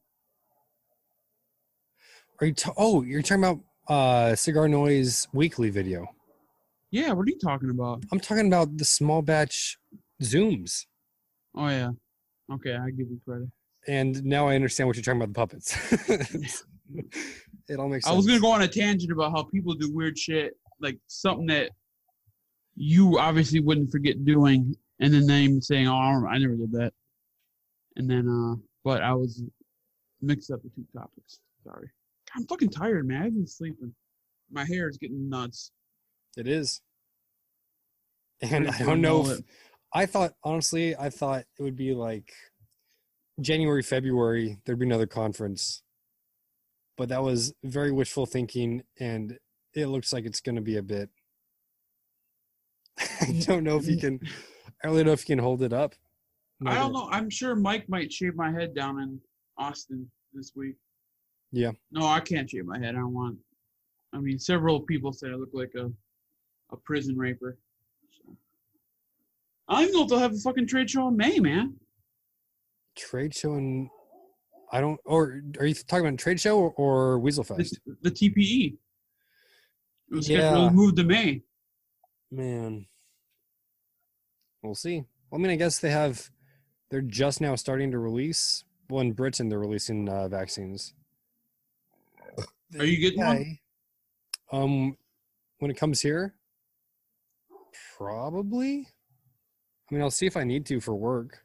Are 2.41 2.47
you? 2.47 2.53
Ta- 2.53 2.73
oh, 2.77 3.03
you're 3.03 3.21
talking 3.21 3.43
about 3.43 3.59
uh, 3.87 4.35
Cigar 4.35 4.67
Noise 4.67 5.27
weekly 5.33 5.69
video. 5.69 6.07
Yeah, 6.91 7.11
what 7.13 7.27
are 7.27 7.29
you 7.29 7.39
talking 7.39 7.69
about? 7.69 8.03
I'm 8.11 8.19
talking 8.19 8.47
about 8.47 8.77
the 8.77 8.85
small 8.85 9.21
batch 9.21 9.77
zooms, 10.21 10.85
Oh 11.55 11.67
yeah. 11.67 11.91
Okay, 12.51 12.75
I 12.75 12.89
give 12.89 13.09
you 13.09 13.19
credit. 13.25 13.49
and 13.87 14.23
now 14.23 14.47
I 14.47 14.55
understand 14.55 14.87
what 14.87 14.95
you're 14.95 15.03
talking 15.03 15.21
about 15.21 15.33
the 15.33 15.39
puppets. 15.39 16.63
it 17.69 17.79
all 17.79 17.87
makes 17.89 18.05
sense. 18.05 18.13
I 18.13 18.15
was 18.15 18.25
gonna 18.25 18.39
go 18.39 18.51
on 18.51 18.61
a 18.63 18.67
tangent 18.67 19.11
about 19.11 19.31
how 19.31 19.43
people 19.43 19.73
do 19.73 19.91
weird 19.93 20.17
shit, 20.17 20.57
like 20.81 20.97
something 21.07 21.45
that 21.47 21.71
you 22.75 23.19
obviously 23.19 23.59
wouldn't 23.59 23.91
forget 23.91 24.25
doing, 24.25 24.75
and 24.99 25.13
then 25.13 25.25
them 25.27 25.61
saying, 25.61 25.87
"Oh, 25.87 25.93
I 25.93 26.33
I 26.33 26.37
never 26.37 26.55
did 26.55 26.71
that," 26.73 26.93
and 27.95 28.09
then, 28.09 28.27
uh, 28.27 28.55
but 28.83 29.01
I 29.01 29.13
was 29.13 29.41
mixed 30.21 30.51
up 30.51 30.61
the 30.63 30.69
two 30.69 30.85
topics. 30.95 31.39
Sorry, 31.63 31.89
I'm 32.35 32.45
fucking 32.47 32.69
tired, 32.69 33.07
man. 33.07 33.23
I've 33.23 33.33
been 33.33 33.47
sleeping. 33.47 33.93
My 34.51 34.65
hair 34.65 34.89
is 34.89 34.97
getting 34.97 35.29
nuts. 35.29 35.71
It 36.37 36.47
is. 36.47 36.81
And 38.41 38.67
I 38.67 38.71
Pretty 38.71 38.85
don't 38.85 39.01
know 39.01 39.29
if 39.29 39.41
I 39.93 40.05
thought 40.05 40.33
honestly, 40.43 40.95
I 40.95 41.09
thought 41.09 41.45
it 41.57 41.63
would 41.63 41.75
be 41.75 41.93
like 41.93 42.31
January, 43.41 43.83
February, 43.83 44.57
there'd 44.65 44.79
be 44.79 44.85
another 44.85 45.07
conference. 45.07 45.81
But 46.97 47.09
that 47.09 47.23
was 47.23 47.53
very 47.63 47.91
wishful 47.91 48.25
thinking 48.25 48.83
and 48.99 49.37
it 49.73 49.87
looks 49.87 50.11
like 50.11 50.25
it's 50.25 50.41
gonna 50.41 50.61
be 50.61 50.77
a 50.77 50.83
bit 50.83 51.09
I 53.21 53.41
don't 53.45 53.63
know 53.63 53.77
if 53.77 53.87
you 53.87 53.97
can 53.99 54.19
I 54.83 54.87
don't 54.87 55.05
know 55.05 55.11
if 55.11 55.27
you 55.27 55.35
can 55.35 55.43
hold 55.43 55.61
it 55.61 55.73
up. 55.73 55.93
I 56.65 56.75
don't 56.75 56.93
know. 56.93 57.09
I'm 57.11 57.29
sure 57.29 57.55
Mike 57.55 57.87
might 57.87 58.11
shave 58.11 58.35
my 58.35 58.51
head 58.51 58.73
down 58.73 58.99
in 58.99 59.19
Austin 59.57 60.09
this 60.33 60.53
week. 60.55 60.75
Yeah. 61.51 61.71
No, 61.91 62.05
I 62.05 62.19
can't 62.19 62.49
shave 62.49 62.65
my 62.65 62.77
head. 62.77 62.95
I 62.95 62.99
don't 62.99 63.13
want. 63.13 63.37
I 64.13 64.19
mean, 64.19 64.39
several 64.39 64.81
people 64.81 65.13
say 65.13 65.27
I 65.27 65.35
look 65.35 65.49
like 65.53 65.71
a 65.75 65.91
a 66.71 66.77
prison 66.77 67.17
raper. 67.17 67.57
So. 68.11 68.35
I 69.67 69.83
don't 69.83 69.93
know 69.93 70.03
if 70.03 70.09
they'll 70.09 70.19
have 70.19 70.33
a 70.33 70.37
fucking 70.37 70.67
trade 70.67 70.89
show 70.89 71.07
in 71.07 71.17
May, 71.17 71.39
man. 71.39 71.75
Trade 72.95 73.33
show 73.33 73.53
and 73.53 73.89
I 74.71 74.81
don't 74.81 74.99
or 75.05 75.41
are 75.59 75.65
you 75.65 75.73
talking 75.73 76.05
about 76.05 76.19
trade 76.19 76.39
show 76.39 76.59
or, 76.59 76.71
or 76.71 77.19
Weasel 77.19 77.43
Fest? 77.43 77.79
The, 77.85 78.09
the 78.09 78.11
TPE. 78.11 78.73
It 80.11 80.15
was 80.15 80.29
Yeah. 80.29 80.39
scheduled 80.49 80.69
to 80.69 80.75
move 80.75 80.95
to 80.95 81.03
May. 81.03 81.41
Man. 82.31 82.85
We'll 84.61 84.75
see. 84.75 85.03
I 85.33 85.37
mean, 85.37 85.51
I 85.51 85.55
guess 85.55 85.79
they 85.79 85.91
have. 85.91 86.29
They're 86.89 87.01
just 87.01 87.39
now 87.39 87.55
starting 87.55 87.91
to 87.91 87.99
release. 87.99 88.63
Well, 88.89 89.01
in 89.01 89.13
Britain, 89.13 89.49
they're 89.49 89.59
releasing 89.59 90.09
uh, 90.09 90.27
vaccines. 90.27 90.93
Are 92.77 92.85
you 92.85 92.97
getting 92.99 93.19
one? 93.19 93.59
Um, 94.51 94.97
when 95.59 95.71
it 95.71 95.77
comes 95.77 96.01
here, 96.01 96.35
probably. 97.97 98.87
I 99.89 99.93
mean, 99.93 100.01
I'll 100.01 100.11
see 100.11 100.25
if 100.25 100.37
I 100.37 100.43
need 100.43 100.65
to 100.67 100.79
for 100.79 100.95
work. 100.95 101.39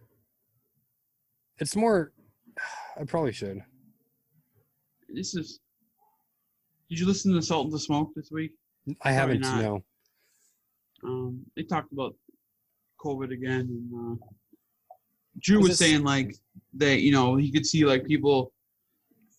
It's 1.59 1.77
more. 1.77 2.13
I 3.01 3.05
probably 3.05 3.33
should. 3.33 3.63
This 5.09 5.35
is. 5.35 5.61
Did 6.89 7.01
you 7.01 7.07
listen 7.07 7.35
to 7.35 7.43
Sultans 7.43 7.75
of 7.75 7.83
Smoke 7.83 8.11
this 8.15 8.31
week? 8.31 8.53
I 9.03 9.13
haven't. 9.13 9.41
not. 9.41 9.61
No. 9.61 9.85
Um, 11.05 11.45
they 11.57 11.63
talked 11.63 11.93
about 11.93 12.15
COVID 13.05 13.33
again, 13.33 13.61
and 13.61 14.13
uh, 14.21 14.27
Drew 15.41 15.59
Was 15.59 15.71
was 15.71 15.79
saying 15.79 16.05
like 16.05 16.35
that. 16.75 17.01
You 17.01 17.13
know, 17.13 17.37
he 17.37 17.53
could 17.53 17.67
see 17.67 17.85
like 17.85 18.07
people, 18.07 18.53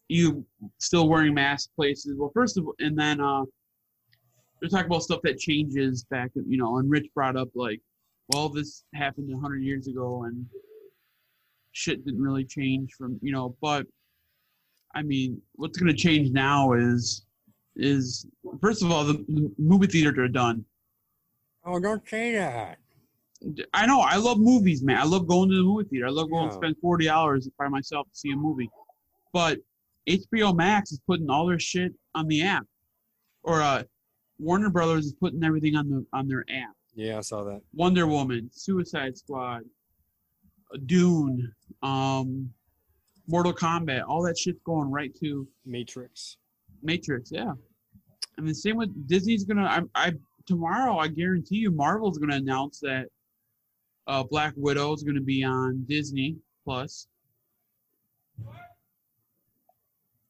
you 0.08 0.46
still 0.78 1.10
wearing 1.10 1.34
masks 1.34 1.72
places. 1.76 2.16
Well, 2.18 2.32
first 2.34 2.58
of 2.58 2.66
all, 2.68 2.76
and 2.80 2.98
then 2.98 3.20
uh, 3.20 3.44
they're 4.60 4.70
talking 4.70 4.86
about 4.86 5.04
stuff 5.04 5.22
that 5.24 5.40
changes 5.40 6.06
back. 6.06 6.32
You 6.36 6.58
know, 6.58 6.78
and 6.78 6.90
Rich 6.90 7.08
brought 7.16 7.36
up 7.36 7.50
like, 7.56 7.82
well, 8.34 8.50
this 8.50 8.84
happened 8.94 9.34
a 9.34 9.40
hundred 9.40 9.64
years 9.64 9.88
ago, 9.88 10.24
and 10.24 10.46
shit 11.72 12.06
didn't 12.06 12.22
really 12.22 12.46
change 12.46 12.94
from 12.94 13.20
you 13.22 13.32
know. 13.32 13.56
But 13.62 13.88
I 14.94 15.02
mean, 15.02 15.42
what's 15.56 15.78
going 15.78 15.92
to 15.92 15.98
change 15.98 16.32
now 16.32 16.74
is 16.74 17.26
is 17.76 18.26
first 18.62 18.84
of 18.84 18.92
all 18.92 19.04
the, 19.04 19.14
the 19.28 19.52
movie 19.58 19.88
theaters 19.88 20.18
are 20.18 20.28
done. 20.28 20.64
Oh, 21.66 21.80
don't 21.80 22.08
say 22.08 22.34
that. 22.34 22.78
I 23.74 23.86
know. 23.86 24.02
I 24.02 24.16
love 24.18 24.40
movies, 24.40 24.84
man. 24.84 24.98
I 24.98 25.04
love 25.04 25.28
going 25.28 25.50
to 25.50 25.56
the 25.56 25.64
movie 25.64 25.88
theater. 25.90 26.08
I 26.08 26.10
love 26.10 26.30
going 26.30 26.50
to 26.50 26.56
spend 26.56 26.76
forty 26.82 27.10
hours 27.10 27.48
by 27.58 27.68
myself 27.68 28.08
to 28.12 28.18
see 28.18 28.32
a 28.32 28.36
movie. 28.36 28.70
But 29.34 29.60
HBO 30.08 30.56
Max 30.56 30.92
is 30.92 31.00
putting 31.06 31.30
all 31.30 31.46
their 31.46 31.60
shit 31.60 31.94
on 32.14 32.28
the 32.28 32.44
app, 32.44 32.66
or 33.44 33.62
uh, 33.62 33.84
Warner 34.40 34.70
Brothers 34.70 35.06
is 35.06 35.14
putting 35.14 35.44
everything 35.44 35.76
on 35.76 35.90
the 35.90 36.06
on 36.14 36.28
their 36.28 36.46
app. 36.50 36.74
Yeah, 36.96 37.18
I 37.18 37.22
saw 37.22 37.44
that. 37.44 37.62
Wonder 37.74 38.08
Woman, 38.08 38.50
Suicide 38.54 39.18
Squad, 39.18 39.64
Dune, 40.86 41.52
um, 41.84 42.50
Mortal 43.28 43.54
Kombat, 43.54 44.08
all 44.08 44.24
that 44.24 44.38
shit's 44.38 44.62
going 44.64 44.90
right 44.90 45.14
to 45.20 45.48
Matrix. 45.66 46.38
Matrix. 46.82 47.32
Yeah, 47.32 47.54
and 48.38 48.48
the 48.48 48.56
same 48.56 48.78
with 48.78 49.08
Disney's 49.08 49.44
gonna. 49.44 49.66
I, 49.96 50.08
I 50.08 50.14
tomorrow, 50.46 50.98
I 50.98 51.08
guarantee 51.08 51.58
you, 51.58 51.72
Marvel's 51.72 52.18
gonna 52.18 52.36
announce 52.36 52.80
that 52.80 53.08
uh, 54.08 54.24
Black 54.24 54.54
Widow 54.56 54.94
is 54.94 55.04
gonna 55.04 55.22
be 55.22 55.44
on 55.44 55.86
Disney 55.88 56.38
Plus. 56.64 57.08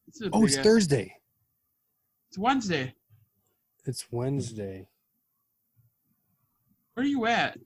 It's 0.07 0.21
Oh, 0.31 0.45
it's 0.45 0.57
ass- 0.57 0.63
Thursday. 0.63 1.17
It's 2.29 2.37
Wednesday. 2.37 2.93
It's 3.85 4.05
Wednesday. 4.11 4.87
Where 6.93 7.05
are 7.05 7.07
you 7.09 7.25
at? 7.25 7.59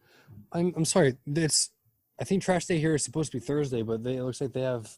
I'm 0.52 0.74
I'm 0.76 0.86
sorry. 0.86 1.18
It's 1.26 1.72
I 2.20 2.24
think 2.24 2.44
trash 2.44 2.66
day 2.66 2.80
here 2.80 2.96
is 2.96 3.04
supposed 3.04 3.32
to 3.32 3.40
be 3.40 3.46
Thursday, 3.46 3.82
but 3.82 4.04
they, 4.04 4.18
it 4.18 4.24
looks 4.24 4.42
like 4.42 4.54
they 4.54 4.62
have 4.62 4.98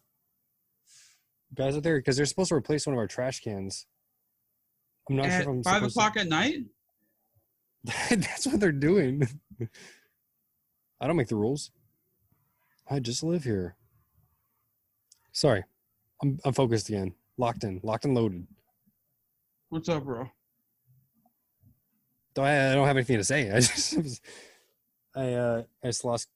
guys 1.53 1.75
out 1.75 1.83
there 1.83 1.97
because 1.97 2.15
they're 2.17 2.25
supposed 2.25 2.49
to 2.49 2.55
replace 2.55 2.87
one 2.87 2.93
of 2.93 2.99
our 2.99 3.07
trash 3.07 3.41
cans. 3.41 3.85
I'm 5.09 5.17
not 5.17 5.25
at 5.25 5.31
sure 5.31 5.41
if 5.41 5.47
I'm 5.47 5.63
five 5.63 5.83
o'clock 5.83 6.15
at 6.17 6.27
night. 6.27 6.65
That's 8.09 8.47
what 8.47 8.59
they're 8.59 8.71
doing. 8.71 9.27
I 11.01 11.07
don't 11.07 11.15
make 11.15 11.27
the 11.27 11.35
rules. 11.35 11.71
I 12.87 12.99
just 12.99 13.23
live 13.23 13.43
here. 13.43 13.75
Sorry, 15.31 15.63
I'm 16.21 16.39
I'm 16.45 16.53
focused 16.53 16.89
again. 16.89 17.15
Locked 17.37 17.63
in, 17.63 17.79
locked 17.83 18.05
and 18.05 18.13
loaded. 18.13 18.45
What's 19.69 19.89
up, 19.89 20.03
bro? 20.03 20.29
Though 22.35 22.43
I, 22.43 22.71
I 22.71 22.75
don't 22.75 22.85
have 22.85 22.97
anything 22.97 23.17
to 23.17 23.23
say. 23.23 23.49
I 23.49 23.55
just 23.61 24.21
I 25.15 25.33
uh 25.33 25.63
I 25.83 25.87
just 25.87 26.05
lost 26.05 26.27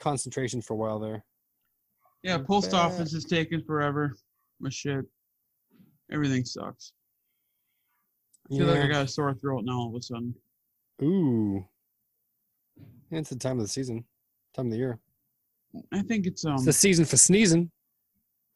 concentration 0.00 0.60
for 0.60 0.74
a 0.74 0.76
while 0.76 0.98
there. 0.98 1.24
Yeah, 2.24 2.38
post 2.38 2.72
bad. 2.72 2.78
office 2.78 3.14
is 3.14 3.24
taking 3.24 3.62
forever. 3.62 4.16
My 4.58 4.70
shit. 4.70 5.04
Everything 6.10 6.44
sucks. 6.44 6.92
I 8.50 8.56
feel 8.56 8.66
like 8.66 8.80
I 8.80 8.88
got 8.88 9.04
a 9.04 9.08
sore 9.08 9.34
throat 9.34 9.62
now 9.64 9.78
all 9.78 9.88
of 9.88 9.94
a 9.94 10.02
sudden. 10.02 10.34
Ooh. 11.02 11.66
Yeah, 13.14 13.20
it's 13.20 13.30
the 13.30 13.36
time 13.36 13.58
of 13.58 13.64
the 13.64 13.68
season, 13.68 14.04
time 14.54 14.66
of 14.66 14.72
the 14.72 14.78
year. 14.78 14.98
I 15.92 16.02
think 16.02 16.26
it's 16.26 16.44
um. 16.44 16.54
It's 16.54 16.64
the 16.64 16.72
season 16.72 17.04
for 17.04 17.16
sneezing. 17.16 17.70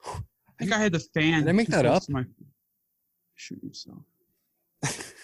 I 0.04 0.18
think 0.58 0.72
I 0.72 0.78
had 0.78 0.92
the 0.92 0.98
fan. 0.98 1.42
Did 1.42 1.48
I 1.48 1.52
make 1.52 1.68
that 1.68 1.86
up? 1.86 2.02
My... 2.08 2.24
Shoot 3.36 3.62
yourself. 3.62 4.02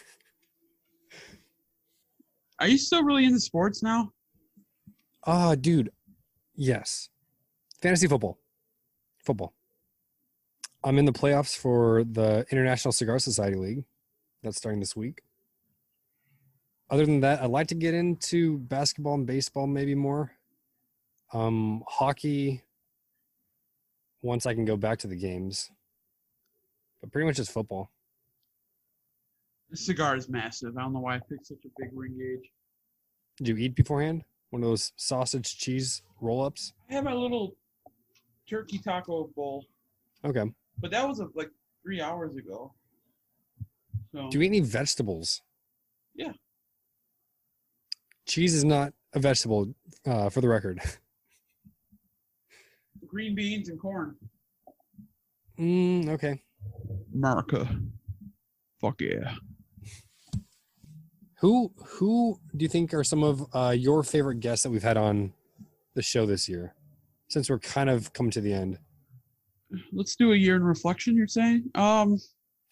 Are 2.61 2.69
you 2.69 2.79
still 2.79 3.03
really 3.03 3.25
into 3.25 3.41
sports 3.41 3.83
now? 3.83 4.13
Ah, 5.27 5.57
dude. 5.57 5.91
Yes. 6.55 7.09
Fantasy 7.83 8.07
football. 8.07 8.39
Football. 9.25 9.53
I'm 10.85 10.99
in 10.99 11.07
the 11.07 11.13
playoffs 11.13 11.57
for 11.57 12.05
the 12.05 12.47
International 12.53 12.93
Cigar 12.93 13.19
Society 13.19 13.57
League. 13.57 13.85
That's 14.45 14.59
starting 14.59 14.79
this 14.79 14.95
week. 14.95 15.23
Other 16.91 17.07
than 17.07 17.21
that, 17.21 17.43
I'd 17.43 17.51
like 17.51 17.69
to 17.69 17.75
get 17.75 17.95
into 17.95 18.59
basketball 18.59 19.15
and 19.15 19.27
baseball 19.27 19.67
maybe 19.67 19.95
more. 19.95 20.33
Um, 21.33 21.83
hockey 21.89 22.63
once 24.23 24.47
I 24.47 24.55
can 24.55 24.65
go 24.65 24.77
back 24.77 24.99
to 25.01 25.07
the 25.09 25.17
games. 25.17 25.71
But 27.01 27.11
pretty 27.13 27.27
much 27.27 27.37
just 27.37 27.51
football. 27.53 27.91
The 29.71 29.77
cigar 29.77 30.17
is 30.17 30.29
massive. 30.29 30.77
I 30.77 30.83
don't 30.83 30.93
know 30.93 31.01
why 31.01 31.17
I 31.17 31.21
picked 31.29 31.47
such 31.47 31.65
a 31.65 31.69
big 31.79 31.91
ring 31.93 32.17
gauge. 32.17 32.51
Did 33.39 33.49
you 33.49 33.57
eat 33.57 33.75
beforehand? 33.75 34.25
One 34.51 34.63
of 34.63 34.69
those 34.69 34.93
sausage 34.97 35.59
cheese 35.59 36.03
roll 36.21 36.45
ups? 36.45 36.75
I 36.89 36.95
have 36.95 37.05
my 37.05 37.13
little 37.13 37.57
turkey 38.49 38.79
taco 38.79 39.31
bowl, 39.35 39.65
Okay. 40.25 40.45
but 40.81 40.91
that 40.93 41.09
was 41.09 41.21
uh, 41.21 41.27
like 41.35 41.51
three 41.83 42.01
hours 42.01 42.37
ago. 42.37 42.73
So 44.13 44.31
Do 44.31 44.39
you 44.39 44.45
eat 44.45 44.49
any 44.49 44.61
vegetables? 44.61 45.43
Yeah. 46.15 46.33
Cheese 48.27 48.55
is 48.55 48.65
not 48.65 48.93
a 49.13 49.21
vegetable, 49.21 49.75
uh, 50.07 50.29
for 50.31 50.41
the 50.41 50.49
record. 50.49 50.81
green 53.15 53.35
beans 53.37 53.69
and 53.69 53.81
corn. 53.81 54.17
Mm, 55.57 56.09
okay. 56.09 56.43
America. 57.15 57.69
Fuck 58.81 59.01
yeah. 59.01 59.35
Who 61.39 61.73
who 61.77 62.41
do 62.57 62.65
you 62.65 62.69
think 62.69 62.93
are 62.93 63.05
some 63.05 63.23
of 63.23 63.47
uh, 63.55 63.75
your 63.77 64.03
favorite 64.03 64.41
guests 64.41 64.65
that 64.65 64.71
we've 64.71 64.83
had 64.83 64.97
on 64.97 65.33
the 65.95 66.03
show 66.03 66.27
this 66.27 66.49
year? 66.49 66.75
Since 67.29 67.49
we're 67.49 67.61
kind 67.61 67.89
of 67.89 68.13
coming 68.13 68.33
to 68.33 68.41
the 68.41 68.53
end. 68.53 68.79
Let's 69.93 70.17
do 70.17 70.33
a 70.33 70.37
year 70.37 70.57
in 70.57 70.65
reflection. 70.65 71.17
You're 71.17 71.29
saying? 71.29 71.71
Um. 71.77 72.19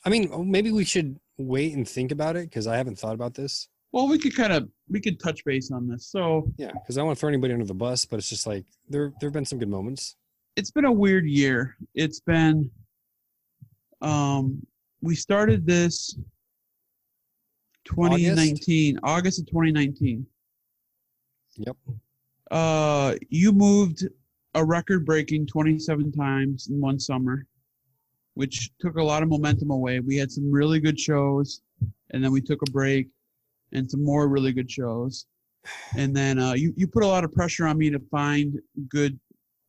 I 0.05 0.11
mean, 0.11 0.29
oh, 0.33 0.43
maybe 0.43 0.73
we 0.73 0.85
should 0.85 1.21
wait 1.39 1.77
and 1.77 1.89
think 1.89 2.11
about 2.11 2.35
it 2.35 2.51
because 2.51 2.67
I 2.67 2.77
haven't 2.77 2.99
thought 2.99 3.15
about 3.15 3.35
this. 3.35 3.69
Well, 3.93 4.09
we 4.09 4.19
could 4.19 4.35
kind 4.35 4.53
of 4.53 4.69
we 4.89 5.01
could 5.01 5.21
touch 5.21 5.45
base 5.45 5.71
on 5.71 5.87
this. 5.87 6.07
So 6.07 6.51
Yeah, 6.57 6.73
because 6.73 6.97
I 6.97 7.01
don't 7.01 7.07
want 7.07 7.19
to 7.19 7.21
throw 7.21 7.29
anybody 7.29 7.53
under 7.53 7.67
the 7.67 7.75
bus, 7.75 8.05
but 8.05 8.19
it's 8.19 8.29
just 8.29 8.47
like 8.47 8.65
there 8.89 9.13
there 9.21 9.29
have 9.29 9.35
been 9.35 9.45
some 9.45 9.59
good 9.59 9.69
moments. 9.69 10.17
it's 10.57 10.71
been 10.71 10.85
a 10.85 10.93
weird 10.93 11.27
year. 11.27 11.77
It's 11.95 12.21
been. 12.21 12.71
Um, 14.01 14.67
we 15.01 15.15
started 15.15 15.67
this. 15.67 16.17
2019, 17.85 19.01
August, 19.03 19.41
of 19.41 19.47
2019. 19.47 20.25
Yep. 21.57 21.77
Uh, 22.51 23.17
you 23.29 23.53
moved 23.53 24.07
a 24.55 24.65
record-breaking 24.65 25.47
27 25.47 26.13
times 26.13 26.69
in 26.69 26.81
one 26.81 27.01
summer, 27.01 27.45
which 28.35 28.71
took 28.79 28.97
a 28.97 29.03
lot 29.03 29.23
of 29.23 29.29
momentum 29.29 29.71
away. 29.71 29.99
We 30.01 30.17
had 30.17 30.31
some 30.31 30.51
really 30.51 30.79
good 30.79 30.99
shows, 30.99 31.63
and 32.11 32.23
then 32.23 32.31
we 32.31 32.41
took 32.41 32.63
a 32.63 32.71
break, 32.71 33.09
and 33.73 33.91
some 33.91 34.05
more 34.05 34.29
really 34.29 34.53
good 34.53 34.71
shows, 34.71 35.27
and 35.97 36.15
then 36.15 36.39
uh, 36.39 36.53
you 36.55 36.73
you 36.77 36.87
put 36.87 37.03
a 37.03 37.07
lot 37.07 37.25
of 37.25 37.33
pressure 37.33 37.67
on 37.67 37.79
me 37.79 37.91
to 37.91 38.01
find 38.11 38.59
good 38.89 39.19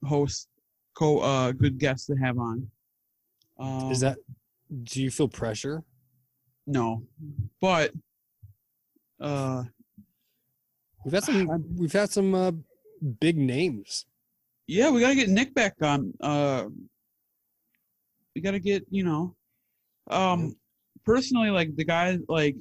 hosts, 0.04 0.47
co 0.95 1.20
uh, 1.20 1.51
good 1.51 1.78
guests 1.80 2.08
to 2.08 2.16
have 2.16 2.38
on. 2.38 2.68
Um, 3.60 3.91
Is 3.91 3.99
that? 4.01 4.18
Do 4.84 5.01
you 5.01 5.12
feel 5.12 5.28
pressure? 5.28 5.84
no? 6.66 7.04
But 7.62 7.91
uh, 9.20 9.64
We've 11.04 11.14
had 11.14 11.24
some. 11.24 11.66
We've 11.78 11.91
had 11.91 12.10
some 12.10 12.34
uh, 12.34 12.51
big 13.20 13.38
names. 13.38 14.06
yeah, 14.68 14.89
we 14.89 15.01
gotta 15.01 15.16
get 15.16 15.30
Nick 15.30 15.54
back 15.54 15.76
on. 15.82 16.14
Uh, 16.22 16.66
we 18.36 18.41
gotta 18.41 18.60
get 18.60 18.86
you 18.89 19.04
know, 19.04 19.36
um, 20.10 20.56
personally, 21.06 21.49
like 21.49 21.76
the 21.76 21.84
guy, 21.84 22.18
like 22.30 22.56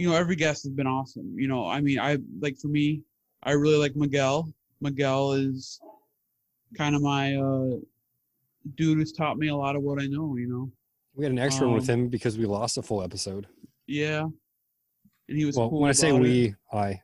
you 0.00 0.08
know, 0.08 0.16
every 0.16 0.34
guest 0.36 0.62
has 0.64 0.72
been 0.72 0.86
awesome. 0.86 1.34
You 1.38 1.46
know, 1.48 1.66
I 1.68 1.80
mean, 1.80 1.98
I 2.00 2.18
like 2.40 2.56
for 2.58 2.68
me, 2.68 3.02
I 3.42 3.52
really 3.52 3.76
like 3.76 3.94
Miguel. 3.96 4.52
Miguel 4.80 5.32
is 5.32 5.78
kind 6.76 6.94
of 6.96 7.02
my 7.02 7.36
uh, 7.36 7.76
dude 8.76 8.98
who's 8.98 9.12
taught 9.12 9.36
me 9.36 9.48
a 9.48 9.56
lot 9.56 9.76
of 9.76 9.82
what 9.82 10.00
I 10.00 10.06
know. 10.06 10.36
You 10.36 10.48
know, 10.48 10.72
We 11.14 11.24
had 11.24 11.32
an 11.32 11.38
extra 11.38 11.66
one 11.66 11.76
with 11.76 11.90
Um, 11.90 12.00
him 12.00 12.08
because 12.08 12.38
we 12.38 12.46
lost 12.46 12.78
a 12.78 12.82
full 12.82 13.02
episode. 13.02 13.46
yeah, 13.86 14.22
and 15.28 15.36
he 15.38 15.44
was 15.44 15.56
Well, 15.56 15.68
cool 15.68 15.80
when 15.82 15.90
I 15.90 15.92
say 15.92 16.10
about 16.10 16.20
it. 16.24 16.28
we, 16.28 16.54
I. 16.72 17.00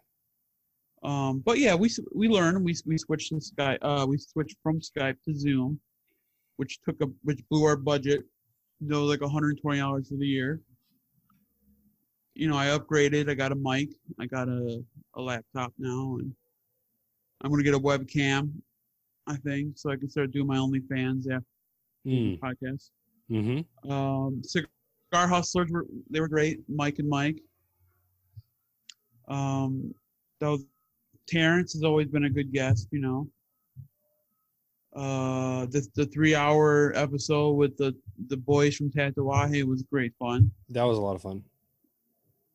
Um, 1.03 1.41
but 1.41 1.59
yeah, 1.59 1.75
we 1.75 1.91
we 2.15 2.29
learned 2.29 2.65
we 2.65 2.75
we 2.87 2.97
switched 2.99 3.29
to 3.29 3.37
Skype. 3.37 3.79
Uh, 3.83 4.07
we 4.09 4.17
switched 4.19 4.57
from 4.63 4.81
Skype 4.81 5.17
to 5.27 5.35
Zoom, 5.35 5.79
which 6.57 6.81
took 6.83 7.01
a 7.03 7.07
which 7.23 7.41
blew 7.51 7.65
our 7.65 7.77
budget. 7.77 8.25
You 8.81 8.89
know, 8.89 9.05
like 9.05 9.21
120 9.21 9.79
dollars 9.79 10.09
for 10.09 10.17
the 10.17 10.27
year. 10.27 10.61
You 12.37 12.49
know, 12.49 12.57
I 12.57 12.67
upgraded. 12.67 13.31
I 13.31 13.35
got 13.35 13.53
a 13.53 13.55
mic. 13.57 13.89
I 14.21 14.27
got 14.27 14.49
a 14.49 14.85
a 15.15 15.21
laptop 15.23 15.73
now, 15.79 16.17
and 16.21 16.33
I'm 17.43 17.51
gonna 17.51 17.63
get 17.63 17.75
a 17.75 17.79
webcam. 17.81 18.53
I 19.27 19.37
think 19.37 19.79
so 19.79 19.91
I 19.91 19.97
can 19.97 20.09
start 20.11 20.31
doing 20.33 20.47
my 20.47 20.57
OnlyFans 20.57 21.31
after 21.31 21.45
Mm, 22.07 22.39
the 22.41 22.47
podcast. 22.47 22.91
mm-hmm. 23.31 23.91
Um, 23.91 24.41
Cigar 24.45 24.69
Hustlers 25.13 25.71
were 25.73 25.87
they 26.11 26.21
were 26.21 26.29
great. 26.29 26.61
Mike 26.69 26.99
and 27.01 27.09
Mike. 27.09 27.41
Um, 29.29 29.93
that 30.41 30.49
was 30.49 30.65
Terrence 31.27 31.73
has 31.73 31.83
always 31.83 32.07
been 32.07 32.25
a 32.25 32.31
good 32.31 32.53
guest, 32.53 32.89
you 32.93 33.01
know. 33.01 33.29
Uh, 34.95 35.67
the 35.67 35.87
the 35.97 36.07
three 36.07 36.35
hour 36.35 36.93
episode 36.95 37.53
with 37.53 37.77
the 37.77 37.95
the 38.29 38.37
boys 38.37 38.77
from 38.77 38.91
Tatuaje 38.91 39.65
was 39.65 39.83
great 39.83 40.13
fun. 40.19 40.51
That 40.69 40.85
was 40.85 40.99
a 40.99 41.01
lot 41.01 41.17
of 41.17 41.23
fun. 41.23 41.43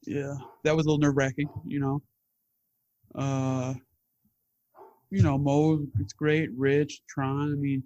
Yeah, 0.06 0.34
that 0.64 0.76
was 0.76 0.86
a 0.86 0.89
little 0.89 0.99
nerve 0.99 1.18
wracking, 1.18 1.49
you 1.66 1.80
know. 1.80 2.02
Uh, 3.14 3.74
you 5.12 5.22
know, 5.22 5.38
Mo, 5.38 5.86
it's 5.99 6.14
great. 6.14 6.49
Rich, 6.56 7.02
Tron. 7.08 7.52
I 7.52 7.56
mean, 7.56 7.84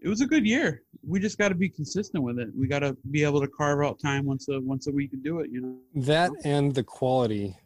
it 0.00 0.08
was 0.08 0.20
a 0.20 0.26
good 0.26 0.46
year. 0.46 0.82
We 1.06 1.20
just 1.20 1.38
got 1.38 1.48
to 1.48 1.54
be 1.54 1.68
consistent 1.68 2.22
with 2.22 2.38
it. 2.38 2.48
We 2.56 2.66
got 2.66 2.80
to 2.80 2.96
be 3.10 3.22
able 3.22 3.40
to 3.40 3.48
carve 3.48 3.84
out 3.84 3.98
time 4.00 4.26
once 4.26 4.48
a 4.48 4.60
once 4.60 4.88
a 4.88 4.92
week 4.92 5.12
and 5.12 5.22
do 5.24 5.40
it. 5.40 5.50
You 5.50 5.60
know. 5.60 5.78
That 6.02 6.30
and 6.44 6.74
the 6.74 6.84
quality. 6.84 7.56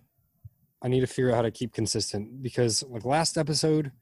I 0.82 0.88
need 0.88 1.00
to 1.00 1.06
figure 1.06 1.30
out 1.30 1.36
how 1.36 1.42
to 1.42 1.50
keep 1.50 1.74
consistent 1.74 2.42
because, 2.42 2.82
like 2.84 3.04
last 3.04 3.36
episode, 3.36 3.92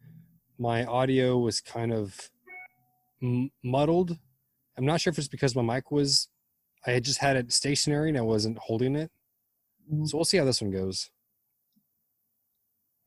my 0.58 0.84
audio 0.84 1.38
was 1.38 1.60
kind 1.60 1.92
of 1.92 2.30
m- 3.22 3.50
muddled. 3.64 4.16
I'm 4.76 4.86
not 4.86 5.00
sure 5.00 5.10
if 5.10 5.18
it's 5.18 5.26
because 5.26 5.56
my 5.56 5.62
mic 5.62 5.90
was, 5.90 6.28
I 6.86 6.92
had 6.92 7.04
just 7.04 7.18
had 7.18 7.36
it 7.36 7.52
stationary 7.52 8.10
and 8.10 8.18
I 8.18 8.20
wasn't 8.20 8.58
holding 8.58 8.94
it. 8.94 9.10
Mhm. 9.92 10.06
So 10.08 10.18
we'll 10.18 10.24
see 10.24 10.36
how 10.38 10.44
this 10.44 10.60
one 10.60 10.70
goes. 10.70 11.10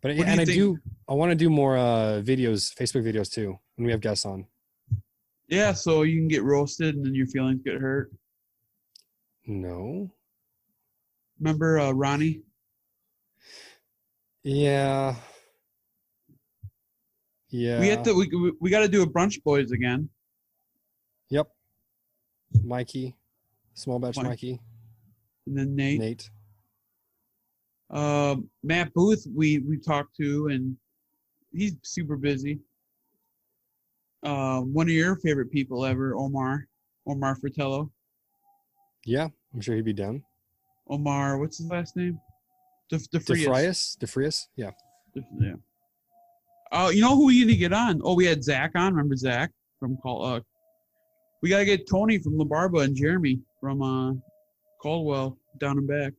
But 0.01 0.17
What 0.17 0.27
and 0.27 0.35
you 0.37 0.41
I 0.41 0.45
think- 0.45 0.57
do, 0.57 0.77
I 1.07 1.13
want 1.13 1.29
to 1.31 1.35
do 1.35 1.49
more 1.49 1.77
uh, 1.77 2.21
videos, 2.23 2.73
Facebook 2.75 3.03
videos 3.03 3.31
too, 3.31 3.59
when 3.75 3.85
we 3.85 3.91
have 3.91 4.01
guests 4.01 4.25
on. 4.25 4.47
Yeah, 5.47 5.73
so 5.73 6.03
you 6.03 6.17
can 6.19 6.27
get 6.27 6.43
roasted 6.43 6.95
and 6.95 7.05
then 7.05 7.13
your 7.13 7.27
feelings 7.27 7.61
get 7.63 7.75
hurt. 7.75 8.11
No. 9.45 10.09
Remember 11.39 11.79
uh, 11.79 11.91
Ronnie? 11.91 12.41
Yeah. 14.43 15.15
Yeah. 17.49 17.79
We 17.79 17.87
have 17.89 18.03
to. 18.03 18.13
We 18.15 18.27
we, 18.27 18.53
we 18.61 18.69
got 18.69 18.79
to 18.79 18.87
do 18.87 19.03
a 19.03 19.07
brunch 19.07 19.43
boys 19.43 19.71
again. 19.71 20.09
Yep. 21.29 21.47
Mikey, 22.63 23.15
small 23.73 23.99
batch 23.99 24.15
Mike. 24.17 24.25
Mikey, 24.27 24.59
And 25.47 25.57
then 25.57 25.75
Nate. 25.75 25.99
Nate. 25.99 26.29
Uh, 27.91 28.37
Matt 28.63 28.93
Booth, 28.93 29.27
we 29.35 29.59
we 29.59 29.77
talked 29.77 30.15
to, 30.17 30.47
and 30.47 30.75
he's 31.51 31.75
super 31.83 32.15
busy. 32.15 32.59
Uh, 34.23 34.61
one 34.61 34.87
of 34.87 34.93
your 34.93 35.15
favorite 35.17 35.51
people 35.51 35.85
ever, 35.85 36.15
Omar, 36.15 36.67
Omar 37.07 37.35
Fratello. 37.35 37.91
Yeah, 39.05 39.27
I'm 39.53 39.61
sure 39.61 39.75
he'd 39.75 39.85
be 39.85 39.93
down. 39.93 40.23
Omar, 40.87 41.37
what's 41.39 41.57
his 41.57 41.67
last 41.67 41.95
name? 41.97 42.19
De, 42.89 42.97
DeFrias. 42.97 43.97
DeFrias, 43.97 44.47
yeah. 44.55 44.71
Def- 45.13 45.23
Yeah. 45.39 45.53
Oh, 46.73 46.89
you 46.89 47.01
know 47.01 47.15
who 47.15 47.25
we 47.25 47.39
need 47.43 47.51
to 47.51 47.57
get 47.57 47.73
on? 47.73 47.99
Oh, 48.03 48.13
we 48.15 48.25
had 48.25 48.43
Zach 48.43 48.71
on. 48.75 48.93
Remember 48.93 49.15
Zach 49.17 49.51
from 49.79 49.97
Call? 49.97 50.23
Uh, 50.23 50.39
we 51.41 51.49
gotta 51.49 51.65
get 51.65 51.89
Tony 51.89 52.17
from 52.19 52.37
La 52.37 52.45
Barba 52.45 52.79
and 52.79 52.95
Jeremy 52.95 53.41
from 53.59 53.81
uh, 53.81 54.13
Caldwell 54.81 55.37
down 55.59 55.79
and 55.79 55.87
back. 55.87 56.13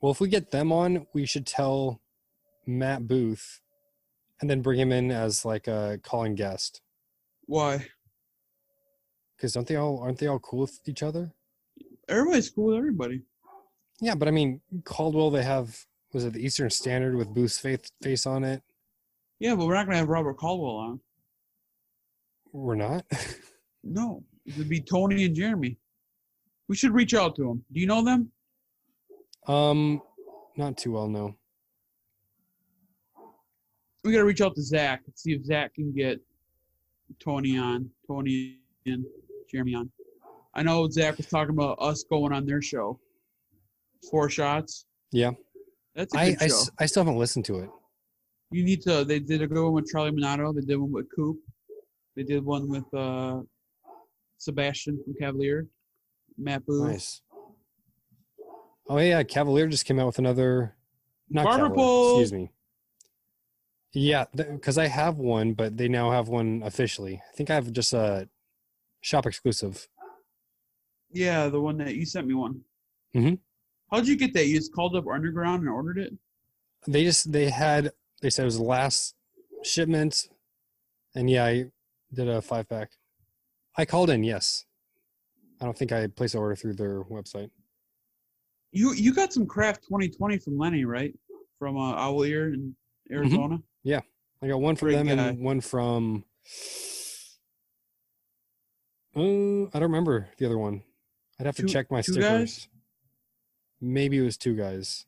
Well, 0.00 0.12
if 0.12 0.20
we 0.20 0.28
get 0.28 0.50
them 0.50 0.72
on, 0.72 1.06
we 1.12 1.26
should 1.26 1.46
tell 1.46 2.00
Matt 2.66 3.06
Booth, 3.06 3.60
and 4.40 4.48
then 4.48 4.62
bring 4.62 4.78
him 4.80 4.92
in 4.92 5.10
as 5.10 5.44
like 5.44 5.66
a 5.66 5.98
calling 6.02 6.34
guest. 6.34 6.80
Why? 7.46 7.86
Because 9.36 9.52
don't 9.52 9.66
they 9.66 9.76
all 9.76 9.98
aren't 10.00 10.18
they 10.18 10.26
all 10.26 10.38
cool 10.38 10.60
with 10.60 10.80
each 10.86 11.02
other? 11.02 11.32
Everybody's 12.08 12.50
cool 12.50 12.66
with 12.66 12.76
everybody. 12.76 13.22
Yeah, 14.00 14.14
but 14.14 14.28
I 14.28 14.30
mean 14.30 14.60
Caldwell, 14.84 15.30
they 15.30 15.42
have 15.42 15.86
was 16.12 16.24
it 16.24 16.32
the 16.32 16.44
Eastern 16.44 16.70
Standard 16.70 17.16
with 17.16 17.34
Booth's 17.34 17.58
face 17.58 17.92
face 18.02 18.26
on 18.26 18.44
it? 18.44 18.62
Yeah, 19.38 19.54
but 19.54 19.66
we're 19.66 19.74
not 19.74 19.86
gonna 19.86 19.98
have 19.98 20.08
Robert 20.08 20.36
Caldwell 20.38 20.76
on. 20.76 21.00
We're 22.52 22.74
not. 22.76 23.04
No, 23.82 24.22
it 24.44 24.58
would 24.58 24.68
be 24.68 24.82
Tony 24.82 25.24
and 25.24 25.34
Jeremy. 25.34 25.78
We 26.68 26.76
should 26.76 26.92
reach 26.92 27.14
out 27.14 27.34
to 27.36 27.44
them. 27.44 27.64
Do 27.72 27.80
you 27.80 27.86
know 27.86 28.04
them? 28.04 28.30
Um, 29.50 30.02
not 30.56 30.76
too 30.76 30.92
well. 30.92 31.08
No. 31.08 31.34
We 34.04 34.12
gotta 34.12 34.24
reach 34.24 34.40
out 34.40 34.54
to 34.54 34.62
Zach 34.62 35.02
and 35.06 35.18
see 35.18 35.32
if 35.32 35.44
Zach 35.44 35.74
can 35.74 35.92
get 35.92 36.20
Tony 37.22 37.58
on, 37.58 37.90
Tony 38.06 38.58
and 38.86 39.04
Jeremy 39.50 39.74
on. 39.74 39.90
I 40.54 40.62
know 40.62 40.88
Zach 40.88 41.16
was 41.16 41.26
talking 41.26 41.54
about 41.54 41.78
us 41.80 42.04
going 42.04 42.32
on 42.32 42.46
their 42.46 42.62
show. 42.62 42.98
Four 44.10 44.30
shots. 44.30 44.86
Yeah. 45.12 45.32
That's 45.94 46.14
a 46.14 46.18
I, 46.18 46.30
good 46.30 46.42
I, 46.42 46.48
show. 46.48 46.62
I 46.78 46.86
still 46.86 47.04
haven't 47.04 47.18
listened 47.18 47.44
to 47.46 47.58
it. 47.58 47.70
you 48.50 48.64
need 48.64 48.80
to. 48.82 49.04
They 49.04 49.18
did 49.18 49.42
a 49.42 49.46
good 49.46 49.62
one 49.62 49.72
with 49.74 49.90
Charlie 49.90 50.12
Minato. 50.12 50.54
They 50.54 50.62
did 50.62 50.76
one 50.76 50.92
with 50.92 51.06
Coop. 51.14 51.38
They 52.16 52.22
did 52.22 52.44
one 52.44 52.68
with 52.68 52.94
uh, 52.94 53.40
Sebastian 54.38 55.02
from 55.04 55.14
Cavalier. 55.20 55.66
Matt 56.38 56.64
Booth. 56.64 56.90
Nice. 56.90 57.22
Oh 58.90 58.98
yeah, 58.98 59.22
Cavalier 59.22 59.68
just 59.68 59.84
came 59.84 60.00
out 60.00 60.06
with 60.06 60.18
another. 60.18 60.74
Not 61.28 61.44
Barber 61.44 61.62
Cavalier, 61.68 61.76
pole. 61.76 62.10
excuse 62.20 62.32
me. 62.32 62.50
Yeah, 63.92 64.24
because 64.34 64.78
I 64.78 64.88
have 64.88 65.16
one, 65.18 65.52
but 65.52 65.76
they 65.76 65.86
now 65.86 66.10
have 66.10 66.26
one 66.28 66.60
officially. 66.64 67.22
I 67.32 67.36
think 67.36 67.50
I 67.50 67.54
have 67.54 67.72
just 67.72 67.92
a 67.92 68.28
shop 69.00 69.26
exclusive. 69.26 69.86
Yeah, 71.12 71.46
the 71.48 71.60
one 71.60 71.78
that 71.78 71.94
you 71.94 72.04
sent 72.04 72.26
me 72.26 72.34
one. 72.34 72.62
Mhm. 73.14 73.38
How'd 73.92 74.08
you 74.08 74.16
get 74.16 74.34
that? 74.34 74.46
You 74.48 74.56
just 74.56 74.74
called 74.74 74.96
up 74.96 75.06
Underground 75.06 75.60
and 75.62 75.70
ordered 75.70 75.98
it? 75.98 76.12
They 76.88 77.04
just 77.04 77.30
they 77.30 77.48
had 77.48 77.92
they 78.22 78.30
said 78.30 78.42
it 78.42 78.46
was 78.46 78.58
the 78.58 78.64
last 78.64 79.14
shipment, 79.62 80.28
and 81.14 81.30
yeah, 81.30 81.44
I 81.44 81.70
did 82.12 82.28
a 82.28 82.42
five 82.42 82.68
pack. 82.68 82.90
I 83.76 83.84
called 83.84 84.10
in, 84.10 84.24
yes. 84.24 84.64
I 85.60 85.64
don't 85.64 85.78
think 85.78 85.92
I 85.92 86.08
placed 86.08 86.34
an 86.34 86.40
order 86.40 86.56
through 86.56 86.74
their 86.74 87.04
website. 87.04 87.50
You 88.72 88.92
you 88.94 89.12
got 89.14 89.32
some 89.32 89.46
craft 89.46 89.82
2020 89.84 90.38
from 90.38 90.58
Lenny, 90.58 90.84
right? 90.84 91.14
From 91.58 91.76
uh, 91.76 91.94
Owl 91.94 92.22
Ear 92.24 92.52
in 92.54 92.74
Arizona. 93.10 93.60
Yeah. 93.82 94.00
I 94.42 94.48
got 94.48 94.60
one 94.60 94.76
from 94.76 94.92
them 94.92 95.06
guy. 95.06 95.12
and 95.12 95.40
one 95.40 95.60
from. 95.60 96.24
Uh, 99.16 99.64
I 99.64 99.70
don't 99.74 99.82
remember 99.82 100.28
the 100.38 100.46
other 100.46 100.58
one. 100.58 100.82
I'd 101.38 101.46
have 101.46 101.56
to 101.56 101.62
Two- 101.62 101.68
check 101.68 101.90
my 101.90 102.00
stickers. 102.00 102.22
guys? 102.24 102.68
Maybe 103.80 104.18
it 104.18 104.22
was 104.22 104.36
two 104.36 104.54
guys. 104.56 105.06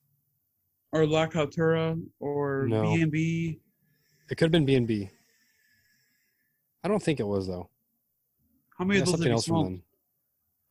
or 0.92 1.06
La 1.06 1.26
Cultura 1.26 1.98
or 2.20 2.66
No. 2.68 2.82
B 2.94 3.02
and 3.02 3.12
B. 3.12 3.60
It 4.30 4.34
could 4.36 4.46
have 4.46 4.52
been 4.52 4.66
B 4.66 4.74
and 4.74 4.86
B. 4.86 5.10
I 6.84 6.88
don't 6.88 7.02
think 7.02 7.20
it 7.20 7.26
was 7.26 7.46
though. 7.46 7.68
How 8.76 8.84
many 8.84 8.98
Yeah, 8.98 9.02
of 9.02 9.06
those 9.06 9.12
something 9.14 9.32
else 9.32 9.46
from 9.46 9.64
them. 9.64 9.82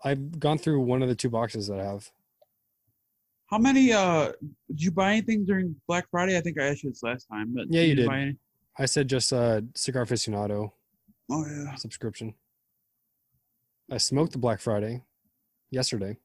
I've 0.03 0.39
gone 0.39 0.57
through 0.57 0.81
one 0.81 1.01
of 1.01 1.09
the 1.09 1.15
two 1.15 1.29
boxes 1.29 1.67
that 1.67 1.79
I 1.79 1.85
have. 1.85 2.11
How 3.51 3.57
many? 3.57 3.91
Uh, 3.91 4.31
did 4.69 4.81
you 4.81 4.91
buy 4.91 5.11
anything 5.11 5.45
during 5.45 5.75
Black 5.87 6.07
Friday? 6.09 6.37
I 6.37 6.41
think 6.41 6.59
I 6.59 6.67
asked 6.67 6.83
you 6.83 6.89
this 6.89 7.03
last 7.03 7.25
time, 7.25 7.53
but 7.53 7.65
Yeah, 7.69 7.81
you 7.81 7.95
did. 7.95 8.07
Buy 8.07 8.19
any? 8.21 8.37
I 8.79 8.85
said 8.85 9.09
just 9.09 9.31
a 9.33 9.63
cigar 9.75 10.05
aficionado 10.05 10.71
Oh 11.29 11.45
yeah. 11.45 11.75
subscription. 11.75 12.33
I 13.91 13.97
smoked 13.97 14.31
the 14.31 14.37
Black 14.37 14.61
Friday 14.61 15.03
yesterday. 15.69 16.17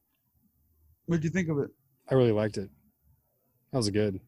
What'd 1.05 1.23
you 1.25 1.29
think 1.29 1.49
of 1.49 1.59
it? 1.59 1.69
I 2.09 2.15
really 2.15 2.31
liked 2.31 2.57
it. 2.57 2.69
That 3.71 3.77
was 3.77 3.89
good. 3.89 4.21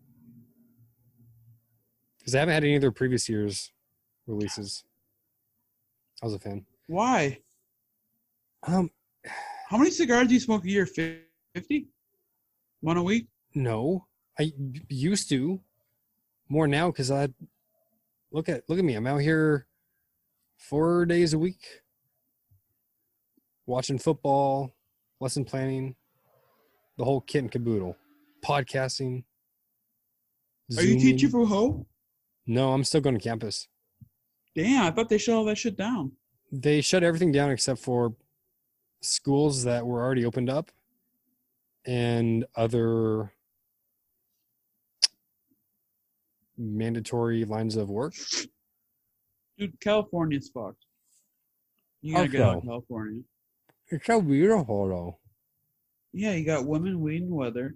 Because 2.19 2.35
I 2.35 2.39
haven't 2.39 2.53
had 2.53 2.63
any 2.65 2.75
of 2.75 2.81
their 2.81 2.91
previous 2.91 3.29
years 3.29 3.71
releases. 4.27 4.83
I 6.21 6.25
was 6.25 6.35
a 6.35 6.39
fan. 6.39 6.65
Why? 6.87 7.39
Um, 8.63 8.91
How 9.69 9.77
many 9.77 9.91
cigars 9.91 10.27
do 10.27 10.33
you 10.33 10.39
smoke 10.41 10.65
a 10.65 10.69
year? 10.69 10.85
Fifty? 10.85 11.87
One 12.81 12.97
a 12.97 13.03
week? 13.03 13.27
no, 13.55 14.05
I 14.39 14.53
used 14.87 15.27
to 15.29 15.59
more 16.47 16.67
now 16.67 16.91
because 16.91 17.11
I 17.11 17.29
look 18.31 18.47
at 18.47 18.63
look 18.69 18.79
at 18.79 18.85
me. 18.85 18.95
I'm 18.95 19.07
out 19.07 19.21
here 19.21 19.67
four 20.57 21.05
days 21.05 21.33
a 21.33 21.39
week 21.39 21.81
watching 23.65 23.99
football, 23.99 24.73
lesson 25.19 25.45
planning, 25.45 25.95
the 26.97 27.05
whole 27.05 27.21
kit 27.21 27.43
and 27.43 27.51
caboodle, 27.51 27.97
podcasting. 28.43 29.23
Are 30.77 30.83
you 30.83 30.99
teaching 30.99 31.29
for 31.29 31.45
home? 31.45 31.85
No, 32.45 32.73
I'm 32.73 32.83
still 32.83 33.01
going 33.01 33.17
to 33.17 33.23
campus. 33.23 33.67
Damn, 34.55 34.85
I 34.85 34.91
thought 34.91 35.09
they 35.09 35.17
shut 35.17 35.35
all 35.35 35.45
that 35.45 35.57
shit 35.57 35.77
down. 35.77 36.13
They 36.51 36.81
shut 36.81 37.03
everything 37.03 37.31
down 37.31 37.51
except 37.51 37.79
for 37.79 38.15
schools 39.01 39.63
that 39.63 39.85
were 39.85 40.03
already 40.03 40.25
opened 40.25 40.49
up 40.49 40.71
and 41.89 42.45
other 42.55 43.31
mandatory 46.55 47.45
lines 47.45 47.75
of 47.75 47.89
work. 47.89 48.13
Dude, 49.57 49.79
California's 49.81 50.51
fucked. 50.53 50.85
You 52.03 52.13
gotta 52.13 52.27
get 52.27 52.41
out 52.41 52.57
of 52.57 52.63
California. 52.63 53.21
It's 53.87 54.05
so 54.05 54.21
beautiful 54.21 54.87
though. 54.87 55.17
Yeah, 56.13 56.33
you 56.33 56.45
got 56.45 56.67
women, 56.67 56.99
weed, 56.99 57.23
and 57.23 57.31
weather, 57.31 57.73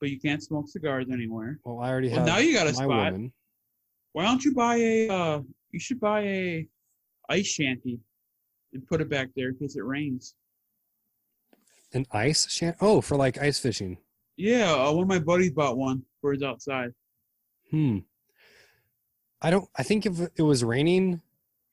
but 0.00 0.08
you 0.08 0.18
can't 0.18 0.42
smoke 0.42 0.66
cigars 0.68 1.06
anywhere. 1.12 1.60
Well, 1.62 1.80
I 1.80 1.90
already 1.90 2.08
Well, 2.08 2.18
have 2.20 2.26
now 2.26 2.38
you 2.38 2.54
got 2.54 2.66
a 2.66 2.72
spot. 2.72 2.88
woman. 2.88 3.30
Why 4.12 4.24
don't 4.24 4.42
you 4.42 4.54
buy 4.54 4.76
a? 4.76 5.08
Uh, 5.08 5.40
you 5.70 5.78
should 5.80 6.00
buy 6.00 6.22
a 6.22 6.66
ice 7.28 7.46
shanty 7.46 8.00
and 8.72 8.86
put 8.86 9.02
it 9.02 9.10
back 9.10 9.28
there 9.36 9.50
in 9.50 9.56
case 9.58 9.76
it 9.76 9.84
rains. 9.84 10.34
An 11.92 12.06
ice 12.12 12.62
Oh, 12.80 13.00
for 13.00 13.16
like 13.16 13.38
ice 13.38 13.58
fishing. 13.58 13.98
Yeah, 14.36 14.72
uh, 14.72 14.92
one 14.92 15.02
of 15.02 15.08
my 15.08 15.18
buddies 15.18 15.50
bought 15.50 15.76
one 15.76 16.02
for 16.20 16.32
his 16.32 16.42
outside. 16.42 16.92
Hmm. 17.70 17.98
I 19.42 19.50
don't. 19.50 19.68
I 19.76 19.82
think 19.82 20.06
if 20.06 20.20
it 20.36 20.42
was 20.42 20.62
raining, 20.62 21.20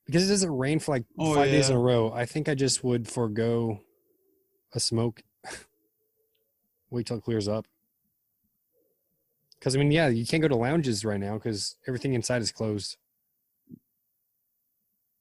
because 0.06 0.26
it 0.28 0.32
doesn't 0.32 0.50
rain 0.56 0.78
for 0.78 0.92
like 0.92 1.04
Oh, 1.18 1.34
five 1.34 1.50
days 1.50 1.70
in 1.70 1.76
a 1.76 1.80
row. 1.80 2.12
I 2.12 2.24
think 2.24 2.48
I 2.48 2.54
just 2.54 2.82
would 2.82 3.06
forego 3.08 3.80
a 4.74 4.80
smoke. 4.80 5.22
Wait 6.90 7.06
till 7.06 7.18
it 7.18 7.24
clears 7.24 7.46
up. 7.46 7.66
Because 9.58 9.76
I 9.76 9.78
mean, 9.78 9.90
yeah, 9.90 10.08
you 10.08 10.26
can't 10.26 10.40
go 10.40 10.48
to 10.48 10.56
lounges 10.56 11.04
right 11.04 11.20
now 11.20 11.34
because 11.34 11.76
everything 11.86 12.14
inside 12.14 12.42
is 12.42 12.52
closed. 12.52 12.96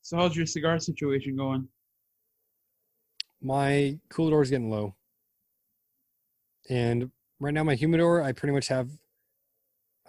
So 0.01 0.15
how's 0.17 0.35
your 0.35 0.45
cigar 0.45 0.79
situation 0.79 1.35
going? 1.35 1.67
My 3.41 3.99
cooler 4.09 4.41
is 4.41 4.49
getting 4.49 4.69
low, 4.69 4.95
and 6.69 7.11
right 7.39 7.53
now 7.53 7.63
my 7.63 7.75
humidor, 7.75 8.21
I 8.21 8.31
pretty 8.31 8.53
much 8.53 8.67
have 8.67 8.89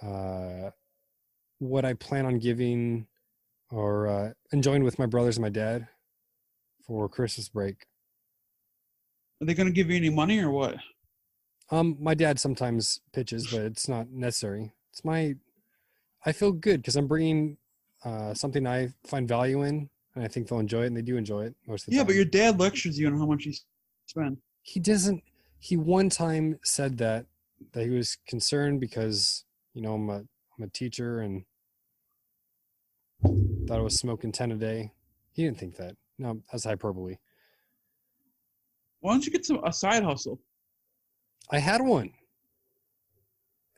uh, 0.03 0.71
what 1.59 1.85
I 1.85 1.95
plan 1.95 2.27
on 2.27 2.39
giving 2.39 3.07
or 3.71 4.09
uh, 4.09 4.33
enjoying 4.53 4.85
with 4.85 4.99
my 4.99 5.07
brothers 5.07 5.37
and 5.37 5.43
my 5.43 5.51
dad 5.51 5.89
for 6.87 7.09
Christmas 7.09 7.49
break. 7.49 7.87
Are 9.41 9.45
they 9.45 9.55
gonna 9.55 9.71
give 9.71 9.91
you 9.91 9.97
any 9.97 10.11
money 10.11 10.41
or 10.41 10.51
what? 10.51 10.77
Um, 11.71 11.97
my 12.01 12.15
dad 12.15 12.41
sometimes 12.41 13.01
pitches, 13.13 13.49
but 13.49 13.61
it's 13.61 13.89
not 13.89 14.11
necessary. 14.11 14.73
It's 14.91 15.05
my, 15.05 15.35
I 16.25 16.33
feel 16.33 16.53
good 16.53 16.81
because 16.81 16.97
I'm 16.97 17.07
bringing 17.07 17.59
uh, 18.05 18.33
something 18.33 18.67
I 18.67 18.95
find 19.07 19.29
value 19.29 19.63
in, 19.63 19.91
and 20.19 20.25
I 20.25 20.29
think 20.29 20.49
they'll 20.49 20.59
enjoy 20.59 20.83
it, 20.83 20.89
and 20.89 20.97
they 20.97 21.03
do 21.03 21.17
enjoy 21.17 21.45
it 21.45 21.55
most 21.67 21.83
of 21.83 21.87
the 21.87 21.93
Yeah, 21.93 21.99
time. 21.99 22.03
Yeah, 22.03 22.07
but 22.09 22.15
your 22.17 22.25
dad 22.25 22.59
lectures 22.59 22.99
you 22.99 23.07
on 23.07 23.17
how 23.17 23.25
much 23.27 23.45
you 23.47 23.53
spend. 24.07 24.39
he 24.63 24.81
doesn't. 24.81 25.23
He 25.61 25.77
one 25.77 26.11
time 26.11 26.59
said 26.65 26.99
that 26.99 27.27
that 27.73 27.85
he 27.85 27.91
was 27.91 28.17
concerned 28.27 28.81
because 28.81 29.45
you 29.75 29.83
know 29.83 29.95
I'm 29.95 30.11
a 30.11 30.17
I'm 30.59 30.65
a 30.65 30.69
teacher 30.69 31.21
and 31.21 31.45
thought 33.69 33.79
I 33.79 33.83
was 33.83 33.97
smoking 33.97 34.33
ten 34.33 34.51
a 34.51 34.57
day. 34.57 34.93
He 35.33 35.45
didn't 35.45 35.59
think 35.59 35.77
that. 35.77 35.95
No, 36.19 36.43
that's 36.51 36.65
hyperbole. 36.65 37.17
Why 39.01 39.13
don't 39.13 39.25
you 39.25 39.31
get 39.31 39.47
some 39.47 39.63
a 39.65 39.73
side 39.73 40.03
hustle? 40.03 40.41
I 41.51 41.61
had 41.61 41.81
one, 41.81 42.11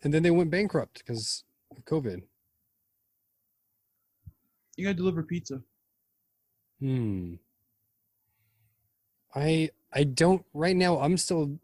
and 0.02 0.12
then 0.14 0.22
they 0.22 0.30
went 0.30 0.50
bankrupt 0.50 0.98
because 0.98 1.44
of 1.76 1.84
COVID. 1.84 2.22
You 4.76 4.86
gotta 4.86 4.96
deliver 4.96 5.22
pizza. 5.22 5.60
Hmm. 6.80 7.34
I 9.34 9.70
I 9.92 10.04
don't 10.04 10.44
right 10.54 10.76
now. 10.76 10.98
I'm 11.00 11.16
still. 11.16 11.58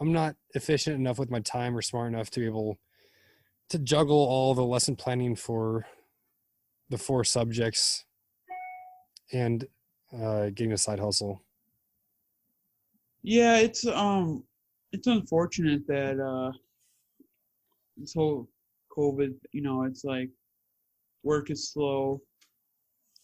I'm 0.00 0.12
not 0.12 0.34
efficient 0.54 0.96
enough 0.96 1.20
with 1.20 1.30
my 1.30 1.38
time 1.40 1.76
or 1.76 1.82
smart 1.82 2.12
enough 2.12 2.28
to 2.30 2.40
be 2.40 2.46
able 2.46 2.78
to 3.68 3.78
juggle 3.78 4.16
all 4.16 4.52
the 4.52 4.64
lesson 4.64 4.96
planning 4.96 5.36
for 5.36 5.86
the 6.90 6.98
four 6.98 7.22
subjects 7.22 8.04
and 9.32 9.66
uh, 10.12 10.46
getting 10.46 10.72
a 10.72 10.78
side 10.78 10.98
hustle. 10.98 11.42
Yeah, 13.22 13.58
it's 13.58 13.86
um, 13.86 14.44
it's 14.92 15.06
unfortunate 15.06 15.86
that 15.86 16.20
uh, 16.20 16.52
this 17.96 18.14
whole 18.14 18.48
COVID. 18.96 19.34
You 19.52 19.62
know, 19.62 19.84
it's 19.84 20.04
like 20.04 20.30
work 21.22 21.50
is 21.50 21.70
slow. 21.70 22.20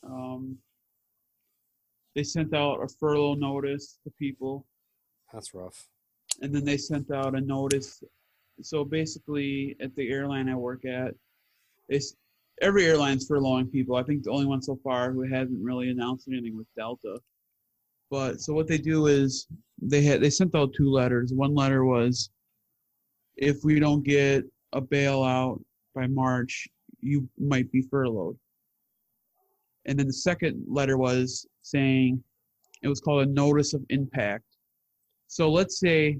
Um, 0.04 0.56
they 2.14 2.22
sent 2.24 2.54
out 2.54 2.82
a 2.82 2.88
furlough 2.88 3.34
notice 3.34 3.98
to 4.04 4.10
people, 4.18 4.66
That's 5.32 5.54
rough. 5.54 5.86
and 6.40 6.54
then 6.54 6.64
they 6.64 6.76
sent 6.76 7.10
out 7.10 7.34
a 7.34 7.40
notice. 7.40 8.02
So 8.62 8.84
basically, 8.84 9.76
at 9.80 9.94
the 9.94 10.10
airline 10.10 10.48
I 10.48 10.54
work 10.56 10.84
at, 10.84 11.14
they 11.88 11.96
s- 11.96 12.16
every 12.60 12.84
airline's 12.84 13.28
furloughing 13.28 13.70
people. 13.70 13.96
I 13.96 14.02
think 14.02 14.24
the 14.24 14.30
only 14.30 14.46
one 14.46 14.60
so 14.62 14.76
far 14.82 15.12
who 15.12 15.22
hasn't 15.22 15.62
really 15.62 15.90
announced 15.90 16.28
anything 16.28 16.56
was 16.56 16.66
Delta. 16.76 17.18
But 18.10 18.40
so 18.40 18.52
what 18.54 18.66
they 18.66 18.78
do 18.78 19.06
is 19.06 19.46
they 19.80 20.02
had 20.02 20.20
they 20.20 20.30
sent 20.30 20.54
out 20.54 20.74
two 20.74 20.90
letters. 20.90 21.32
One 21.32 21.54
letter 21.54 21.84
was, 21.84 22.30
if 23.36 23.62
we 23.64 23.78
don't 23.78 24.02
get 24.02 24.44
a 24.72 24.82
bailout 24.82 25.62
by 25.94 26.06
March, 26.08 26.68
you 27.00 27.28
might 27.38 27.70
be 27.70 27.82
furloughed. 27.82 28.36
And 29.86 29.98
then 29.98 30.06
the 30.06 30.12
second 30.12 30.64
letter 30.68 30.98
was 30.98 31.46
saying 31.62 32.22
it 32.82 32.88
was 32.88 33.00
called 33.00 33.26
a 33.26 33.30
notice 33.30 33.74
of 33.74 33.82
impact. 33.88 34.44
So 35.26 35.50
let's 35.50 35.78
say 35.78 36.18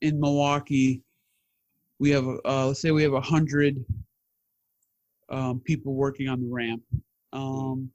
in 0.00 0.20
Milwaukee, 0.20 1.02
we 1.98 2.10
have 2.10 2.26
uh, 2.44 2.68
let's 2.68 2.80
say 2.80 2.90
we 2.90 3.02
have 3.02 3.14
a 3.14 3.20
hundred 3.20 3.84
um, 5.30 5.60
people 5.60 5.94
working 5.94 6.28
on 6.28 6.40
the 6.40 6.48
ramp, 6.48 6.82
um, 7.32 7.90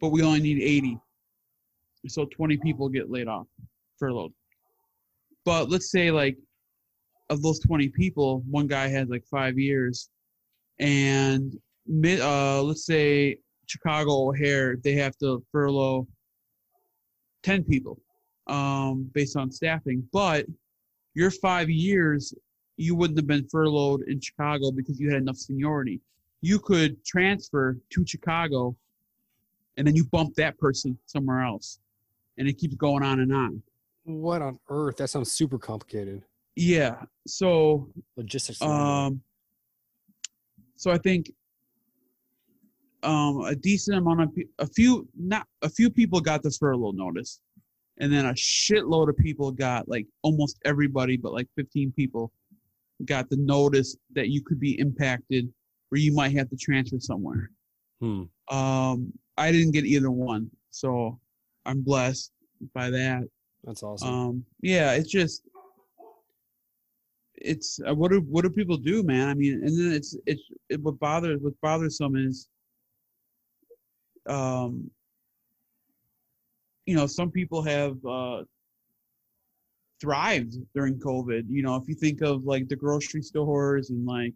but 0.00 0.08
we 0.10 0.22
only 0.22 0.40
need 0.40 0.60
eighty. 0.60 0.98
So 2.08 2.26
twenty 2.26 2.56
people 2.58 2.88
get 2.88 3.10
laid 3.10 3.28
off, 3.28 3.46
furloughed. 3.98 4.32
But 5.44 5.70
let's 5.70 5.90
say 5.90 6.10
like 6.10 6.36
of 7.30 7.40
those 7.42 7.60
twenty 7.60 7.88
people, 7.88 8.42
one 8.50 8.66
guy 8.66 8.88
has 8.88 9.08
like 9.08 9.24
five 9.30 9.58
years, 9.58 10.10
and 10.80 11.56
uh, 12.04 12.62
let's 12.62 12.84
say 12.84 13.38
Chicago 13.66 14.28
O'Hare, 14.28 14.76
they 14.82 14.92
have 14.94 15.16
to 15.18 15.42
furlough 15.52 16.06
ten 17.42 17.62
people 17.64 18.00
um, 18.46 19.10
based 19.14 19.36
on 19.36 19.50
staffing. 19.50 20.06
But 20.12 20.46
your 21.14 21.30
five 21.30 21.70
years, 21.70 22.34
you 22.76 22.94
wouldn't 22.94 23.18
have 23.18 23.26
been 23.26 23.46
furloughed 23.48 24.02
in 24.08 24.20
Chicago 24.20 24.70
because 24.70 24.98
you 24.98 25.10
had 25.10 25.22
enough 25.22 25.36
seniority. 25.36 26.00
You 26.40 26.58
could 26.58 27.02
transfer 27.04 27.78
to 27.90 28.06
Chicago, 28.06 28.76
and 29.76 29.86
then 29.86 29.94
you 29.96 30.04
bump 30.04 30.34
that 30.34 30.58
person 30.58 30.98
somewhere 31.06 31.42
else, 31.42 31.78
and 32.38 32.48
it 32.48 32.58
keeps 32.58 32.74
going 32.74 33.02
on 33.02 33.20
and 33.20 33.32
on. 33.32 33.62
What 34.04 34.42
on 34.42 34.58
earth? 34.68 34.98
That 34.98 35.08
sounds 35.08 35.32
super 35.32 35.58
complicated. 35.58 36.22
yeah. 36.56 36.96
So 37.26 37.88
Logistics. 38.16 38.60
of 38.60 38.68
the 38.68 38.74
nightmare. 38.74 39.06
um, 39.06 39.22
so 40.76 40.90
I 40.90 40.98
think 40.98 41.30
um, 43.04 43.42
a 43.42 43.54
decent 43.54 43.98
amount 43.98 44.22
of 44.22 44.30
a 44.58 44.66
few 44.66 45.08
not 45.16 45.46
a 45.62 45.68
few 45.68 45.90
people 45.90 46.20
got 46.20 46.42
the 46.42 46.50
furlough 46.50 46.92
notice, 46.92 47.40
and 47.98 48.12
then 48.12 48.26
a 48.26 48.32
shitload 48.32 49.08
of 49.08 49.16
people 49.16 49.50
got 49.50 49.88
like 49.88 50.06
almost 50.22 50.58
everybody, 50.64 51.16
but 51.16 51.32
like 51.32 51.48
15 51.56 51.92
people 51.92 52.32
got 53.04 53.28
the 53.28 53.36
notice 53.36 53.96
that 54.14 54.28
you 54.28 54.42
could 54.42 54.60
be 54.60 54.78
impacted, 54.78 55.52
where 55.88 56.00
you 56.00 56.14
might 56.14 56.32
have 56.32 56.48
to 56.50 56.56
transfer 56.56 56.98
somewhere. 56.98 57.50
Hmm. 58.00 58.24
Um, 58.50 59.12
I 59.36 59.52
didn't 59.52 59.72
get 59.72 59.84
either 59.84 60.10
one, 60.10 60.50
so 60.70 61.18
I'm 61.66 61.82
blessed 61.82 62.32
by 62.74 62.90
that. 62.90 63.24
That's 63.64 63.82
awesome. 63.82 64.08
Um, 64.08 64.44
yeah, 64.60 64.92
it's 64.92 65.10
just 65.10 65.42
it's 67.36 67.80
uh, 67.86 67.94
what 67.94 68.10
do 68.10 68.20
what 68.20 68.42
do 68.42 68.50
people 68.50 68.76
do, 68.76 69.02
man? 69.02 69.28
I 69.28 69.34
mean, 69.34 69.54
and 69.64 69.78
then 69.78 69.92
it's 69.92 70.16
it's 70.26 70.42
it, 70.68 70.80
what 70.80 70.98
bothers 70.98 71.40
what 71.42 71.54
bothers 71.62 71.96
some 71.96 72.16
is, 72.16 72.48
um, 74.26 74.90
you 76.86 76.94
know, 76.94 77.06
some 77.06 77.30
people 77.30 77.62
have 77.62 77.96
uh, 78.04 78.42
thrived 80.00 80.56
during 80.74 80.98
COVID. 80.98 81.44
You 81.48 81.62
know, 81.62 81.76
if 81.76 81.88
you 81.88 81.94
think 81.94 82.20
of 82.22 82.44
like 82.44 82.68
the 82.68 82.76
grocery 82.76 83.22
stores 83.22 83.90
and 83.90 84.04
like 84.06 84.34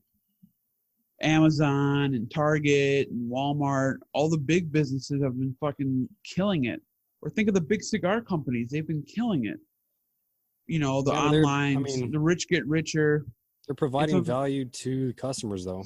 Amazon 1.21 2.15
and 2.15 2.31
Target 2.31 3.09
and 3.11 3.31
Walmart, 3.31 3.97
all 4.15 4.31
the 4.31 4.39
big 4.39 4.73
businesses 4.73 5.23
have 5.23 5.39
been 5.39 5.55
fucking 5.61 6.09
killing 6.25 6.65
it. 6.67 6.81
Or 7.21 7.31
think 7.31 7.49
of 7.49 7.55
the 7.55 7.61
big 7.61 7.83
cigar 7.83 8.21
companies; 8.21 8.71
they've 8.71 8.87
been 8.87 9.03
killing 9.03 9.47
it. 9.47 9.59
You 10.69 10.79
know, 10.79 11.03
the 11.03 11.13
Yeah, 11.13 11.31
they're- 11.31 11.45
I 11.45 11.75
online, 11.75 11.83
mean- 11.83 12.11
the 12.13 12.21
rich 12.21 12.49
get 12.49 12.65
richer. 12.67 13.27
They're 13.67 13.75
providing 13.75 14.17
a- 14.17 14.23
value 14.23 14.65
to 14.65 15.13
customers, 15.15 15.65
though. 15.65 15.85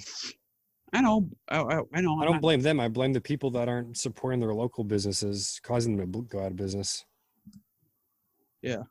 I 0.93 1.01
know, 1.01 1.29
I, 1.49 1.61
I, 1.61 1.81
I 1.95 2.01
know. 2.03 2.21
I 2.21 2.27
don't 2.27 2.41
blame 2.41 2.61
them. 2.61 2.79
I 2.79 2.89
blame 2.89 3.15
the 3.15 3.21
people 3.21 3.51
that 3.53 3.69
aren't 3.69 3.97
supporting 3.97 4.41
their 4.41 4.53
local 4.53 4.85
businesses, 4.85 5.59
causing 5.63 5.97
them 5.97 6.13
to 6.13 6.23
go 6.23 6.41
out 6.41 6.49
of 6.49 6.57
business. 6.57 7.05
Yeah. 8.61 8.83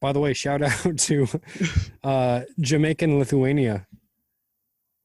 By 0.00 0.12
the 0.12 0.20
way, 0.20 0.34
shout 0.34 0.62
out 0.86 0.98
to 0.98 1.26
uh, 2.04 2.42
Jamaica 2.60 3.04
and 3.04 3.18
Lithuania. 3.18 3.86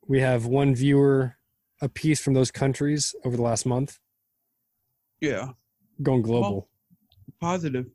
We 0.07 0.19
have 0.19 0.45
one 0.45 0.75
viewer 0.75 1.37
a 1.81 1.87
piece 1.87 2.19
from 2.19 2.33
those 2.33 2.51
countries 2.51 3.15
over 3.23 3.35
the 3.35 3.43
last 3.43 3.65
month, 3.65 3.99
yeah, 5.21 5.49
going 6.01 6.23
global. 6.23 6.69
positive. 7.39 7.85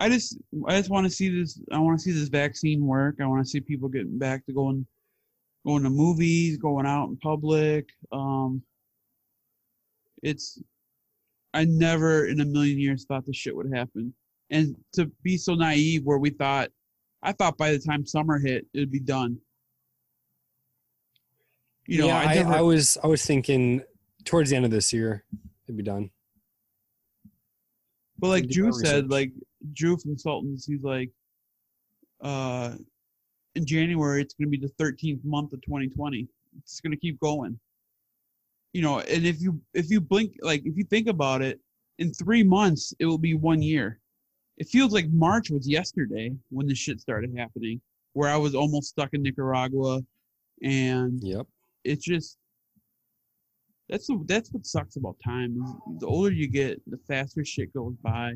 I 0.00 0.08
just, 0.08 0.38
I 0.66 0.76
just 0.76 0.90
want 0.90 1.06
to 1.06 1.10
see 1.10 1.28
this. 1.28 1.60
I 1.72 1.78
want 1.78 1.98
to 1.98 2.02
see 2.02 2.12
this 2.12 2.28
vaccine 2.28 2.86
work. 2.86 3.16
I 3.20 3.26
want 3.26 3.44
to 3.44 3.48
see 3.48 3.60
people 3.60 3.88
getting 3.88 4.18
back 4.18 4.44
to 4.46 4.52
going, 4.52 4.86
going 5.68 5.82
to 5.82 5.90
movies, 5.90 6.56
going 6.56 6.86
out 6.86 7.08
in 7.08 7.16
public. 7.18 7.90
Um, 8.10 8.62
it's, 10.22 10.58
I 11.52 11.66
never 11.66 12.26
in 12.26 12.40
a 12.40 12.44
million 12.44 12.78
years 12.78 13.04
thought 13.04 13.26
this 13.26 13.36
shit 13.36 13.54
would 13.54 13.70
happen, 13.72 14.14
and 14.50 14.74
to 14.94 15.10
be 15.22 15.36
so 15.36 15.54
naive 15.54 16.04
where 16.04 16.16
we 16.16 16.30
thought, 16.30 16.70
I 17.22 17.32
thought 17.32 17.58
by 17.58 17.72
the 17.72 17.78
time 17.78 18.06
summer 18.06 18.38
hit 18.38 18.66
it'd 18.72 18.90
be 18.90 19.00
done. 19.00 19.36
You 21.86 21.98
know, 21.98 22.06
yeah, 22.06 22.18
I, 22.18 22.22
I, 22.22 22.34
never, 22.34 22.52
I 22.54 22.60
was 22.62 22.96
I 23.04 23.06
was 23.06 23.24
thinking 23.24 23.82
towards 24.24 24.50
the 24.50 24.56
end 24.56 24.64
of 24.64 24.70
this 24.70 24.92
year 24.92 25.24
it'd 25.66 25.76
be 25.76 25.82
done. 25.82 26.10
But 28.18 28.28
like 28.28 28.48
Drew 28.48 28.72
said, 28.72 29.04
research. 29.04 29.10
like 29.10 29.32
Drew 29.74 29.98
from 29.98 30.16
Sultans, 30.16 30.64
he's 30.66 30.82
like, 30.82 31.10
uh, 32.22 32.74
in 33.58 33.66
January 33.66 34.22
it's 34.22 34.34
gonna 34.34 34.48
be 34.48 34.56
the 34.56 34.72
13th 34.82 35.22
month 35.24 35.52
of 35.52 35.60
2020. 35.62 36.26
It's 36.58 36.80
gonna 36.80 36.96
keep 36.96 37.20
going. 37.20 37.58
You 38.72 38.82
know, 38.82 39.00
and 39.00 39.26
if 39.26 39.40
you 39.40 39.60
if 39.74 39.90
you 39.90 40.00
blink, 40.00 40.36
like 40.40 40.62
if 40.64 40.76
you 40.76 40.84
think 40.84 41.08
about 41.08 41.42
it, 41.42 41.60
in 41.98 42.14
three 42.14 42.42
months 42.42 42.94
it 42.98 43.06
will 43.06 43.18
be 43.18 43.34
one 43.34 43.60
year. 43.60 44.00
It 44.56 44.68
feels 44.68 44.92
like 44.92 45.08
March 45.10 45.50
was 45.50 45.68
yesterday 45.68 46.34
when 46.50 46.66
the 46.66 46.74
shit 46.74 47.00
started 47.00 47.36
happening, 47.36 47.80
where 48.14 48.30
I 48.30 48.36
was 48.36 48.54
almost 48.54 48.88
stuck 48.88 49.10
in 49.12 49.22
Nicaragua, 49.22 50.00
and 50.62 51.22
Yep. 51.22 51.46
it's 51.84 52.04
just 52.04 52.38
that's 53.88 54.06
the, 54.06 54.22
that's 54.26 54.52
what 54.52 54.66
sucks 54.66 54.96
about 54.96 55.16
time. 55.24 55.56
The 55.98 56.06
older 56.06 56.30
you 56.30 56.46
get, 56.46 56.80
the 56.90 56.98
faster 57.08 57.44
shit 57.44 57.72
goes 57.72 57.96
by. 58.02 58.34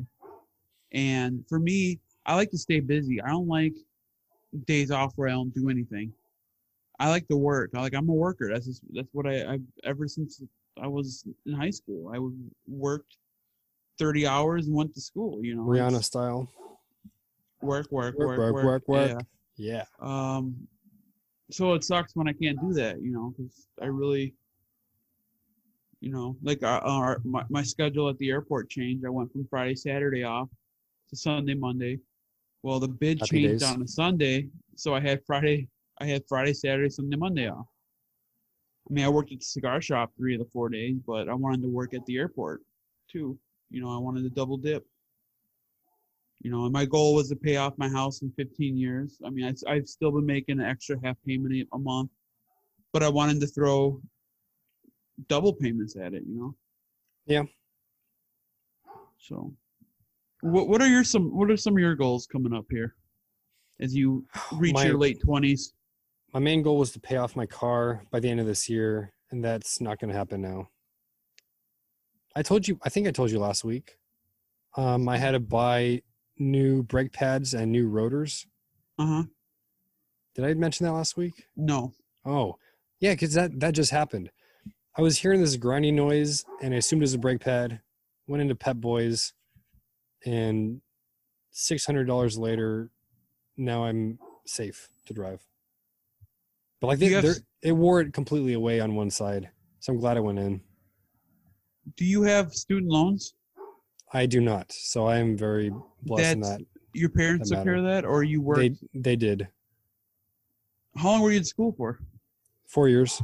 And 0.91 1.45
for 1.47 1.59
me, 1.59 1.99
I 2.25 2.35
like 2.35 2.49
to 2.51 2.57
stay 2.57 2.79
busy. 2.79 3.21
I 3.21 3.29
don't 3.29 3.47
like 3.47 3.75
days 4.65 4.91
off 4.91 5.13
where 5.15 5.29
I 5.29 5.31
don't 5.31 5.53
do 5.53 5.69
anything. 5.69 6.11
I 6.99 7.09
like 7.09 7.27
to 7.27 7.37
work. 7.37 7.71
I 7.75 7.81
like 7.81 7.93
I'm 7.95 8.09
a 8.09 8.13
worker. 8.13 8.49
That's 8.51 8.65
just, 8.65 8.83
that's 8.93 9.09
what 9.13 9.27
I 9.27 9.53
I've 9.53 9.63
ever 9.83 10.07
since 10.07 10.41
I 10.81 10.87
was 10.87 11.25
in 11.45 11.53
high 11.53 11.69
school. 11.69 12.11
I 12.13 12.19
worked 12.67 13.17
30 13.99 14.27
hours 14.27 14.67
and 14.67 14.75
went 14.75 14.93
to 14.95 15.01
school. 15.01 15.43
You 15.43 15.55
know, 15.55 15.63
Rihanna 15.63 16.03
style. 16.03 16.49
work, 17.61 17.91
work, 17.91 18.17
Work, 18.17 18.37
work, 18.37 18.53
work, 18.53 18.65
work, 18.65 18.87
work. 18.87 19.11
Yeah. 19.11 19.19
Yeah. 19.55 19.83
Um, 19.99 20.67
so 21.51 21.73
it 21.73 21.83
sucks 21.83 22.15
when 22.15 22.27
I 22.27 22.33
can't 22.33 22.59
do 22.59 22.73
that, 22.73 23.01
you 23.01 23.11
know, 23.11 23.33
because 23.35 23.67
I 23.81 23.85
really, 23.85 24.33
you 25.99 26.11
know, 26.11 26.35
like 26.41 26.63
our, 26.63 26.81
our 26.81 27.21
my, 27.23 27.43
my 27.49 27.63
schedule 27.63 28.09
at 28.09 28.17
the 28.17 28.29
airport 28.29 28.69
changed. 28.69 29.05
I 29.05 29.09
went 29.09 29.31
from 29.31 29.45
Friday, 29.49 29.75
Saturday 29.75 30.23
off 30.23 30.49
to 31.09 31.15
Sunday, 31.15 31.53
Monday. 31.53 31.99
Well, 32.63 32.79
the 32.79 32.87
bid 32.87 33.19
Happy 33.19 33.43
changed 33.43 33.59
days. 33.61 33.69
on 33.69 33.81
a 33.81 33.87
Sunday, 33.87 34.47
so 34.75 34.95
I 34.95 35.01
had 35.01 35.23
Friday, 35.25 35.67
I 35.99 36.05
had 36.05 36.23
Friday, 36.27 36.53
Saturday, 36.53 36.89
Sunday, 36.89 37.17
Monday 37.17 37.49
off. 37.49 37.67
I 38.89 38.93
mean, 38.93 39.05
I 39.05 39.09
worked 39.09 39.31
at 39.31 39.39
the 39.39 39.45
cigar 39.45 39.81
shop 39.81 40.11
three 40.17 40.33
of 40.33 40.39
the 40.39 40.49
four 40.51 40.69
days, 40.69 40.97
but 41.05 41.29
I 41.29 41.33
wanted 41.33 41.61
to 41.61 41.69
work 41.69 41.93
at 41.93 42.05
the 42.05 42.17
airport 42.17 42.61
too. 43.11 43.37
You 43.69 43.81
know, 43.81 43.93
I 43.93 43.97
wanted 43.97 44.23
to 44.23 44.29
double 44.29 44.57
dip. 44.57 44.85
You 46.41 46.51
know, 46.51 46.63
and 46.65 46.73
my 46.73 46.85
goal 46.85 47.15
was 47.15 47.29
to 47.29 47.35
pay 47.35 47.55
off 47.57 47.77
my 47.77 47.87
house 47.87 48.21
in 48.21 48.31
15 48.31 48.77
years. 48.77 49.17
I 49.25 49.29
mean, 49.29 49.45
I, 49.45 49.71
I've 49.71 49.87
still 49.87 50.11
been 50.11 50.25
making 50.25 50.59
an 50.59 50.65
extra 50.65 50.97
half 51.03 51.15
payment 51.25 51.53
a- 51.53 51.75
a 51.75 51.79
month, 51.79 52.11
but 52.91 53.01
I 53.03 53.07
wanted 53.09 53.39
to 53.41 53.47
throw 53.47 54.01
double 55.29 55.53
payments 55.53 55.95
at 55.95 56.13
it. 56.13 56.23
You 56.27 56.35
know. 56.37 56.55
Yeah. 57.25 57.43
So, 59.17 59.53
what 60.43 60.67
what 60.67 60.81
are 60.81 60.87
your 60.87 61.03
some 61.03 61.35
what 61.35 61.49
are 61.49 61.57
some 61.57 61.73
of 61.73 61.79
your 61.79 61.95
goals 61.95 62.27
coming 62.27 62.53
up 62.53 62.65
here, 62.69 62.95
as 63.79 63.95
you 63.95 64.25
reach 64.53 64.73
My- 64.73 64.85
your 64.85 64.97
late 64.97 65.21
20s? 65.25 65.73
My 66.33 66.39
main 66.39 66.63
goal 66.63 66.79
was 66.79 66.91
to 66.93 66.99
pay 66.99 67.17
off 67.17 67.35
my 67.35 67.45
car 67.45 68.03
by 68.11 68.19
the 68.19 68.27
end 68.27 68.39
of 68.39 68.47
this 68.47 68.67
year, 68.67 69.13
and 69.29 69.43
that's 69.43 69.79
not 69.79 69.99
going 69.99 70.11
to 70.11 70.17
happen 70.17 70.41
now. 70.41 70.67
I 72.35 72.41
told 72.41 72.67
you, 72.67 72.79
I 72.83 72.89
think 72.89 73.07
I 73.07 73.11
told 73.11 73.29
you 73.29 73.37
last 73.37 73.63
week. 73.63 73.97
Um, 74.75 75.07
I 75.07 75.17
had 75.19 75.31
to 75.31 75.39
buy 75.39 76.01
new 76.39 76.81
brake 76.81 77.13
pads 77.13 77.53
and 77.53 77.71
new 77.71 77.87
rotors. 77.87 78.47
Uh 78.97 79.05
huh. 79.05 79.23
Did 80.33 80.45
I 80.45 80.55
mention 80.55 80.87
that 80.87 80.93
last 80.93 81.15
week? 81.15 81.45
No. 81.55 81.93
Oh, 82.25 82.55
yeah, 82.99 83.13
because 83.13 83.33
that 83.33 83.59
that 83.59 83.75
just 83.75 83.91
happened. 83.91 84.31
I 84.97 85.01
was 85.03 85.19
hearing 85.19 85.39
this 85.39 85.55
grinding 85.55 85.95
noise, 85.95 86.43
and 86.63 86.73
I 86.73 86.77
assumed 86.77 87.01
it 87.01 87.05
was 87.05 87.13
a 87.13 87.19
brake 87.19 87.41
pad. 87.41 87.79
Went 88.27 88.41
into 88.41 88.55
Pep 88.55 88.77
Boys, 88.77 89.33
and 90.25 90.81
six 91.51 91.85
hundred 91.85 92.05
dollars 92.05 92.37
later, 92.37 92.89
now 93.57 93.83
I'm 93.85 94.19
safe 94.45 94.89
to 95.05 95.13
drive. 95.13 95.41
But 96.79 96.87
like 96.87 96.99
they, 96.99 97.09
have 97.09 97.25
it 97.61 97.71
wore 97.71 98.01
it 98.01 98.13
completely 98.13 98.53
away 98.53 98.79
on 98.79 98.95
one 98.95 99.09
side, 99.09 99.49
so 99.79 99.93
I'm 99.93 99.99
glad 99.99 100.17
I 100.17 100.21
went 100.21 100.39
in. 100.39 100.61
Do 101.97 102.05
you 102.05 102.23
have 102.23 102.53
student 102.53 102.91
loans? 102.91 103.33
I 104.13 104.25
do 104.25 104.41
not, 104.41 104.71
so 104.71 105.05
I 105.07 105.17
am 105.17 105.37
very 105.37 105.71
blessed 106.03 106.33
in 106.33 106.39
That's- 106.41 106.57
that. 106.59 106.65
Your 106.95 107.09
parents 107.09 107.49
took 107.49 107.63
care 107.63 107.73
of 107.75 107.83
that, 107.85 108.05
or 108.05 108.23
you 108.23 108.39
worked? 108.39 108.59
They 108.59 108.75
they 108.93 109.15
did 109.15 109.47
How 110.95 111.09
long 111.09 111.21
were 111.21 111.31
you 111.31 111.37
in 111.37 111.43
school 111.43 111.73
for? 111.75 111.99
four 112.67 112.87
years. 112.87 113.19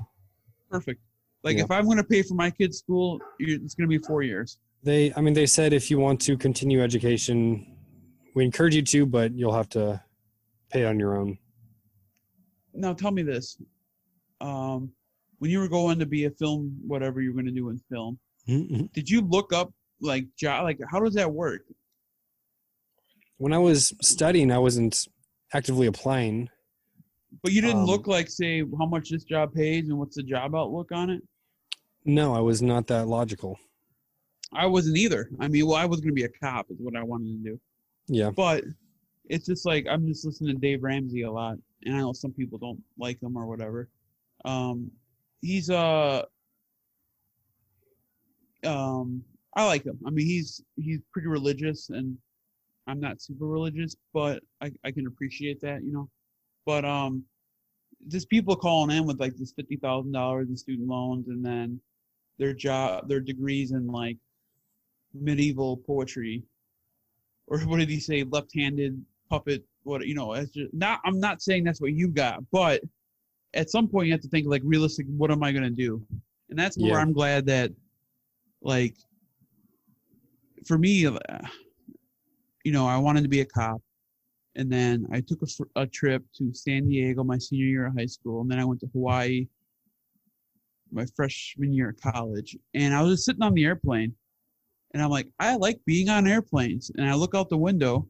Perfect. 0.72 1.00
Like 1.44 1.58
Yeah. 1.58 1.64
if 1.66 1.72
I'm 1.72 1.86
going 1.86 1.98
to 1.98 2.04
pay 2.04 2.24
for 2.24 2.34
my 2.34 2.50
kid's 2.50 2.80
school, 2.80 3.20
it's 3.38 3.76
going 3.76 3.88
to 3.88 4.00
be 4.00 4.04
four 4.04 4.24
years. 4.24 4.58
They, 4.84 5.14
I 5.16 5.22
mean, 5.22 5.34
they 5.34 5.46
said 5.46 5.74
if 5.74 5.92
you 5.92 6.00
want 6.00 6.22
to 6.22 6.38
continue 6.38 6.82
education, 6.82 7.76
we 8.36 8.46
encourage 8.46 8.76
you 8.76 8.82
to, 8.84 9.06
but 9.06 9.34
you'll 9.34 9.54
have 9.54 9.70
to 9.70 10.02
pay 10.72 10.86
on 10.86 11.00
your 11.00 11.18
own. 11.18 11.38
Now 12.74 12.94
tell 12.94 13.12
me 13.12 13.24
this: 13.24 13.58
um, 14.40 14.92
when 15.40 15.52
you 15.52 15.60
were 15.60 15.68
going 15.68 16.00
to 16.00 16.06
be 16.06 16.26
a 16.26 16.32
film, 16.32 16.78
whatever 16.86 17.22
you're 17.22 17.34
going 17.34 17.46
to 17.46 17.52
do 17.52 17.70
in 17.70 17.80
film, 17.92 18.20
did 18.94 19.10
you 19.10 19.22
look 19.22 19.52
up 19.54 19.72
like 20.02 20.26
job? 20.38 20.64
Like 20.64 20.80
how 20.90 21.00
does 21.00 21.14
that 21.16 21.32
work? 21.32 21.62
When 23.38 23.54
I 23.54 23.58
was 23.58 23.94
studying, 24.02 24.52
I 24.52 24.58
wasn't 24.60 25.08
actively 25.54 25.88
applying. 25.88 26.50
But 27.44 27.52
you 27.52 27.62
didn't 27.62 27.82
Um, 27.82 27.86
look 27.86 28.08
like 28.08 28.30
say 28.30 28.64
how 28.78 28.86
much 28.86 29.10
this 29.10 29.24
job 29.24 29.54
pays 29.54 29.90
and 29.90 29.98
what's 30.00 30.16
the 30.16 30.24
job 30.24 30.56
outlook 30.56 30.92
on 30.92 31.10
it. 31.10 31.22
No, 32.06 32.34
I 32.34 32.40
was 32.40 32.62
not 32.62 32.88
that 32.88 33.08
logical. 33.08 33.60
I 34.54 34.66
wasn't 34.66 34.98
either. 34.98 35.30
I 35.40 35.48
mean, 35.48 35.68
well, 35.68 35.76
I 35.76 35.86
was 35.86 36.00
going 36.00 36.10
to 36.10 36.16
be 36.16 36.24
a 36.24 36.30
cop 36.30 36.72
is 36.72 36.78
what 36.80 36.96
I 36.96 37.04
wanted 37.04 37.44
to 37.44 37.50
do. 37.52 37.60
Yeah. 38.08 38.32
But 38.32 38.64
it's 39.30 39.46
just 39.46 39.66
like 39.66 39.86
I'm 39.88 40.08
just 40.08 40.26
listening 40.26 40.56
to 40.56 40.60
Dave 40.60 40.84
Ramsey 40.84 41.22
a 41.22 41.32
lot, 41.32 41.58
and 41.86 41.96
I 41.96 42.00
know 42.00 42.14
some 42.14 42.32
people 42.32 42.58
don't 42.58 42.82
like 42.98 43.22
him 43.22 43.38
or 43.38 43.46
whatever. 43.46 43.88
Um, 44.44 44.90
he's 45.42 45.70
uh, 45.70 46.24
um, 48.66 49.24
I 49.56 49.66
like 49.66 49.86
him. 49.86 50.00
I 50.06 50.10
mean, 50.10 50.26
he's 50.26 50.64
he's 50.76 51.00
pretty 51.14 51.28
religious, 51.28 51.90
and 51.90 52.18
I'm 52.88 53.00
not 53.00 53.22
super 53.22 53.46
religious, 53.46 53.96
but 54.14 54.42
I 54.62 54.72
I 54.84 54.92
can 54.92 55.06
appreciate 55.06 55.62
that, 55.62 55.84
you 55.84 55.92
know. 55.92 56.10
But 56.66 56.86
um, 56.86 57.24
just 58.08 58.30
people 58.30 58.56
calling 58.56 58.96
in 58.96 59.06
with 59.06 59.20
like 59.20 59.36
this 59.36 59.54
fifty 59.54 59.76
thousand 59.78 60.12
dollars 60.12 60.50
in 60.50 60.58
student 60.58 60.88
loans, 60.88 61.28
and 61.28 61.46
then 61.46 61.80
their 62.40 62.54
job, 62.54 63.08
their 63.08 63.20
degrees 63.20 63.72
in 63.72 63.86
like 63.88 64.18
medieval 65.14 65.78
poetry, 65.78 66.44
or 67.48 67.60
what 67.62 67.80
did 67.80 67.90
he 67.90 68.00
say, 68.00 68.24
left-handed 68.24 69.04
puppet? 69.30 69.64
What 69.84 70.06
you 70.06 70.16
know? 70.16 70.34
It's 70.34 70.52
just 70.52 70.74
not. 70.74 71.00
I'm 71.06 71.20
not 71.20 71.42
saying 71.42 71.64
that's 71.64 71.82
what 71.82 71.94
you 71.94 72.10
got, 72.10 72.44
but 72.52 72.82
at 73.54 73.70
some 73.70 73.88
point 73.88 74.08
you 74.08 74.14
have 74.14 74.22
to 74.22 74.28
think 74.30 74.48
like 74.48 74.62
realistic. 74.66 75.06
What 75.08 75.32
am 75.32 75.44
I 75.44 75.52
gonna 75.52 75.70
do? 75.70 76.06
And 76.50 76.58
that's 76.58 76.78
where 76.78 76.92
Yeah. 76.92 76.98
I'm 76.98 77.14
glad 77.14 77.46
that, 77.46 77.72
like, 78.62 78.96
for 80.66 80.78
me, 80.78 81.06
uh, 81.06 81.18
you 82.64 82.72
know, 82.72 82.86
I 82.88 82.98
wanted 82.98 83.24
to 83.24 83.30
be 83.30 83.42
a 83.42 83.46
cop, 83.46 83.82
and 84.56 84.72
then 84.72 85.08
I 85.12 85.22
took 85.22 85.42
a, 85.42 85.82
a 85.82 85.88
trip 85.88 86.24
to 86.38 86.54
San 86.54 86.88
Diego 86.88 87.24
my 87.24 87.38
senior 87.38 87.66
year 87.66 87.86
of 87.86 87.96
high 87.98 88.06
school, 88.06 88.42
and 88.42 88.52
then 88.52 88.60
I 88.60 88.66
went 88.66 88.82
to 88.82 88.88
Hawaii 88.94 89.48
my 90.92 91.06
freshman 91.16 91.72
year 91.72 91.90
of 91.90 92.14
college, 92.14 92.58
and 92.74 92.94
I 92.94 93.02
was 93.02 93.14
just 93.14 93.26
sitting 93.26 93.44
on 93.44 93.54
the 93.54 93.64
airplane, 93.64 94.16
and 94.94 95.04
I'm 95.04 95.10
like, 95.10 95.28
I 95.40 95.56
like 95.56 95.80
being 95.86 96.10
on 96.10 96.28
airplanes, 96.28 96.92
and 96.96 97.10
I 97.10 97.14
look 97.14 97.36
out 97.36 97.50
the 97.50 97.58
window, 97.58 98.08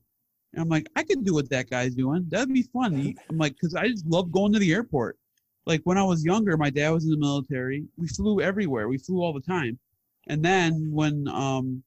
and 0.54 0.62
I'm 0.62 0.70
like, 0.70 0.88
I 0.96 1.04
could 1.04 1.24
do 1.24 1.34
what 1.34 1.50
that 1.50 1.70
guy's 1.70 1.96
doing. 1.96 2.26
That'd 2.30 2.54
be 2.54 2.64
fun. 2.64 3.14
I'm 3.30 3.38
like, 3.38 3.54
because 3.54 3.76
I 3.76 3.88
just 3.88 4.06
love 4.06 4.32
going 4.32 4.54
to 4.54 4.60
the 4.60 4.74
airport. 4.74 5.18
Like 5.66 5.82
when 5.84 5.98
I 5.98 6.04
was 6.04 6.26
younger, 6.26 6.58
my 6.58 6.70
dad 6.70 6.90
was 6.90 7.06
in 7.06 7.12
the 7.12 7.18
military. 7.18 7.86
We 7.98 8.08
flew 8.08 8.42
everywhere. 8.42 8.88
We 8.88 8.98
flew 8.98 9.22
all 9.22 9.34
the 9.34 9.42
time. 9.42 9.78
And 10.28 10.44
then 10.44 10.90
when 10.92 11.28
um, 11.28 11.84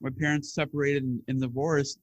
my 0.00 0.10
parents 0.18 0.54
separated 0.54 1.04
and, 1.04 1.20
and 1.28 1.40
divorced, 1.40 2.00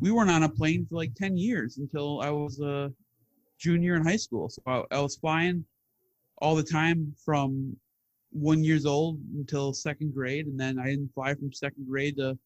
we 0.00 0.10
weren't 0.10 0.30
on 0.30 0.44
a 0.44 0.48
plane 0.48 0.86
for 0.88 0.96
like 0.96 1.14
10 1.14 1.36
years 1.36 1.78
until 1.78 2.20
I 2.22 2.30
was 2.30 2.60
a 2.60 2.92
junior 3.58 3.96
in 3.96 4.04
high 4.04 4.16
school. 4.16 4.48
So 4.48 4.62
I, 4.66 4.84
I 4.90 5.00
was 5.00 5.16
flying 5.16 5.64
all 6.38 6.54
the 6.54 6.62
time 6.62 7.14
from 7.22 7.76
one 8.32 8.62
years 8.62 8.86
old 8.86 9.20
until 9.34 9.72
second 9.72 10.14
grade. 10.14 10.46
And 10.46 10.58
then 10.58 10.78
I 10.78 10.86
didn't 10.86 11.12
fly 11.14 11.34
from 11.34 11.52
second 11.52 11.86
grade 11.88 12.16
to 12.16 12.38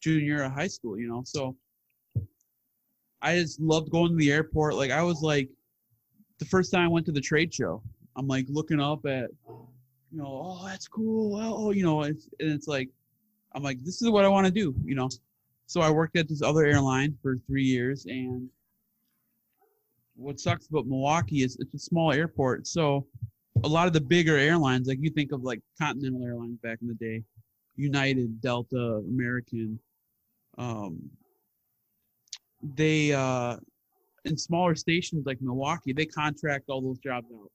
junior 0.00 0.48
high 0.48 0.68
school, 0.68 0.98
you 0.98 1.08
know? 1.08 1.22
So 1.24 1.56
I 3.20 3.38
just 3.38 3.60
loved 3.60 3.90
going 3.90 4.10
to 4.10 4.16
the 4.16 4.32
airport. 4.32 4.74
Like 4.74 4.90
I 4.90 5.02
was 5.02 5.22
like, 5.22 5.48
the 6.38 6.44
first 6.44 6.72
time 6.72 6.84
I 6.84 6.88
went 6.88 7.06
to 7.06 7.12
the 7.12 7.20
trade 7.20 7.54
show, 7.54 7.82
I'm 8.16 8.26
like 8.26 8.46
looking 8.48 8.80
up 8.80 9.06
at, 9.06 9.30
you 9.48 10.18
know, 10.18 10.26
oh, 10.26 10.66
that's 10.66 10.88
cool. 10.88 11.38
Oh, 11.40 11.70
you 11.70 11.84
know, 11.84 12.02
it's, 12.02 12.28
and 12.40 12.50
it's 12.50 12.66
like, 12.66 12.88
I'm 13.54 13.62
like, 13.62 13.82
this 13.84 14.02
is 14.02 14.10
what 14.10 14.24
I 14.24 14.28
want 14.28 14.46
to 14.46 14.52
do, 14.52 14.74
you 14.84 14.94
know? 14.94 15.08
So 15.66 15.80
I 15.80 15.90
worked 15.90 16.16
at 16.16 16.28
this 16.28 16.42
other 16.42 16.66
airline 16.66 17.16
for 17.22 17.36
three 17.46 17.64
years, 17.64 18.06
and 18.06 18.48
what 20.16 20.38
sucks 20.38 20.66
about 20.66 20.86
Milwaukee 20.86 21.42
is 21.42 21.56
it's 21.60 21.74
a 21.74 21.78
small 21.78 22.12
airport. 22.12 22.66
So 22.66 23.06
a 23.64 23.68
lot 23.68 23.86
of 23.86 23.92
the 23.92 24.00
bigger 24.00 24.36
airlines, 24.36 24.88
like 24.88 24.98
you 25.00 25.10
think 25.10 25.32
of 25.32 25.42
like 25.42 25.60
Continental 25.80 26.24
Airlines 26.24 26.58
back 26.62 26.78
in 26.82 26.88
the 26.88 26.94
day, 26.94 27.22
United, 27.76 28.40
Delta, 28.40 29.02
American, 29.08 29.78
um, 30.58 30.98
they 32.76 33.12
uh, 33.12 33.56
in 34.24 34.36
smaller 34.36 34.74
stations 34.74 35.26
like 35.26 35.38
Milwaukee, 35.40 35.92
they 35.92 36.06
contract 36.06 36.68
all 36.68 36.80
those 36.80 36.98
jobs 36.98 37.26
out. 37.34 37.50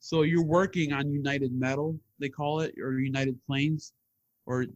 So 0.00 0.22
you're 0.22 0.44
working 0.44 0.92
on 0.92 1.10
United 1.10 1.52
Metal, 1.52 1.98
they 2.18 2.28
call 2.28 2.60
it, 2.60 2.74
or 2.80 2.98
United 2.98 3.38
Planes, 3.46 3.92
or 4.46 4.66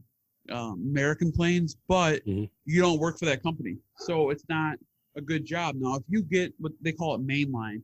um, 0.50 0.82
American 0.90 1.32
Planes, 1.32 1.76
but 1.88 2.24
Mhm. 2.26 2.50
you 2.64 2.80
don't 2.80 2.98
work 2.98 3.18
for 3.18 3.26
that 3.26 3.42
company. 3.42 3.78
So 3.96 4.30
it's 4.30 4.44
not 4.48 4.78
a 5.14 5.20
good 5.20 5.44
job. 5.44 5.76
Now, 5.76 5.96
if 5.96 6.02
you 6.08 6.22
get 6.22 6.52
what 6.58 6.72
they 6.80 6.92
call 6.92 7.14
it 7.14 7.26
mainline, 7.26 7.82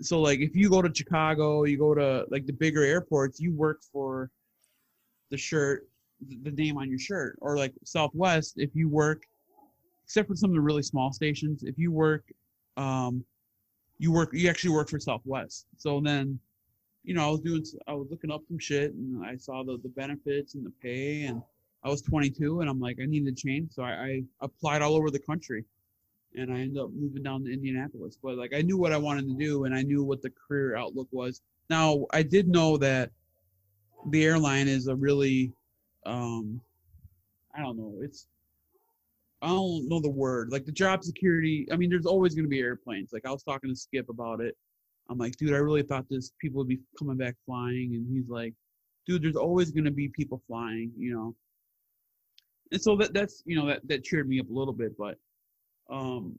so 0.00 0.20
like 0.20 0.40
if 0.40 0.56
you 0.56 0.70
go 0.70 0.82
to 0.82 0.90
Chicago, 0.94 1.64
you 1.64 1.78
go 1.78 1.94
to 1.94 2.24
like 2.30 2.46
the 2.46 2.52
bigger 2.52 2.82
airports, 2.82 3.40
you 3.40 3.54
work 3.54 3.82
for 3.92 4.30
the 5.30 5.36
shirt, 5.36 5.88
the 6.42 6.50
name 6.50 6.78
on 6.78 6.88
your 6.88 6.98
shirt, 6.98 7.36
or 7.40 7.56
like 7.56 7.72
Southwest, 7.84 8.54
if 8.56 8.70
you 8.74 8.88
work, 8.88 9.24
except 10.04 10.28
for 10.28 10.34
some 10.34 10.50
of 10.50 10.54
the 10.54 10.60
really 10.60 10.82
small 10.82 11.12
stations, 11.12 11.62
if 11.62 11.78
you 11.78 11.92
work, 11.92 12.24
um, 12.76 13.24
you 13.98 14.12
work, 14.12 14.30
you 14.32 14.48
actually 14.48 14.70
work 14.70 14.88
for 14.88 14.98
Southwest. 14.98 15.66
So 15.76 16.00
then, 16.00 16.38
you 17.04 17.14
know, 17.14 17.28
I 17.28 17.30
was 17.30 17.40
doing, 17.40 17.64
I 17.86 17.92
was 17.92 18.08
looking 18.10 18.30
up 18.30 18.42
some 18.48 18.58
shit, 18.58 18.92
and 18.94 19.24
I 19.24 19.36
saw 19.36 19.62
the 19.62 19.78
the 19.82 19.88
benefits 19.90 20.54
and 20.54 20.64
the 20.64 20.72
pay, 20.82 21.24
and 21.24 21.42
I 21.84 21.88
was 21.88 22.02
22, 22.02 22.60
and 22.60 22.68
I'm 22.68 22.80
like, 22.80 22.98
I 23.02 23.06
need 23.06 23.24
to 23.26 23.32
change, 23.32 23.72
so 23.72 23.82
I, 23.82 23.90
I 23.90 24.22
applied 24.40 24.82
all 24.82 24.96
over 24.96 25.10
the 25.10 25.18
country 25.18 25.64
and 26.36 26.52
I 26.52 26.60
ended 26.60 26.78
up 26.78 26.90
moving 26.92 27.22
down 27.22 27.44
to 27.44 27.52
Indianapolis. 27.52 28.16
But 28.22 28.36
like 28.36 28.54
I 28.54 28.62
knew 28.62 28.78
what 28.78 28.92
I 28.92 28.96
wanted 28.96 29.26
to 29.28 29.34
do 29.34 29.64
and 29.64 29.74
I 29.74 29.82
knew 29.82 30.02
what 30.04 30.22
the 30.22 30.30
career 30.30 30.76
outlook 30.76 31.08
was. 31.10 31.40
Now 31.68 32.06
I 32.12 32.22
did 32.22 32.48
know 32.48 32.76
that 32.78 33.10
the 34.08 34.24
airline 34.24 34.68
is 34.68 34.86
a 34.86 34.94
really 34.94 35.52
um 36.06 36.60
I 37.54 37.60
don't 37.60 37.76
know, 37.76 37.98
it's 38.00 38.26
I 39.42 39.48
don't 39.48 39.88
know 39.88 40.00
the 40.00 40.10
word. 40.10 40.52
Like 40.52 40.66
the 40.66 40.72
job 40.72 41.02
security, 41.02 41.66
I 41.72 41.76
mean 41.76 41.90
there's 41.90 42.06
always 42.06 42.34
gonna 42.34 42.48
be 42.48 42.60
airplanes. 42.60 43.12
Like 43.12 43.26
I 43.26 43.32
was 43.32 43.42
talking 43.42 43.70
to 43.70 43.76
Skip 43.76 44.08
about 44.08 44.40
it. 44.40 44.56
I'm 45.08 45.18
like, 45.18 45.36
dude, 45.36 45.54
I 45.54 45.58
really 45.58 45.82
thought 45.82 46.06
this 46.08 46.32
people 46.40 46.58
would 46.58 46.68
be 46.68 46.80
coming 46.98 47.16
back 47.16 47.34
flying 47.44 47.94
and 47.94 48.06
he's 48.08 48.28
like, 48.28 48.54
dude, 49.06 49.22
there's 49.22 49.36
always 49.36 49.72
gonna 49.72 49.90
be 49.90 50.08
people 50.08 50.40
flying, 50.46 50.92
you 50.96 51.14
know. 51.14 51.34
And 52.72 52.80
so 52.80 52.96
that 52.96 53.12
that's 53.12 53.42
you 53.46 53.56
know 53.56 53.66
that 53.66 53.80
that 53.88 54.04
cheered 54.04 54.28
me 54.28 54.38
up 54.38 54.48
a 54.48 54.52
little 54.52 54.72
bit, 54.72 54.96
but 54.96 55.16
um 55.90 56.38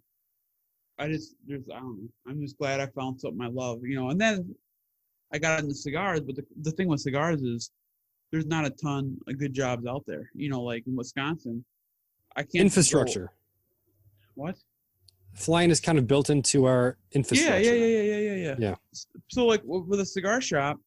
I 0.98 1.08
just 1.08 1.36
there's 1.48 1.64
I 1.74 1.80
don't 1.80 2.02
know. 2.02 2.10
I'm 2.28 2.42
just 2.42 2.58
glad 2.58 2.80
I 2.80 2.88
found 2.88 3.20
something 3.20 3.42
I 3.42 3.48
love, 3.48 3.80
you 3.84 3.96
know. 3.96 4.10
And 4.10 4.22
then 4.22 4.56
I 5.34 5.40
got 5.40 5.60
into 5.60 5.74
cigars, 5.74 6.22
but 6.22 6.36
the 6.36 6.46
the 6.62 6.72
thing 6.72 6.88
with 6.88 7.02
cigars 7.02 7.42
is 7.42 7.72
there's 8.32 8.46
not 8.46 8.66
a 8.66 8.70
ton 8.70 9.18
of 9.28 9.38
good 9.38 9.54
jobs 9.54 9.86
out 9.86 10.04
there. 10.08 10.30
You 10.34 10.50
know, 10.50 10.62
like 10.62 10.86
in 10.88 10.96
Wisconsin, 10.96 11.66
I 12.36 12.44
can't 12.44 12.66
Infrastructure. 12.66 13.32
What? 14.36 14.58
Flying 15.34 15.72
is 15.72 15.80
kind 15.80 15.98
of 15.98 16.08
built 16.08 16.30
into 16.30 16.66
our 16.66 16.98
infrastructure. 17.14 17.62
yeah, 17.62 17.74
yeah, 17.74 17.86
yeah, 17.86 18.02
yeah, 18.02 18.18
yeah, 18.18 18.36
yeah. 18.36 18.56
Yeah. 18.60 18.76
So 19.30 19.46
like 19.46 19.62
with 19.66 20.00
a 20.00 20.06
cigar 20.06 20.42
shop, 20.42 20.78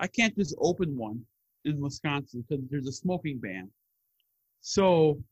I 0.00 0.06
can't 0.06 0.36
just 0.36 0.54
open 0.60 0.96
one 0.96 1.20
in 1.64 1.80
Wisconsin 1.80 2.44
because 2.48 2.64
there's 2.70 2.86
a 2.86 2.92
smoking 2.92 3.38
ban. 3.38 3.68
So 4.60 5.22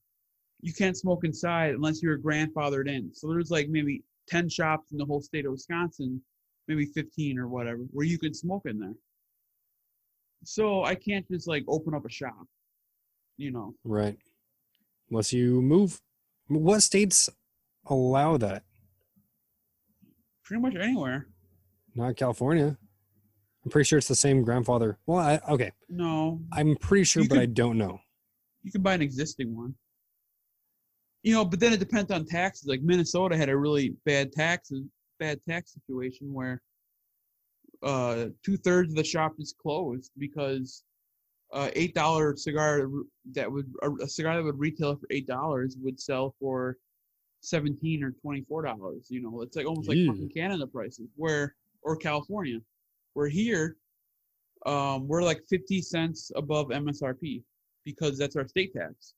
you 0.61 0.73
can't 0.73 0.97
smoke 0.97 1.25
inside 1.25 1.75
unless 1.75 2.03
you're 2.03 2.19
grandfathered 2.19 2.89
in. 2.89 3.11
So 3.13 3.29
there's 3.29 3.51
like 3.51 3.69
maybe 3.69 4.03
10 4.29 4.49
shops 4.49 4.93
in 4.93 4.99
the 4.99 5.05
whole 5.05 5.21
state 5.21 5.45
of 5.47 5.53
Wisconsin, 5.53 6.21
maybe 6.69 6.87
15 6.87 7.39
or 7.39 7.49
whatever, 7.49 7.81
where 7.93 8.07
you 8.07 8.19
can 8.19 8.35
smoke 8.35 8.63
in 8.67 8.79
there. 8.79 8.95
So 10.45 10.85
I 10.85 10.95
can't 10.95 11.27
just 11.31 11.47
like 11.49 11.65
open 11.69 11.95
up 11.95 12.05
a 12.07 12.11
shop, 12.11 12.47
you 13.37 13.51
know. 13.53 13.75
Right. 13.85 14.17
Unless 15.11 15.33
you 15.33 15.61
move. 15.63 16.01
What 16.49 16.83
states 16.83 17.29
allow 17.87 18.37
that? 18.39 18.63
Pretty 20.45 20.61
much 20.63 20.77
anywhere. 20.77 21.27
Not 21.95 22.17
California. 22.17 22.77
I'm 23.65 23.71
pretty 23.71 23.87
sure 23.89 23.99
it's 23.99 24.07
the 24.09 24.15
same 24.15 24.43
grandfather. 24.43 24.99
Well, 25.07 25.19
I, 25.19 25.41
okay. 25.51 25.73
No, 25.89 26.41
I'm 26.53 26.77
pretty 26.77 27.05
sure, 27.05 27.23
You 27.25 27.29
but 27.29 27.37
could- 27.37 27.43
I 27.43 27.47
don't 27.47 27.79
know. 27.79 27.99
you 28.63 28.71
can 28.71 28.83
buy 28.83 28.95
an 28.95 29.03
existing 29.03 29.57
one. 29.57 29.75
You 31.27 31.35
know, 31.35 31.45
but 31.45 31.59
then 31.59 31.73
it 31.73 31.81
depends 31.81 32.13
on 32.13 32.25
taxes. 32.25 32.69
Like 32.69 32.83
Minnesota 32.83 33.37
had 33.37 33.49
a 33.49 33.57
really 33.57 33.97
bad 34.05 34.33
taxes 34.33 34.85
bad 35.19 35.41
tax 35.49 35.75
situation 35.75 36.33
where 36.33 36.63
uh 37.83 38.27
two 38.45 38.57
thirds 38.57 38.93
of 38.93 38.97
the 38.97 39.05
shop 39.05 39.35
is 39.39 39.55
closed 39.61 40.13
because 40.19 40.85
uh 41.53 41.69
eight 41.75 41.95
dollar 41.95 42.37
cigar 42.37 42.89
that 43.33 43.51
would 43.51 43.67
a, 43.83 44.07
cigar 44.07 44.37
that 44.37 44.45
would 44.45 44.59
retail 44.59 44.95
for 44.95 45.07
eight 45.11 45.27
dollars 45.27 45.77
would 45.81 46.01
sell 46.01 46.35
for 46.39 46.77
seventeen 47.41 48.05
or 48.05 48.13
twenty 48.13 48.43
four 48.49 48.63
dollars. 48.63 49.07
You 49.09 49.23
know, 49.23 49.43
it's 49.43 49.57
like 49.57 49.67
almost 49.67 49.89
like 49.89 49.99
Ew. 49.99 50.07
fucking 50.07 50.31
Canada 50.31 50.67
prices 50.67 51.09
where 51.17 51.57
or 51.83 51.97
California. 51.97 52.61
Where 53.15 53.29
here, 53.29 53.77
um, 54.65 55.09
we're 55.09 55.23
like 55.23 55.43
fifty 55.49 55.83
cents 55.83 56.31
above 56.37 56.69
MSRP 56.69 57.43
because 57.85 58.17
that's 58.17 58.37
our 58.37 58.47
state 58.47 58.73
tax. 58.75 59.15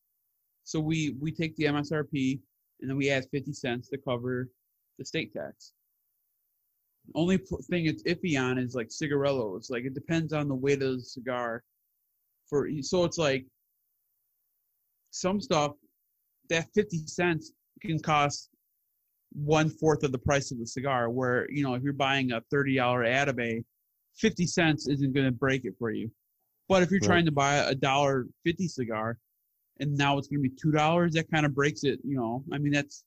So 0.69 0.79
we 0.81 1.17
we 1.19 1.33
take 1.33 1.57
the 1.57 1.65
MSRP 1.65 2.39
and 2.83 2.91
then 2.91 2.99
we 2.99 3.09
add 3.09 3.25
50 3.33 3.55
cents 3.55 3.89
to 3.89 3.97
cover 3.97 4.51
the 4.99 5.05
state 5.07 5.33
tax. 5.33 5.73
Only 7.15 7.39
p- 7.39 7.57
thing 7.71 7.87
it's 7.87 8.03
iffy 8.03 8.39
on 8.39 8.59
is 8.59 8.75
like 8.75 8.91
cigarillos. 8.91 9.71
Like 9.71 9.85
it 9.85 9.95
depends 9.95 10.35
on 10.35 10.47
the 10.47 10.55
weight 10.55 10.83
of 10.83 10.99
the 10.99 11.03
cigar. 11.03 11.65
For 12.51 12.69
so 12.83 13.05
it's 13.05 13.17
like 13.17 13.47
some 15.11 15.41
stuff 15.41 15.73
that 16.51 16.67
50 16.75 16.99
cents 17.07 17.53
can 17.81 17.99
cost 17.99 18.51
one 19.33 19.71
fourth 19.71 20.03
of 20.03 20.13
the 20.13 20.19
price 20.19 20.53
of 20.53 20.59
the 20.59 20.67
cigar. 20.67 21.09
Where 21.09 21.51
you 21.51 21.63
know 21.63 21.73
if 21.77 21.83
you're 21.83 21.95
buying 21.95 22.33
a 22.33 22.43
thirty 22.51 22.77
dollar 22.77 23.05
Atabey, 23.05 23.65
fifty 24.17 24.45
cents 24.45 24.87
isn't 24.87 25.15
going 25.15 25.25
to 25.25 25.33
break 25.33 25.65
it 25.65 25.77
for 25.79 25.91
you. 25.91 26.11
But 26.69 26.83
if 26.83 26.91
you're 26.91 27.01
Right. 27.01 27.07
trying 27.09 27.25
to 27.25 27.33
buy 27.33 27.55
a 27.55 27.75
dollar 27.75 28.27
fifty 28.45 28.69
cigar, 28.69 29.19
and 29.81 29.97
now 29.97 30.19
it's 30.19 30.29
going 30.29 30.43
to 30.43 30.49
be 30.49 30.55
two 30.55 30.73
dollars, 30.73 31.15
that 31.15 31.31
kind 31.31 31.47
of 31.47 31.55
breaks 31.55 31.85
it. 31.85 32.01
You 32.05 32.17
know, 32.17 32.45
I 32.53 32.59
mean 32.59 32.73
that's 32.73 33.05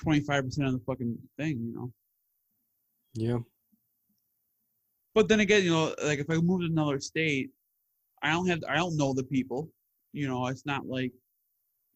twenty 0.00 0.20
five 0.20 0.44
percent 0.44 0.68
of 0.68 0.74
the 0.74 0.84
fucking 0.86 1.16
thing. 1.38 1.58
You 1.60 1.74
know. 1.74 1.92
Yeah. 3.14 3.38
But 5.14 5.28
then 5.28 5.40
again, 5.40 5.64
you 5.64 5.70
know, 5.70 5.94
like 6.02 6.18
if 6.18 6.30
I 6.30 6.36
move 6.36 6.60
to 6.60 6.66
another 6.66 7.00
state, 7.00 7.50
I 8.22 8.30
don't 8.30 8.48
have 8.48 8.60
I 8.68 8.76
don't 8.76 8.96
know 8.96 9.12
the 9.12 9.24
people. 9.24 9.70
You 10.12 10.28
know, 10.28 10.46
it's 10.46 10.66
not 10.66 10.86
like, 10.86 11.12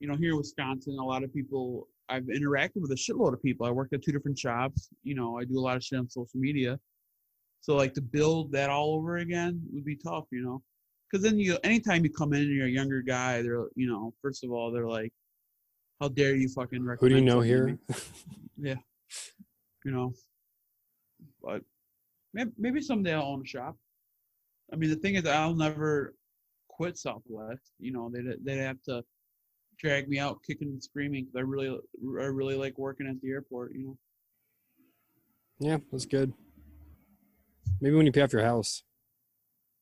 you 0.00 0.08
know, 0.08 0.16
here 0.16 0.30
in 0.30 0.36
Wisconsin, 0.36 0.98
a 0.98 1.04
lot 1.04 1.22
of 1.22 1.32
people 1.32 1.88
I've 2.08 2.24
interacted 2.24 2.80
with 2.82 2.92
a 2.92 2.94
shitload 2.94 3.32
of 3.32 3.42
people. 3.42 3.66
I 3.66 3.70
worked 3.70 3.92
at 3.92 4.02
two 4.02 4.12
different 4.12 4.38
shops. 4.38 4.88
You 5.02 5.14
know, 5.14 5.38
I 5.38 5.44
do 5.44 5.58
a 5.58 5.60
lot 5.60 5.76
of 5.76 5.84
shit 5.84 5.98
on 5.98 6.08
social 6.08 6.38
media. 6.38 6.78
So 7.60 7.74
like 7.74 7.94
to 7.94 8.02
build 8.02 8.52
that 8.52 8.70
all 8.70 8.94
over 8.94 9.16
again 9.18 9.60
would 9.72 9.84
be 9.84 9.96
tough. 9.96 10.24
You 10.30 10.42
know, 10.42 10.62
because 11.10 11.22
then 11.22 11.38
you 11.38 11.58
anytime 11.64 12.04
you 12.04 12.10
come 12.10 12.32
in 12.32 12.42
and 12.42 12.50
you're 12.50 12.66
a 12.66 12.70
younger 12.70 13.02
guy, 13.02 13.42
they're 13.42 13.66
you 13.74 13.88
know, 13.88 14.12
first 14.22 14.44
of 14.44 14.50
all 14.50 14.70
they're 14.70 14.88
like, 14.88 15.12
how 16.00 16.08
dare 16.08 16.34
you 16.34 16.48
fucking 16.48 16.84
recommend? 16.84 17.00
Who 17.00 17.08
do 17.08 17.14
you 17.16 17.24
know 17.24 17.40
here? 17.40 17.78
yeah, 18.58 18.76
you 19.84 19.90
know. 19.92 20.12
But 21.42 21.62
maybe, 22.34 22.50
maybe 22.58 22.80
someday 22.80 23.14
I'll 23.14 23.22
own 23.22 23.42
a 23.42 23.46
shop. 23.46 23.76
I 24.72 24.76
mean, 24.76 24.90
the 24.90 24.96
thing 24.96 25.14
is, 25.14 25.26
I'll 25.26 25.54
never 25.54 26.14
quit 26.68 26.98
Southwest. 26.98 27.72
You 27.78 27.92
know, 27.92 28.10
they'd 28.12 28.44
they'd 28.44 28.58
have 28.58 28.82
to 28.82 29.04
drag 29.78 30.08
me 30.08 30.18
out 30.18 30.42
kicking 30.46 30.68
and 30.68 30.82
screaming 30.82 31.26
'cause 31.26 31.36
I 31.36 31.40
really 31.40 31.68
I 31.68 32.24
really 32.24 32.56
like 32.56 32.78
working 32.78 33.06
at 33.06 33.20
the 33.20 33.30
airport. 33.30 33.72
You 33.74 33.84
know. 33.84 33.98
Yeah, 35.58 35.78
that's 35.90 36.04
good. 36.06 36.32
Maybe 37.80 37.94
when 37.94 38.06
you 38.06 38.12
pay 38.12 38.22
off 38.22 38.32
your 38.32 38.42
house, 38.42 38.82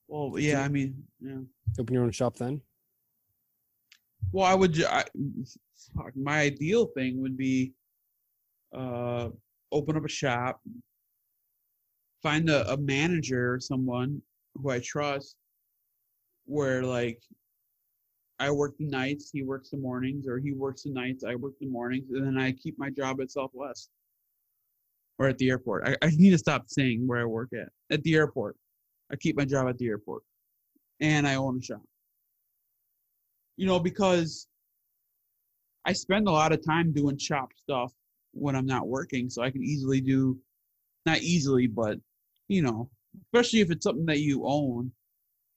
Well, 0.08 0.38
yeah, 0.38 0.62
I 0.62 0.68
mean, 0.68 1.02
yeah. 1.20 1.38
open 1.78 1.94
your 1.94 2.04
own 2.04 2.10
shop 2.10 2.36
then. 2.36 2.60
Well, 4.32 4.46
I 4.46 4.54
would. 4.54 4.82
I, 4.84 5.04
my 6.14 6.40
ideal 6.40 6.86
thing 6.86 7.20
would 7.22 7.36
be 7.36 7.72
uh, 8.74 9.28
open 9.72 9.96
up 9.96 10.04
a 10.04 10.08
shop, 10.08 10.60
find 12.22 12.50
a, 12.50 12.70
a 12.72 12.76
manager 12.76 13.54
or 13.54 13.60
someone 13.60 14.20
who 14.54 14.70
I 14.70 14.80
trust, 14.80 15.36
where 16.46 16.82
like 16.82 17.20
I 18.38 18.50
work 18.50 18.76
the 18.78 18.86
nights, 18.86 19.30
he 19.32 19.42
works 19.42 19.70
the 19.70 19.76
mornings, 19.76 20.26
or 20.26 20.38
he 20.38 20.52
works 20.52 20.82
the 20.82 20.90
nights, 20.90 21.24
I 21.24 21.34
work 21.36 21.54
the 21.60 21.66
mornings, 21.66 22.10
and 22.10 22.26
then 22.26 22.38
I 22.38 22.52
keep 22.52 22.78
my 22.78 22.90
job 22.90 23.20
at 23.20 23.30
Southwest 23.30 23.90
or 25.18 25.28
at 25.28 25.38
the 25.38 25.50
airport. 25.50 25.86
I, 25.86 25.96
I 26.02 26.10
need 26.10 26.30
to 26.30 26.38
stop 26.38 26.64
saying 26.66 27.06
where 27.06 27.20
I 27.20 27.24
work 27.24 27.50
at. 27.52 27.68
At 27.90 28.02
the 28.02 28.14
airport, 28.14 28.56
I 29.14 29.16
keep 29.16 29.36
my 29.36 29.46
job 29.46 29.68
at 29.68 29.78
the 29.78 29.86
airport, 29.86 30.22
and 31.00 31.26
I 31.26 31.36
own 31.36 31.58
a 31.58 31.62
shop 31.62 31.80
you 33.56 33.66
know, 33.66 33.78
because 33.78 34.48
I 35.84 35.92
spend 35.92 36.28
a 36.28 36.32
lot 36.32 36.52
of 36.52 36.64
time 36.64 36.92
doing 36.92 37.18
shop 37.18 37.50
stuff 37.56 37.92
when 38.32 38.56
I'm 38.56 38.66
not 38.66 38.88
working, 38.88 39.30
so 39.30 39.42
I 39.42 39.50
can 39.50 39.62
easily 39.62 40.00
do, 40.00 40.38
not 41.06 41.20
easily, 41.20 41.66
but 41.66 41.98
you 42.48 42.62
know, 42.62 42.90
especially 43.26 43.60
if 43.60 43.70
it's 43.70 43.84
something 43.84 44.06
that 44.06 44.20
you 44.20 44.42
own, 44.44 44.90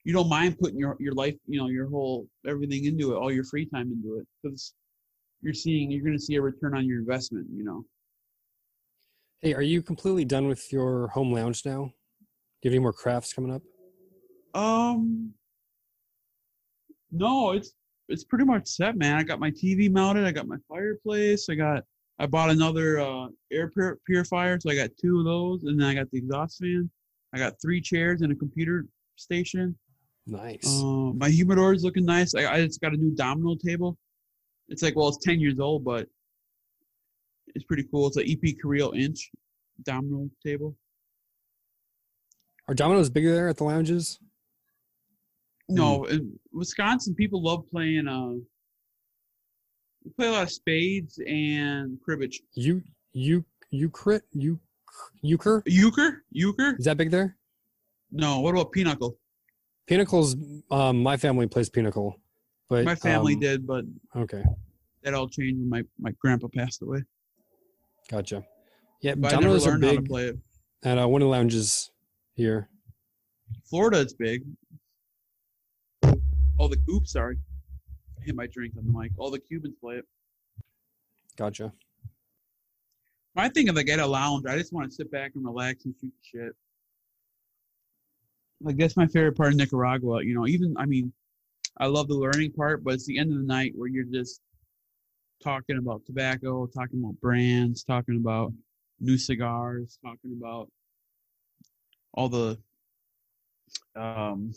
you 0.03 0.13
don't 0.13 0.29
mind 0.29 0.59
putting 0.59 0.77
your 0.77 0.95
your 0.99 1.13
life, 1.13 1.35
you 1.47 1.59
know, 1.59 1.67
your 1.67 1.89
whole 1.89 2.27
everything 2.45 2.85
into 2.85 3.13
it, 3.13 3.17
all 3.17 3.31
your 3.31 3.43
free 3.43 3.65
time 3.65 3.91
into 3.91 4.19
it, 4.19 4.27
because 4.43 4.73
you're 5.41 5.53
seeing 5.53 5.89
you're 5.89 6.03
going 6.03 6.17
to 6.17 6.23
see 6.23 6.35
a 6.35 6.41
return 6.41 6.75
on 6.75 6.85
your 6.85 6.99
investment, 6.99 7.47
you 7.51 7.63
know. 7.63 7.83
Hey, 9.41 9.53
are 9.53 9.61
you 9.61 9.81
completely 9.81 10.25
done 10.25 10.47
with 10.47 10.71
your 10.71 11.09
home 11.09 11.31
lounge 11.31 11.63
now? 11.65 11.93
Do 12.61 12.69
you 12.69 12.71
have 12.71 12.75
any 12.75 12.81
more 12.81 12.93
crafts 12.93 13.33
coming 13.33 13.53
up? 13.53 13.61
Um, 14.53 15.33
no, 17.11 17.51
it's 17.51 17.73
it's 18.09 18.23
pretty 18.23 18.45
much 18.45 18.67
set, 18.67 18.97
man. 18.97 19.15
I 19.15 19.23
got 19.23 19.39
my 19.39 19.51
TV 19.51 19.91
mounted. 19.91 20.25
I 20.25 20.31
got 20.31 20.47
my 20.47 20.57
fireplace. 20.67 21.49
I 21.49 21.55
got 21.55 21.83
I 22.19 22.25
bought 22.25 22.49
another 22.49 22.99
uh, 22.99 23.27
air 23.51 23.69
pur- 23.69 23.99
purifier, 24.07 24.59
so 24.59 24.71
I 24.71 24.75
got 24.75 24.89
two 24.99 25.19
of 25.19 25.25
those, 25.25 25.63
and 25.65 25.79
then 25.79 25.87
I 25.87 25.93
got 25.93 26.09
the 26.09 26.17
exhaust 26.17 26.59
fan. 26.59 26.89
I 27.33 27.37
got 27.37 27.61
three 27.61 27.79
chairs 27.79 28.21
and 28.21 28.31
a 28.31 28.35
computer 28.35 28.85
station. 29.17 29.77
Nice. 30.25 30.81
Uh, 30.81 31.13
my 31.13 31.29
humidor 31.29 31.73
is 31.73 31.83
looking 31.83 32.05
nice. 32.05 32.33
I, 32.33 32.51
I 32.51 32.65
just 32.65 32.81
got 32.81 32.93
a 32.93 32.97
new 32.97 33.15
domino 33.15 33.55
table. 33.55 33.97
It's 34.69 34.81
like 34.81 34.95
well, 34.95 35.09
it's 35.09 35.23
ten 35.23 35.39
years 35.39 35.59
old, 35.59 35.85
but 35.85 36.07
it's 37.49 37.65
pretty 37.65 37.85
cool. 37.91 38.07
It's 38.07 38.17
an 38.17 38.25
EP 38.27 38.55
Carrillo 38.59 38.93
inch 38.93 39.29
domino 39.83 40.29
table. 40.43 40.75
Are 42.67 42.73
dominoes 42.73 43.09
bigger 43.09 43.33
there 43.33 43.47
at 43.47 43.57
the 43.57 43.63
lounges? 43.63 44.19
No, 45.69 46.05
in 46.05 46.37
Wisconsin, 46.53 47.13
people 47.15 47.41
love 47.41 47.65
playing. 47.69 48.07
Uh, 48.07 48.39
we 50.03 50.11
play 50.15 50.27
a 50.27 50.31
lot 50.31 50.43
of 50.43 50.51
spades 50.51 51.19
and 51.27 51.99
cribbage. 52.01 52.41
You 52.53 52.83
you 53.13 53.43
you 53.69 53.89
crit 53.89 54.23
you 54.33 54.59
euchre? 55.21 55.63
Euchre, 55.65 56.23
euchre. 56.31 56.75
Is 56.77 56.85
that 56.85 56.97
big 56.97 57.11
there? 57.11 57.35
No, 58.11 58.39
what 58.39 58.51
about 58.51 58.71
pinochle? 58.71 59.17
Pinnacles. 59.87 60.35
Um, 60.71 61.03
my 61.03 61.17
family 61.17 61.47
plays 61.47 61.69
pinnacle, 61.69 62.15
but 62.69 62.85
My 62.85 62.95
family 62.95 63.33
um, 63.33 63.39
did, 63.39 63.67
but 63.67 63.83
Okay, 64.15 64.43
that 65.03 65.13
all 65.13 65.27
changed 65.27 65.59
when 65.59 65.69
my 65.69 65.83
my 65.99 66.11
grandpa 66.21 66.47
passed 66.47 66.81
away. 66.81 67.03
gotcha. 68.09 68.45
Yeah, 69.01 69.15
But 69.15 69.27
I 69.33 69.35
never 69.35 69.43
dominoes 69.43 69.67
are 69.67 69.71
learned 69.71 69.83
how 69.83 69.91
to 69.91 69.99
big 70.01 70.09
play 70.09 70.25
it. 70.27 70.37
at 70.83 70.97
uh, 70.97 71.07
one 71.07 71.21
of 71.21 71.25
the 71.25 71.29
lounges 71.29 71.91
here. 72.37 72.69
Florida, 73.65 73.99
it's 73.99 74.13
big. 74.13 74.43
Oh, 76.59 76.67
the 76.67 76.77
oops, 76.89 77.11
sorry, 77.11 77.37
I 78.19 78.23
hit 78.23 78.35
my 78.35 78.47
drink 78.47 78.75
on 78.77 78.85
the 78.85 78.97
mic. 78.97 79.11
All 79.17 79.29
the 79.29 79.39
Cubans 79.39 79.75
play 79.81 79.95
it. 79.95 80.05
Gotcha. 81.37 81.73
I 83.35 83.49
think 83.49 83.69
of 83.69 83.75
like 83.75 83.89
at 83.89 83.99
a 83.99 84.07
lounge, 84.07 84.45
I 84.47 84.57
just 84.57 84.73
want 84.73 84.89
to 84.89 84.95
sit 84.95 85.11
back 85.11 85.33
and 85.35 85.45
relax 85.45 85.85
and 85.85 85.93
shoot 85.99 86.11
the 86.11 86.39
shit. 86.39 86.55
Like 88.61 88.77
that's 88.77 88.97
my 88.97 89.05
favorite 89.05 89.37
part 89.37 89.49
of 89.49 89.55
Nicaragua. 89.55 90.23
You 90.23 90.33
know, 90.33 90.47
even 90.47 90.75
I 90.77 90.85
mean, 90.85 91.13
I 91.77 91.85
love 91.85 92.07
the 92.07 92.15
learning 92.15 92.53
part, 92.53 92.83
but 92.83 92.95
it's 92.95 93.05
the 93.05 93.19
end 93.19 93.31
of 93.31 93.37
the 93.37 93.43
night 93.43 93.73
where 93.75 93.87
you're 93.87 94.05
just 94.05 94.41
talking 95.43 95.77
about 95.77 96.05
tobacco, 96.05 96.65
talking 96.65 96.99
about 96.99 97.19
brands, 97.21 97.83
talking 97.83 98.15
about 98.15 98.51
new 98.99 99.17
cigars, 99.17 99.99
talking 100.03 100.35
about 100.39 100.69
all 102.17 102.27
the 102.27 102.57
um, 103.95 104.51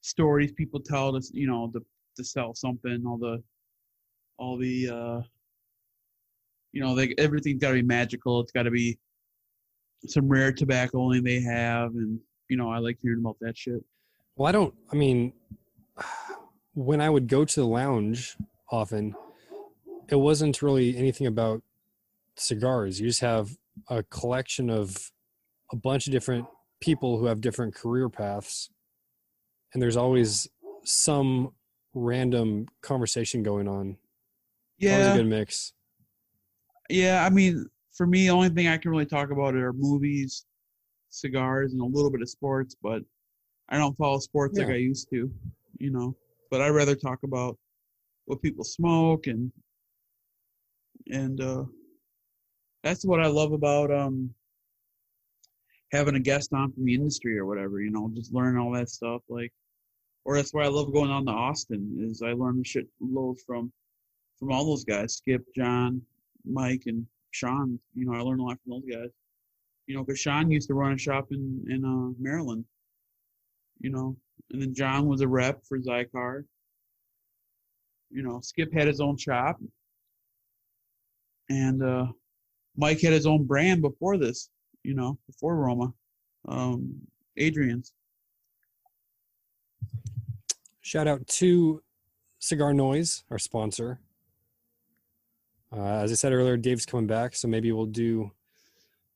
stories 0.00 0.52
people 0.52 0.80
tell 0.80 1.16
us, 1.16 1.30
you 1.34 1.46
know, 1.46 1.70
to 1.74 1.84
to 2.16 2.24
sell 2.24 2.54
something, 2.54 3.04
all 3.06 3.18
the 3.18 3.42
all 4.38 4.56
the 4.56 4.88
uh 4.88 5.20
you 6.72 6.80
know, 6.82 6.94
they 6.94 7.14
everything's 7.18 7.60
got 7.60 7.70
to 7.70 7.74
be 7.74 7.82
magical. 7.82 8.40
It's 8.40 8.52
got 8.52 8.64
to 8.64 8.70
be 8.70 8.98
some 10.06 10.28
rare 10.28 10.52
tobacco 10.52 11.00
only 11.00 11.20
they 11.20 11.40
have, 11.40 11.90
and 11.94 12.20
you 12.48 12.56
know, 12.56 12.70
I 12.70 12.78
like 12.78 12.98
hearing 13.02 13.20
about 13.20 13.38
that 13.40 13.56
shit. 13.58 13.82
Well, 14.36 14.46
I 14.46 14.52
don't. 14.52 14.74
I 14.92 14.96
mean, 14.96 15.32
when 16.74 17.00
I 17.00 17.10
would 17.10 17.28
go 17.28 17.44
to 17.44 17.60
the 17.60 17.66
lounge 17.66 18.36
often, 18.70 19.14
it 20.08 20.16
wasn't 20.16 20.62
really 20.62 20.96
anything 20.96 21.26
about 21.26 21.62
cigars. 22.36 23.00
You 23.00 23.08
just 23.08 23.20
have 23.20 23.56
a 23.88 24.02
collection 24.02 24.68
of 24.68 25.10
a 25.72 25.76
bunch 25.76 26.06
of 26.06 26.12
different 26.12 26.46
people 26.80 27.18
who 27.18 27.26
have 27.26 27.40
different 27.40 27.74
career 27.74 28.08
paths, 28.08 28.70
and 29.72 29.82
there's 29.82 29.96
always 29.96 30.48
some 30.84 31.52
random 31.94 32.66
conversation 32.82 33.42
going 33.42 33.66
on. 33.68 33.96
yeah 34.78 34.92
Always 34.92 35.06
a 35.06 35.10
Yeah, 35.10 35.16
good 35.16 35.26
mix. 35.26 35.72
yeah. 36.88 37.24
I 37.24 37.30
mean, 37.30 37.66
for 37.96 38.06
me, 38.06 38.24
the 38.24 38.30
only 38.30 38.50
thing 38.50 38.68
I 38.68 38.76
can 38.76 38.90
really 38.90 39.06
talk 39.06 39.30
about 39.30 39.54
are 39.54 39.72
movies, 39.72 40.44
cigars, 41.08 41.72
and 41.72 41.80
a 41.80 41.84
little 41.84 42.10
bit 42.10 42.20
of 42.22 42.28
sports. 42.28 42.76
But 42.80 43.02
I 43.68 43.78
don't 43.78 43.96
follow 43.96 44.18
sports 44.18 44.58
like 44.58 44.68
I 44.74 44.76
used 44.78 45.08
to, 45.10 45.30
you 45.78 45.90
know. 45.90 46.14
But 46.50 46.60
I'd 46.60 46.70
rather 46.70 46.94
talk 46.94 47.20
about 47.24 47.58
what 48.26 48.42
people 48.42 48.64
smoke 48.64 49.26
and 49.26 49.50
and 51.10 51.40
uh, 51.40 51.64
that's 52.82 53.04
what 53.04 53.20
I 53.22 53.26
love 53.28 53.52
about 53.52 53.90
um 53.92 54.34
having 55.92 56.16
a 56.16 56.20
guest 56.20 56.52
on 56.52 56.72
from 56.72 56.84
the 56.84 56.94
industry 56.94 57.38
or 57.38 57.46
whatever. 57.46 57.80
You 57.80 57.90
know, 57.90 58.10
just 58.14 58.34
learn 58.34 58.58
all 58.58 58.72
that 58.72 58.90
stuff. 58.90 59.22
Like, 59.28 59.52
or 60.24 60.36
that's 60.36 60.54
why 60.54 60.64
I 60.64 60.68
love 60.68 60.92
going 60.92 61.10
on 61.10 61.26
to 61.26 61.32
Austin. 61.32 61.98
Is 62.10 62.22
I 62.22 62.32
learn 62.32 62.62
shit 62.64 62.88
loads 63.00 63.42
from 63.46 63.72
from 64.38 64.52
all 64.52 64.66
those 64.66 64.84
guys, 64.84 65.16
Skip, 65.16 65.42
John, 65.56 66.02
Mike, 66.44 66.82
and 66.86 67.06
Sean. 67.32 67.78
You 67.94 68.06
know, 68.06 68.14
I 68.14 68.20
learned 68.22 68.40
a 68.40 68.44
lot 68.44 68.58
from 68.64 68.72
those 68.82 68.96
guys. 68.96 69.10
You 69.86 69.96
know, 69.96 70.04
because 70.04 70.20
Sean 70.20 70.50
used 70.50 70.68
to 70.68 70.74
run 70.74 70.92
a 70.92 70.98
shop 70.98 71.28
in 71.32 71.64
in 71.70 71.84
uh, 71.84 72.14
Maryland. 72.20 72.64
You 73.80 73.90
know, 73.90 74.16
and 74.52 74.62
then 74.62 74.74
John 74.74 75.06
was 75.06 75.20
a 75.20 75.28
rep 75.28 75.62
for 75.68 75.78
Xikar. 75.78 76.44
You 78.10 78.22
know, 78.22 78.40
Skip 78.42 78.72
had 78.72 78.88
his 78.88 79.00
own 79.00 79.16
shop. 79.18 79.58
and 81.48 81.82
uh, 81.82 82.06
Mike 82.76 83.00
had 83.00 83.12
his 83.12 83.26
own 83.26 83.44
brand 83.44 83.82
before 83.82 84.16
this. 84.18 84.50
You 84.86 84.94
know, 84.94 85.18
before 85.26 85.56
Roma, 85.56 85.92
um, 86.46 86.94
Adrian's. 87.36 87.92
Shout 90.80 91.08
out 91.08 91.26
to 91.26 91.82
Cigar 92.38 92.72
Noise, 92.72 93.24
our 93.28 93.38
sponsor. 93.40 93.98
Uh, 95.76 96.02
as 96.04 96.12
I 96.12 96.14
said 96.14 96.32
earlier, 96.32 96.56
Dave's 96.56 96.86
coming 96.86 97.08
back, 97.08 97.34
so 97.34 97.48
maybe 97.48 97.72
we'll 97.72 97.86
do 97.86 98.30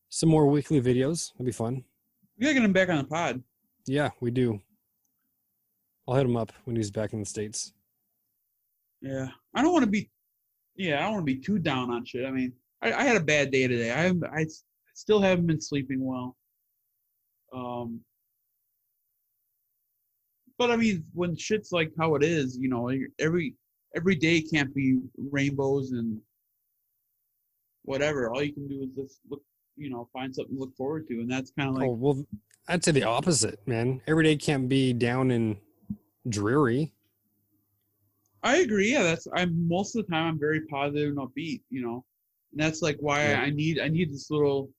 some 0.09 0.29
more 0.29 0.47
weekly 0.47 0.81
videos. 0.81 1.33
That'd 1.35 1.47
be 1.47 1.53
fun. 1.53 1.85
We 2.37 2.47
gotta 2.47 2.55
get 2.55 2.65
him 2.65 2.73
back 2.73 2.89
on 2.89 2.99
the 2.99 3.05
pod. 3.05 3.41
Yeah, 3.87 4.11
we 4.19 4.33
do. 4.33 4.61
I'll 6.09 6.17
hit 6.17 6.27
him 6.27 6.37
up 6.37 6.53
when 6.65 6.75
he's 6.75 6.91
back 6.91 7.13
in 7.13 7.21
the 7.21 7.27
states. 7.27 7.73
Yeah, 9.01 9.29
I 9.55 9.63
don't 9.63 9.73
want 9.73 9.85
to 9.85 9.91
be. 9.91 10.11
Yeah, 10.75 10.99
I 10.99 11.03
don't 11.03 11.13
want 11.13 11.27
to 11.29 11.33
be 11.33 11.41
too 11.41 11.61
down 11.61 11.93
on 11.93 12.05
shit. 12.05 12.27
I 12.27 12.33
mean, 12.33 12.55
I, 12.83 12.93
I 12.93 13.05
had 13.05 13.17
a 13.17 13.21
bad 13.21 13.53
day 13.53 13.69
today. 13.69 13.93
I 13.93 14.09
I 14.37 14.47
still 14.95 15.21
haven't 15.21 15.47
been 15.47 15.61
sleeping 15.61 16.05
well. 16.05 16.37
Um, 17.53 18.01
but 20.59 20.71
I 20.71 20.77
mean, 20.77 21.05
when 21.15 21.37
shit's 21.37 21.73
like 21.73 21.91
how 21.99 22.15
it 22.15 22.23
is, 22.23 22.59
you 22.59 22.69
know, 22.69 22.91
every 23.19 23.55
every 23.97 24.15
day 24.15 24.41
can't 24.41 24.75
be 24.75 25.01
rainbows 25.17 25.93
and 25.93 26.21
whatever. 27.85 28.31
All 28.31 28.43
you 28.43 28.53
can 28.53 28.69
do 28.69 28.83
is 28.83 28.91
just 28.95 29.21
look, 29.29 29.43
you 29.77 29.91
know, 29.91 30.09
find 30.13 30.35
something 30.35 30.55
to 30.55 30.61
look 30.61 30.77
forward 30.77 31.09
to, 31.09 31.15
and 31.15 31.31
that's 31.31 31.51
kind 31.51 31.71
of 31.71 31.77
like 31.77 31.89
oh 31.89 31.93
well, 31.93 32.27
I'd 32.69 32.85
say 32.85 32.93
the 32.93 33.05
opposite, 33.05 33.67
man. 33.67 34.01
Every 34.07 34.25
day 34.25 34.37
can't 34.37 34.69
be 34.69 34.93
down 34.93 35.31
and 35.31 35.57
dreary. 36.29 36.93
I 38.43 38.59
agree. 38.59 38.93
Yeah, 38.93 39.03
that's 39.03 39.27
I'm 39.35 39.69
most 39.69 39.97
of 39.97 40.07
the 40.07 40.13
time 40.13 40.27
I'm 40.27 40.39
very 40.39 40.63
positive 40.67 41.09
and 41.09 41.19
upbeat, 41.19 41.63
you 41.71 41.83
know. 41.83 42.05
And 42.53 42.61
that's 42.61 42.83
like 42.83 42.97
why 43.01 43.31
Yeah. 43.31 43.41
I 43.41 43.51
need 43.51 43.81
I 43.81 43.89
need 43.89 44.13
this 44.13 44.31
little 44.31 44.71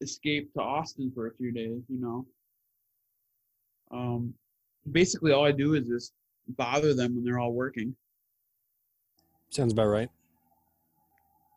escape 0.00 0.52
to 0.54 0.60
Austin 0.60 1.10
for 1.14 1.26
a 1.26 1.34
few 1.34 1.52
days, 1.52 1.82
you 1.88 2.00
know. 2.00 2.26
Um 3.90 4.34
basically 4.90 5.32
all 5.32 5.44
I 5.44 5.52
do 5.52 5.74
is 5.74 5.86
just 5.86 6.12
bother 6.48 6.94
them 6.94 7.14
when 7.14 7.24
they're 7.24 7.38
all 7.38 7.52
working. 7.52 7.94
Sounds 9.50 9.72
about 9.72 9.86
right. 9.86 10.08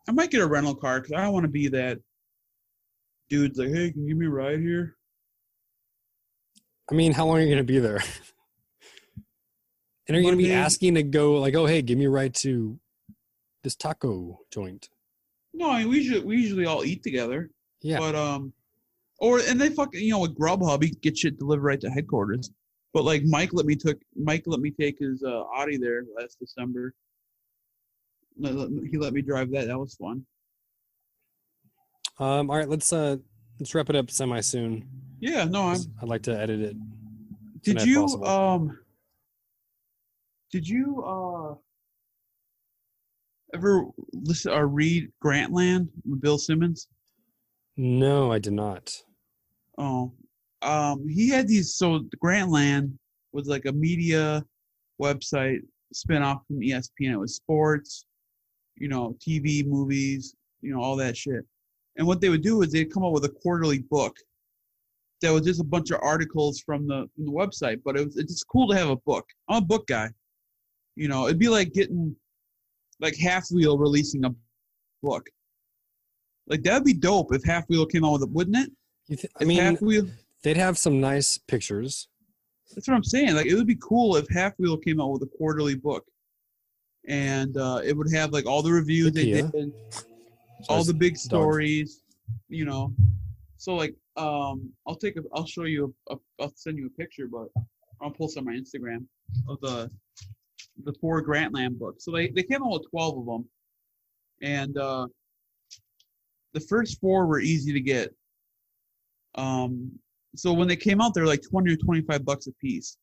I 0.08 0.12
might 0.12 0.30
get 0.30 0.40
a 0.40 0.46
rental 0.46 0.74
car 0.74 1.00
because 1.00 1.12
I 1.12 1.22
don't 1.22 1.32
want 1.32 1.44
to 1.44 1.50
be 1.50 1.68
that 1.68 1.98
dude's 3.28 3.58
like, 3.58 3.68
hey, 3.68 3.92
can 3.92 4.02
you 4.02 4.08
give 4.08 4.18
me 4.18 4.26
a 4.26 4.30
ride 4.30 4.60
here? 4.60 4.96
I 6.90 6.94
mean, 6.94 7.12
how 7.12 7.26
long 7.26 7.38
are 7.38 7.42
you 7.42 7.50
gonna 7.50 7.64
be 7.64 7.78
there? 7.78 8.02
and 10.08 10.16
are 10.16 10.20
you 10.20 10.26
gonna 10.26 10.36
be 10.36 10.44
Monday- 10.44 10.56
asking 10.56 10.94
to 10.96 11.02
go 11.02 11.34
like, 11.40 11.54
oh 11.54 11.66
hey, 11.66 11.82
give 11.82 11.98
me 11.98 12.06
a 12.06 12.10
ride 12.10 12.34
to 12.36 12.78
this 13.62 13.76
taco 13.76 14.40
joint? 14.50 14.88
No, 15.54 15.70
I 15.70 15.80
mean 15.80 15.88
we 15.90 15.98
usually 15.98 16.24
we 16.24 16.36
usually 16.36 16.66
all 16.66 16.84
eat 16.84 17.02
together. 17.02 17.50
Yeah. 17.82 17.98
But 17.98 18.14
um, 18.14 18.52
or 19.18 19.38
and 19.40 19.60
they 19.60 19.70
fucking 19.70 20.00
you 20.00 20.10
know 20.12 20.20
with 20.20 20.36
Grubhub, 20.36 20.82
you 20.86 20.92
get 20.94 21.18
shit 21.18 21.38
delivered 21.38 21.64
right 21.64 21.80
to 21.80 21.90
headquarters. 21.90 22.50
But 22.94 23.04
like 23.04 23.22
Mike 23.24 23.50
let 23.52 23.66
me 23.66 23.74
took 23.76 23.98
Mike 24.16 24.42
let 24.46 24.60
me 24.60 24.70
take 24.70 24.98
his 24.98 25.22
uh, 25.22 25.44
Audi 25.56 25.76
there 25.78 26.04
last 26.18 26.38
December. 26.38 26.94
Let- 28.38 28.54
let 28.54 28.70
me- 28.70 28.88
He 28.90 28.98
let 28.98 29.12
me 29.12 29.22
drive 29.22 29.50
that. 29.52 29.66
That 29.66 29.78
was 29.78 29.94
fun. 29.94 30.24
Um, 32.18 32.50
all 32.50 32.56
right, 32.56 32.68
let's 32.68 32.92
uh 32.92 33.16
let's 33.58 33.74
wrap 33.74 33.90
it 33.90 33.96
up 33.96 34.10
semi 34.10 34.40
soon. 34.40 34.86
Yeah, 35.20 35.44
no, 35.44 35.62
I'm. 35.68 35.80
I'd 36.02 36.08
like 36.08 36.22
to 36.24 36.38
edit 36.38 36.60
it. 36.60 36.76
Did 37.62 37.82
you 37.82 38.02
possible. 38.02 38.26
um? 38.26 38.78
Did 40.50 40.68
you 40.68 41.02
uh? 41.04 41.54
Ever 43.54 43.84
listen 44.12 44.52
or 44.52 44.66
read 44.66 45.10
Grantland 45.22 45.88
with 46.08 46.20
Bill 46.22 46.38
Simmons? 46.38 46.88
No, 47.76 48.32
I 48.32 48.38
did 48.38 48.52
not. 48.52 48.94
Oh, 49.78 50.12
um, 50.62 51.08
he 51.08 51.28
had 51.28 51.48
these. 51.48 51.74
So 51.74 52.00
Grantland 52.22 52.92
was 53.32 53.48
like 53.48 53.64
a 53.66 53.72
media 53.72 54.44
website 55.00 55.60
spin-off 55.92 56.42
from 56.46 56.60
ESPN. 56.60 57.12
It 57.12 57.18
was 57.18 57.36
sports, 57.36 58.04
you 58.76 58.88
know, 58.88 59.16
TV, 59.26 59.66
movies, 59.66 60.34
you 60.60 60.74
know, 60.74 60.80
all 60.80 60.96
that 60.96 61.16
shit. 61.16 61.44
And 61.96 62.06
what 62.06 62.20
they 62.20 62.28
would 62.28 62.42
do 62.42 62.62
is 62.62 62.72
they'd 62.72 62.92
come 62.92 63.04
up 63.04 63.12
with 63.12 63.24
a 63.24 63.28
quarterly 63.28 63.80
book 63.90 64.16
that 65.20 65.32
was 65.32 65.42
just 65.42 65.60
a 65.60 65.64
bunch 65.64 65.90
of 65.90 66.00
articles 66.02 66.60
from 66.60 66.86
the 66.86 67.08
from 67.14 67.26
the 67.26 67.32
website. 67.32 67.80
But 67.84 67.96
it 67.96 68.04
was 68.06 68.16
it's 68.16 68.44
cool 68.44 68.68
to 68.68 68.76
have 68.76 68.90
a 68.90 68.96
book. 68.96 69.26
I'm 69.48 69.62
a 69.62 69.66
book 69.66 69.86
guy. 69.86 70.10
You 70.96 71.08
know, 71.08 71.26
it'd 71.26 71.38
be 71.38 71.48
like 71.48 71.72
getting 71.72 72.14
like 73.00 73.16
Half 73.16 73.50
Wheel 73.50 73.78
releasing 73.78 74.24
a 74.24 74.34
book. 75.02 75.28
Like 76.46 76.62
that'd 76.62 76.84
be 76.84 76.94
dope 76.94 77.32
if 77.34 77.44
Half 77.44 77.68
Wheel 77.68 77.86
came 77.86 78.04
out 78.04 78.12
with 78.12 78.22
it, 78.22 78.30
wouldn't 78.30 78.56
it? 78.56 78.70
You 79.08 79.16
th- 79.16 79.32
I 79.40 79.44
mean, 79.44 79.60
Half 79.60 79.80
Wheel. 79.80 80.06
they'd 80.42 80.56
have 80.56 80.78
some 80.78 81.00
nice 81.00 81.38
pictures. 81.38 82.08
That's 82.74 82.88
what 82.88 82.94
I'm 82.94 83.04
saying. 83.04 83.34
Like 83.34 83.46
it 83.46 83.54
would 83.54 83.66
be 83.66 83.78
cool 83.80 84.16
if 84.16 84.26
Half 84.28 84.54
Wheel 84.58 84.76
came 84.76 85.00
out 85.00 85.10
with 85.10 85.22
a 85.22 85.36
quarterly 85.38 85.74
book, 85.74 86.04
and 87.06 87.56
uh, 87.56 87.80
it 87.84 87.96
would 87.96 88.12
have 88.12 88.32
like 88.32 88.46
all 88.46 88.62
the 88.62 88.72
reviews 88.72 89.12
they 89.12 89.26
did, 89.26 89.72
all 90.68 90.84
the 90.84 90.94
big 90.94 91.16
stories, 91.16 92.02
you 92.48 92.64
know. 92.64 92.92
So 93.58 93.74
like, 93.74 93.94
um, 94.16 94.70
I'll 94.86 94.96
take 94.96 95.16
a, 95.16 95.22
I'll 95.34 95.46
show 95.46 95.64
you, 95.64 95.94
a, 96.10 96.16
I'll 96.40 96.52
send 96.56 96.78
you 96.78 96.86
a 96.86 97.00
picture, 97.00 97.28
but 97.30 97.48
I'll 98.00 98.10
post 98.10 98.36
on 98.38 98.44
my 98.44 98.52
Instagram 98.52 99.04
of 99.48 99.60
the 99.60 99.90
the 100.84 100.92
four 101.00 101.22
Grantland 101.22 101.78
books. 101.78 102.04
So 102.04 102.10
they 102.10 102.28
they 102.28 102.42
came 102.42 102.62
out 102.62 102.72
with 102.72 102.90
twelve 102.90 103.18
of 103.18 103.26
them, 103.26 103.44
and 104.42 104.76
uh, 104.78 105.06
the 106.54 106.60
first 106.60 107.00
four 107.00 107.26
were 107.26 107.40
easy 107.40 107.72
to 107.72 107.80
get. 107.80 108.14
Um, 109.34 109.90
so 110.36 110.52
when 110.52 110.68
they 110.68 110.76
came 110.76 111.00
out, 111.00 111.14
they're 111.14 111.26
like 111.26 111.42
twenty 111.42 111.72
or 111.72 111.76
twenty-five 111.76 112.24
bucks 112.24 112.46
a 112.46 112.52
piece. 112.52 112.96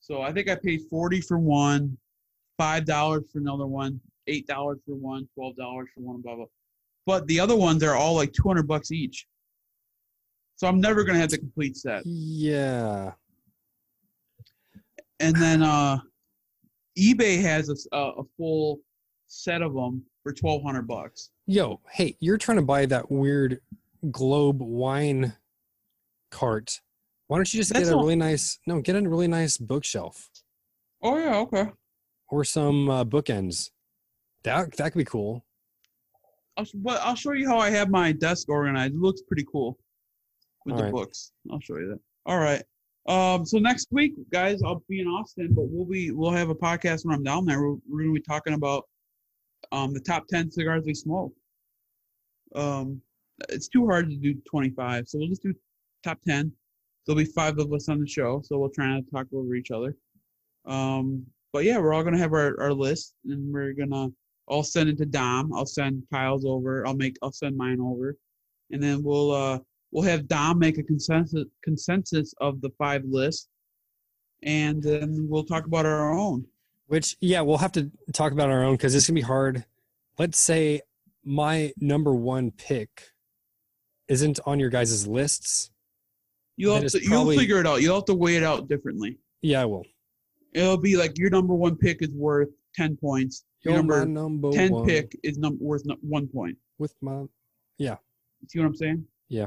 So 0.00 0.22
I 0.22 0.32
think 0.32 0.48
I 0.48 0.54
paid 0.54 0.82
forty 0.90 1.20
for 1.20 1.38
one, 1.38 1.96
five 2.56 2.84
dollars 2.84 3.24
for 3.32 3.38
another 3.38 3.66
one, 3.66 4.00
eight 4.26 4.46
dollars 4.46 4.78
for 4.86 4.94
one, 4.94 5.28
twelve 5.34 5.56
dollars 5.56 5.88
for 5.94 6.00
one, 6.02 6.20
blah 6.22 6.36
blah. 6.36 6.46
But 7.06 7.26
the 7.26 7.40
other 7.40 7.56
ones 7.56 7.82
are 7.82 7.94
all 7.94 8.14
like 8.14 8.32
two 8.32 8.46
hundred 8.46 8.68
bucks 8.68 8.92
each. 8.92 9.26
So 10.56 10.66
I'm 10.66 10.80
never 10.80 11.04
gonna 11.04 11.18
have 11.18 11.30
the 11.30 11.38
complete 11.38 11.76
set. 11.76 12.02
Yeah. 12.04 13.12
And 15.20 15.34
then 15.34 15.62
uh, 15.62 15.98
eBay 16.96 17.40
has 17.40 17.86
a 17.92 18.22
full 18.36 18.78
set 19.26 19.62
of 19.62 19.74
them 19.74 20.04
for 20.22 20.32
twelve 20.32 20.62
hundred 20.62 20.86
bucks. 20.86 21.30
Yo, 21.50 21.80
hey, 21.92 22.14
you're 22.20 22.36
trying 22.36 22.58
to 22.58 22.62
buy 22.62 22.84
that 22.84 23.10
weird 23.10 23.60
globe 24.10 24.60
wine 24.60 25.32
cart. 26.30 26.78
Why 27.26 27.38
don't 27.38 27.50
you 27.54 27.60
just 27.60 27.72
That's 27.72 27.86
get 27.86 27.92
a 27.94 27.96
all- 27.96 28.02
really 28.02 28.16
nice 28.16 28.58
no, 28.66 28.82
get 28.82 28.96
a 28.96 29.08
really 29.08 29.28
nice 29.28 29.56
bookshelf 29.56 30.28
Oh 31.02 31.16
yeah, 31.16 31.36
okay. 31.38 31.70
or 32.28 32.44
some 32.44 32.90
uh, 32.90 33.04
bookends. 33.04 33.70
That 34.44 34.76
that 34.76 34.92
could 34.92 34.98
be 34.98 35.04
cool. 35.06 35.42
I'll, 36.58 36.66
sh- 36.66 36.74
I'll 36.86 37.14
show 37.14 37.32
you 37.32 37.48
how 37.48 37.56
I 37.58 37.70
have 37.70 37.88
my 37.88 38.12
desk 38.12 38.50
organized. 38.50 38.92
It 38.92 38.98
looks 39.00 39.22
pretty 39.22 39.46
cool 39.50 39.78
with 40.66 40.74
the 40.76 40.82
Alright. 40.82 40.92
books. 40.92 41.32
I'll 41.50 41.60
show 41.60 41.76
you 41.78 41.88
that. 41.88 42.00
All 42.26 42.38
right. 42.38 42.62
Um, 43.08 43.46
so 43.46 43.58
next 43.58 43.88
week, 43.90 44.12
guys, 44.30 44.60
I'll 44.62 44.82
be 44.86 45.00
in 45.00 45.06
Austin, 45.06 45.48
but 45.54 45.64
we'll 45.70 45.86
be 45.86 46.10
we'll 46.10 46.30
have 46.30 46.50
a 46.50 46.54
podcast 46.54 47.06
when 47.06 47.14
I'm 47.14 47.22
down 47.22 47.46
there. 47.46 47.62
We're, 47.62 47.76
we're 47.88 48.00
gonna 48.02 48.12
be 48.12 48.20
talking 48.20 48.52
about 48.52 48.84
um 49.72 49.92
the 49.92 50.00
top 50.00 50.26
ten 50.28 50.50
cigars 50.50 50.84
we 50.86 50.94
smoke. 50.94 51.32
Um, 52.54 53.00
it's 53.48 53.68
too 53.68 53.86
hard 53.86 54.10
to 54.10 54.16
do 54.16 54.34
25, 54.50 55.08
so 55.08 55.18
we'll 55.18 55.28
just 55.28 55.42
do 55.42 55.54
top 56.02 56.18
10. 56.26 56.52
There'll 57.06 57.16
be 57.18 57.24
five 57.24 57.58
of 57.58 57.72
us 57.72 57.88
on 57.88 58.00
the 58.00 58.06
show, 58.06 58.42
so 58.44 58.58
we'll 58.58 58.70
try 58.70 58.88
not 58.88 59.04
to 59.04 59.10
talk 59.10 59.26
over 59.32 59.54
each 59.54 59.70
other. 59.70 59.94
Um, 60.66 61.24
but 61.52 61.64
yeah, 61.64 61.78
we're 61.78 61.94
all 61.94 62.02
gonna 62.02 62.18
have 62.18 62.32
our, 62.32 62.60
our 62.60 62.72
list, 62.72 63.14
and 63.24 63.52
we're 63.52 63.72
gonna 63.72 64.08
I'll 64.50 64.62
send 64.62 64.88
it 64.88 64.98
to 64.98 65.06
Dom. 65.06 65.52
I'll 65.54 65.66
send 65.66 66.02
Kyle's 66.12 66.44
over. 66.44 66.86
I'll 66.86 66.96
make 66.96 67.16
I'll 67.22 67.32
send 67.32 67.56
mine 67.56 67.80
over, 67.80 68.16
and 68.70 68.82
then 68.82 69.02
we'll 69.02 69.30
uh 69.30 69.58
we'll 69.90 70.04
have 70.04 70.28
Dom 70.28 70.58
make 70.58 70.78
a 70.78 70.82
consensus 70.82 71.46
consensus 71.64 72.34
of 72.40 72.60
the 72.60 72.70
five 72.76 73.02
lists, 73.06 73.48
and 74.42 74.82
then 74.82 75.26
we'll 75.28 75.44
talk 75.44 75.64
about 75.64 75.86
our 75.86 76.12
own. 76.12 76.44
Which 76.88 77.16
yeah, 77.20 77.42
we'll 77.42 77.58
have 77.58 77.72
to 77.72 77.90
talk 78.12 78.32
about 78.32 78.50
our 78.50 78.64
own 78.64 78.74
because 78.74 78.94
it's 78.94 79.06
gonna 79.06 79.14
be 79.14 79.20
hard. 79.22 79.64
Let's 80.18 80.38
say 80.38 80.80
my 81.24 81.72
number 81.78 82.14
one 82.14 82.50
pick 82.50 83.10
isn't 84.08 84.40
on 84.46 84.58
your 84.58 84.70
guys' 84.70 85.06
lists. 85.06 85.70
You'll 86.56 86.74
have 86.74 86.90
to 86.90 87.00
you'll 87.02 87.30
figure 87.30 87.60
it 87.60 87.66
out. 87.66 87.82
You'll 87.82 87.96
have 87.96 88.06
to 88.06 88.14
weigh 88.14 88.36
it 88.36 88.42
out 88.42 88.68
differently. 88.68 89.18
Yeah, 89.42 89.62
I 89.62 89.64
will. 89.66 89.84
It'll 90.54 90.78
be 90.78 90.96
like 90.96 91.16
your 91.18 91.30
number 91.30 91.54
one 91.54 91.76
pick 91.76 92.02
is 92.02 92.10
worth 92.10 92.48
ten 92.74 92.96
points. 92.96 93.44
Your 93.62 93.74
number 93.74 94.04
number 94.06 94.50
ten 94.50 94.72
one 94.72 94.86
pick 94.86 95.16
is 95.22 95.38
num- 95.38 95.58
worth 95.60 95.82
one 96.00 96.26
point. 96.26 96.56
with 96.78 96.94
my 97.00 97.24
yeah. 97.76 97.96
See 98.48 98.58
what 98.58 98.66
I'm 98.66 98.74
saying? 98.74 99.04
Yeah. 99.28 99.46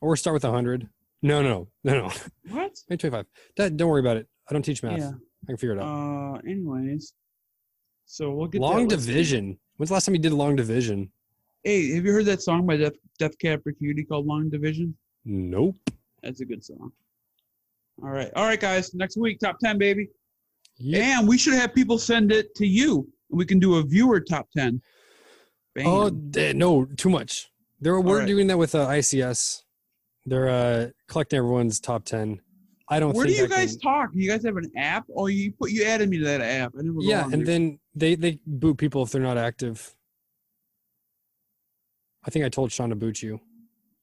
Or 0.00 0.16
start 0.16 0.34
with 0.34 0.44
a 0.44 0.50
hundred. 0.50 0.88
No, 1.22 1.42
no, 1.42 1.68
no, 1.84 1.92
no. 1.92 2.12
What? 2.50 2.72
Maybe 2.88 2.98
twenty-five. 2.98 3.26
That 3.56 3.76
don't 3.76 3.88
worry 3.90 4.00
about 4.00 4.16
it. 4.16 4.28
I 4.48 4.52
don't 4.52 4.62
teach 4.62 4.82
math. 4.82 4.98
Yeah. 5.00 5.12
I 5.44 5.46
can 5.46 5.56
figure 5.56 5.76
it 5.76 5.80
out. 5.80 5.84
Uh. 5.86 6.38
Anyways, 6.48 7.14
so 8.06 8.32
we'll 8.32 8.48
get 8.48 8.60
Long 8.60 8.88
division 8.88 9.58
When's 9.76 9.88
the 9.88 9.94
last 9.94 10.06
time 10.06 10.14
you 10.14 10.20
did 10.20 10.32
long 10.32 10.54
division? 10.54 11.10
Hey, 11.64 11.92
have 11.94 12.04
you 12.04 12.12
heard 12.12 12.26
that 12.26 12.42
song 12.42 12.66
by 12.66 12.76
Death 12.76 12.92
Death 13.18 13.36
Cab 13.38 13.62
for 13.62 13.72
Cutie 13.72 14.04
called 14.04 14.26
Long 14.26 14.48
Division? 14.48 14.96
Nope. 15.24 15.76
That's 16.22 16.40
a 16.40 16.44
good 16.44 16.64
song. 16.64 16.92
All 18.02 18.10
right. 18.10 18.30
All 18.36 18.46
right, 18.46 18.60
guys. 18.60 18.94
Next 18.94 19.16
week, 19.16 19.40
top 19.40 19.58
10, 19.58 19.78
baby. 19.78 20.08
Yeah. 20.76 21.18
And 21.18 21.28
we 21.28 21.36
should 21.36 21.54
have 21.54 21.74
people 21.74 21.98
send 21.98 22.32
it 22.32 22.54
to 22.56 22.66
you. 22.66 23.08
And 23.30 23.38
we 23.38 23.44
can 23.44 23.58
do 23.58 23.76
a 23.76 23.82
viewer 23.82 24.20
top 24.20 24.48
10. 24.56 24.80
Bam. 25.74 25.86
Oh 25.86 26.08
no, 26.08 26.84
too 26.84 27.10
much. 27.10 27.50
They're 27.80 28.00
we're 28.00 28.20
right. 28.20 28.26
doing 28.28 28.46
that 28.48 28.58
with 28.58 28.74
uh, 28.74 28.86
ICS. 28.86 29.62
They're 30.26 30.48
uh, 30.48 30.88
collecting 31.08 31.38
everyone's 31.38 31.80
top 31.80 32.04
ten. 32.04 32.40
I 32.92 33.00
don't. 33.00 33.14
Where 33.16 33.26
do 33.26 33.32
you 33.32 33.44
I 33.44 33.48
guys 33.48 33.72
can- 33.72 33.80
talk? 33.80 34.10
You 34.12 34.28
guys 34.30 34.44
have 34.44 34.56
an 34.58 34.70
app? 34.76 35.06
Oh, 35.16 35.26
you 35.26 35.52
put 35.52 35.70
you 35.70 35.84
added 35.84 36.10
me 36.10 36.18
to 36.18 36.24
that 36.24 36.40
app. 36.42 36.72
I 36.78 36.82
never 36.82 36.98
go 36.98 37.04
Yeah, 37.04 37.24
and 37.24 37.32
there. 37.32 37.44
then 37.46 37.78
they 37.94 38.14
they 38.14 38.38
boot 38.46 38.76
people 38.76 39.02
if 39.02 39.10
they're 39.10 39.22
not 39.22 39.38
active. 39.38 39.94
I 42.24 42.30
think 42.30 42.44
I 42.44 42.48
told 42.50 42.70
Sean 42.70 42.90
to 42.90 42.94
boot 42.96 43.22
you. 43.22 43.40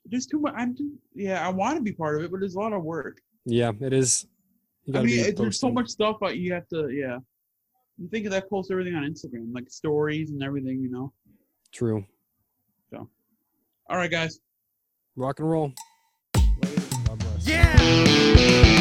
there's 0.05 0.25
too 0.25 0.39
much. 0.39 0.53
I'm 0.57 0.75
too, 0.75 0.91
yeah, 1.13 1.45
I 1.45 1.49
want 1.51 1.77
to 1.77 1.83
be 1.83 1.91
part 1.93 2.17
of 2.17 2.23
it, 2.23 2.31
but 2.31 2.39
there's 2.39 2.55
a 2.55 2.59
lot 2.59 2.73
of 2.73 2.83
work. 2.83 3.21
Yeah, 3.45 3.71
it 3.79 3.93
is. 3.93 4.25
I 4.93 5.03
mean, 5.03 5.19
it- 5.19 5.37
there's 5.37 5.59
so 5.59 5.71
much 5.71 5.87
stuff 5.87 6.17
that 6.21 6.37
you 6.37 6.51
have 6.53 6.67
to. 6.69 6.89
Yeah, 6.89 7.19
you 7.99 8.07
think 8.09 8.25
of 8.25 8.31
that 8.31 8.49
post 8.49 8.71
everything 8.71 8.95
on 8.95 9.03
Instagram, 9.03 9.53
like 9.53 9.69
stories 9.69 10.31
and 10.31 10.41
everything. 10.41 10.81
You 10.81 10.89
know. 10.89 11.13
True. 11.71 12.03
So, 12.89 13.07
all 13.89 13.97
right, 13.97 14.09
guys. 14.09 14.39
Rock 15.15 15.39
and 15.39 15.49
roll. 15.49 15.73
Later. 16.63 16.81
God 17.05 17.19
bless. 17.19 17.47
Yeah! 17.47 18.75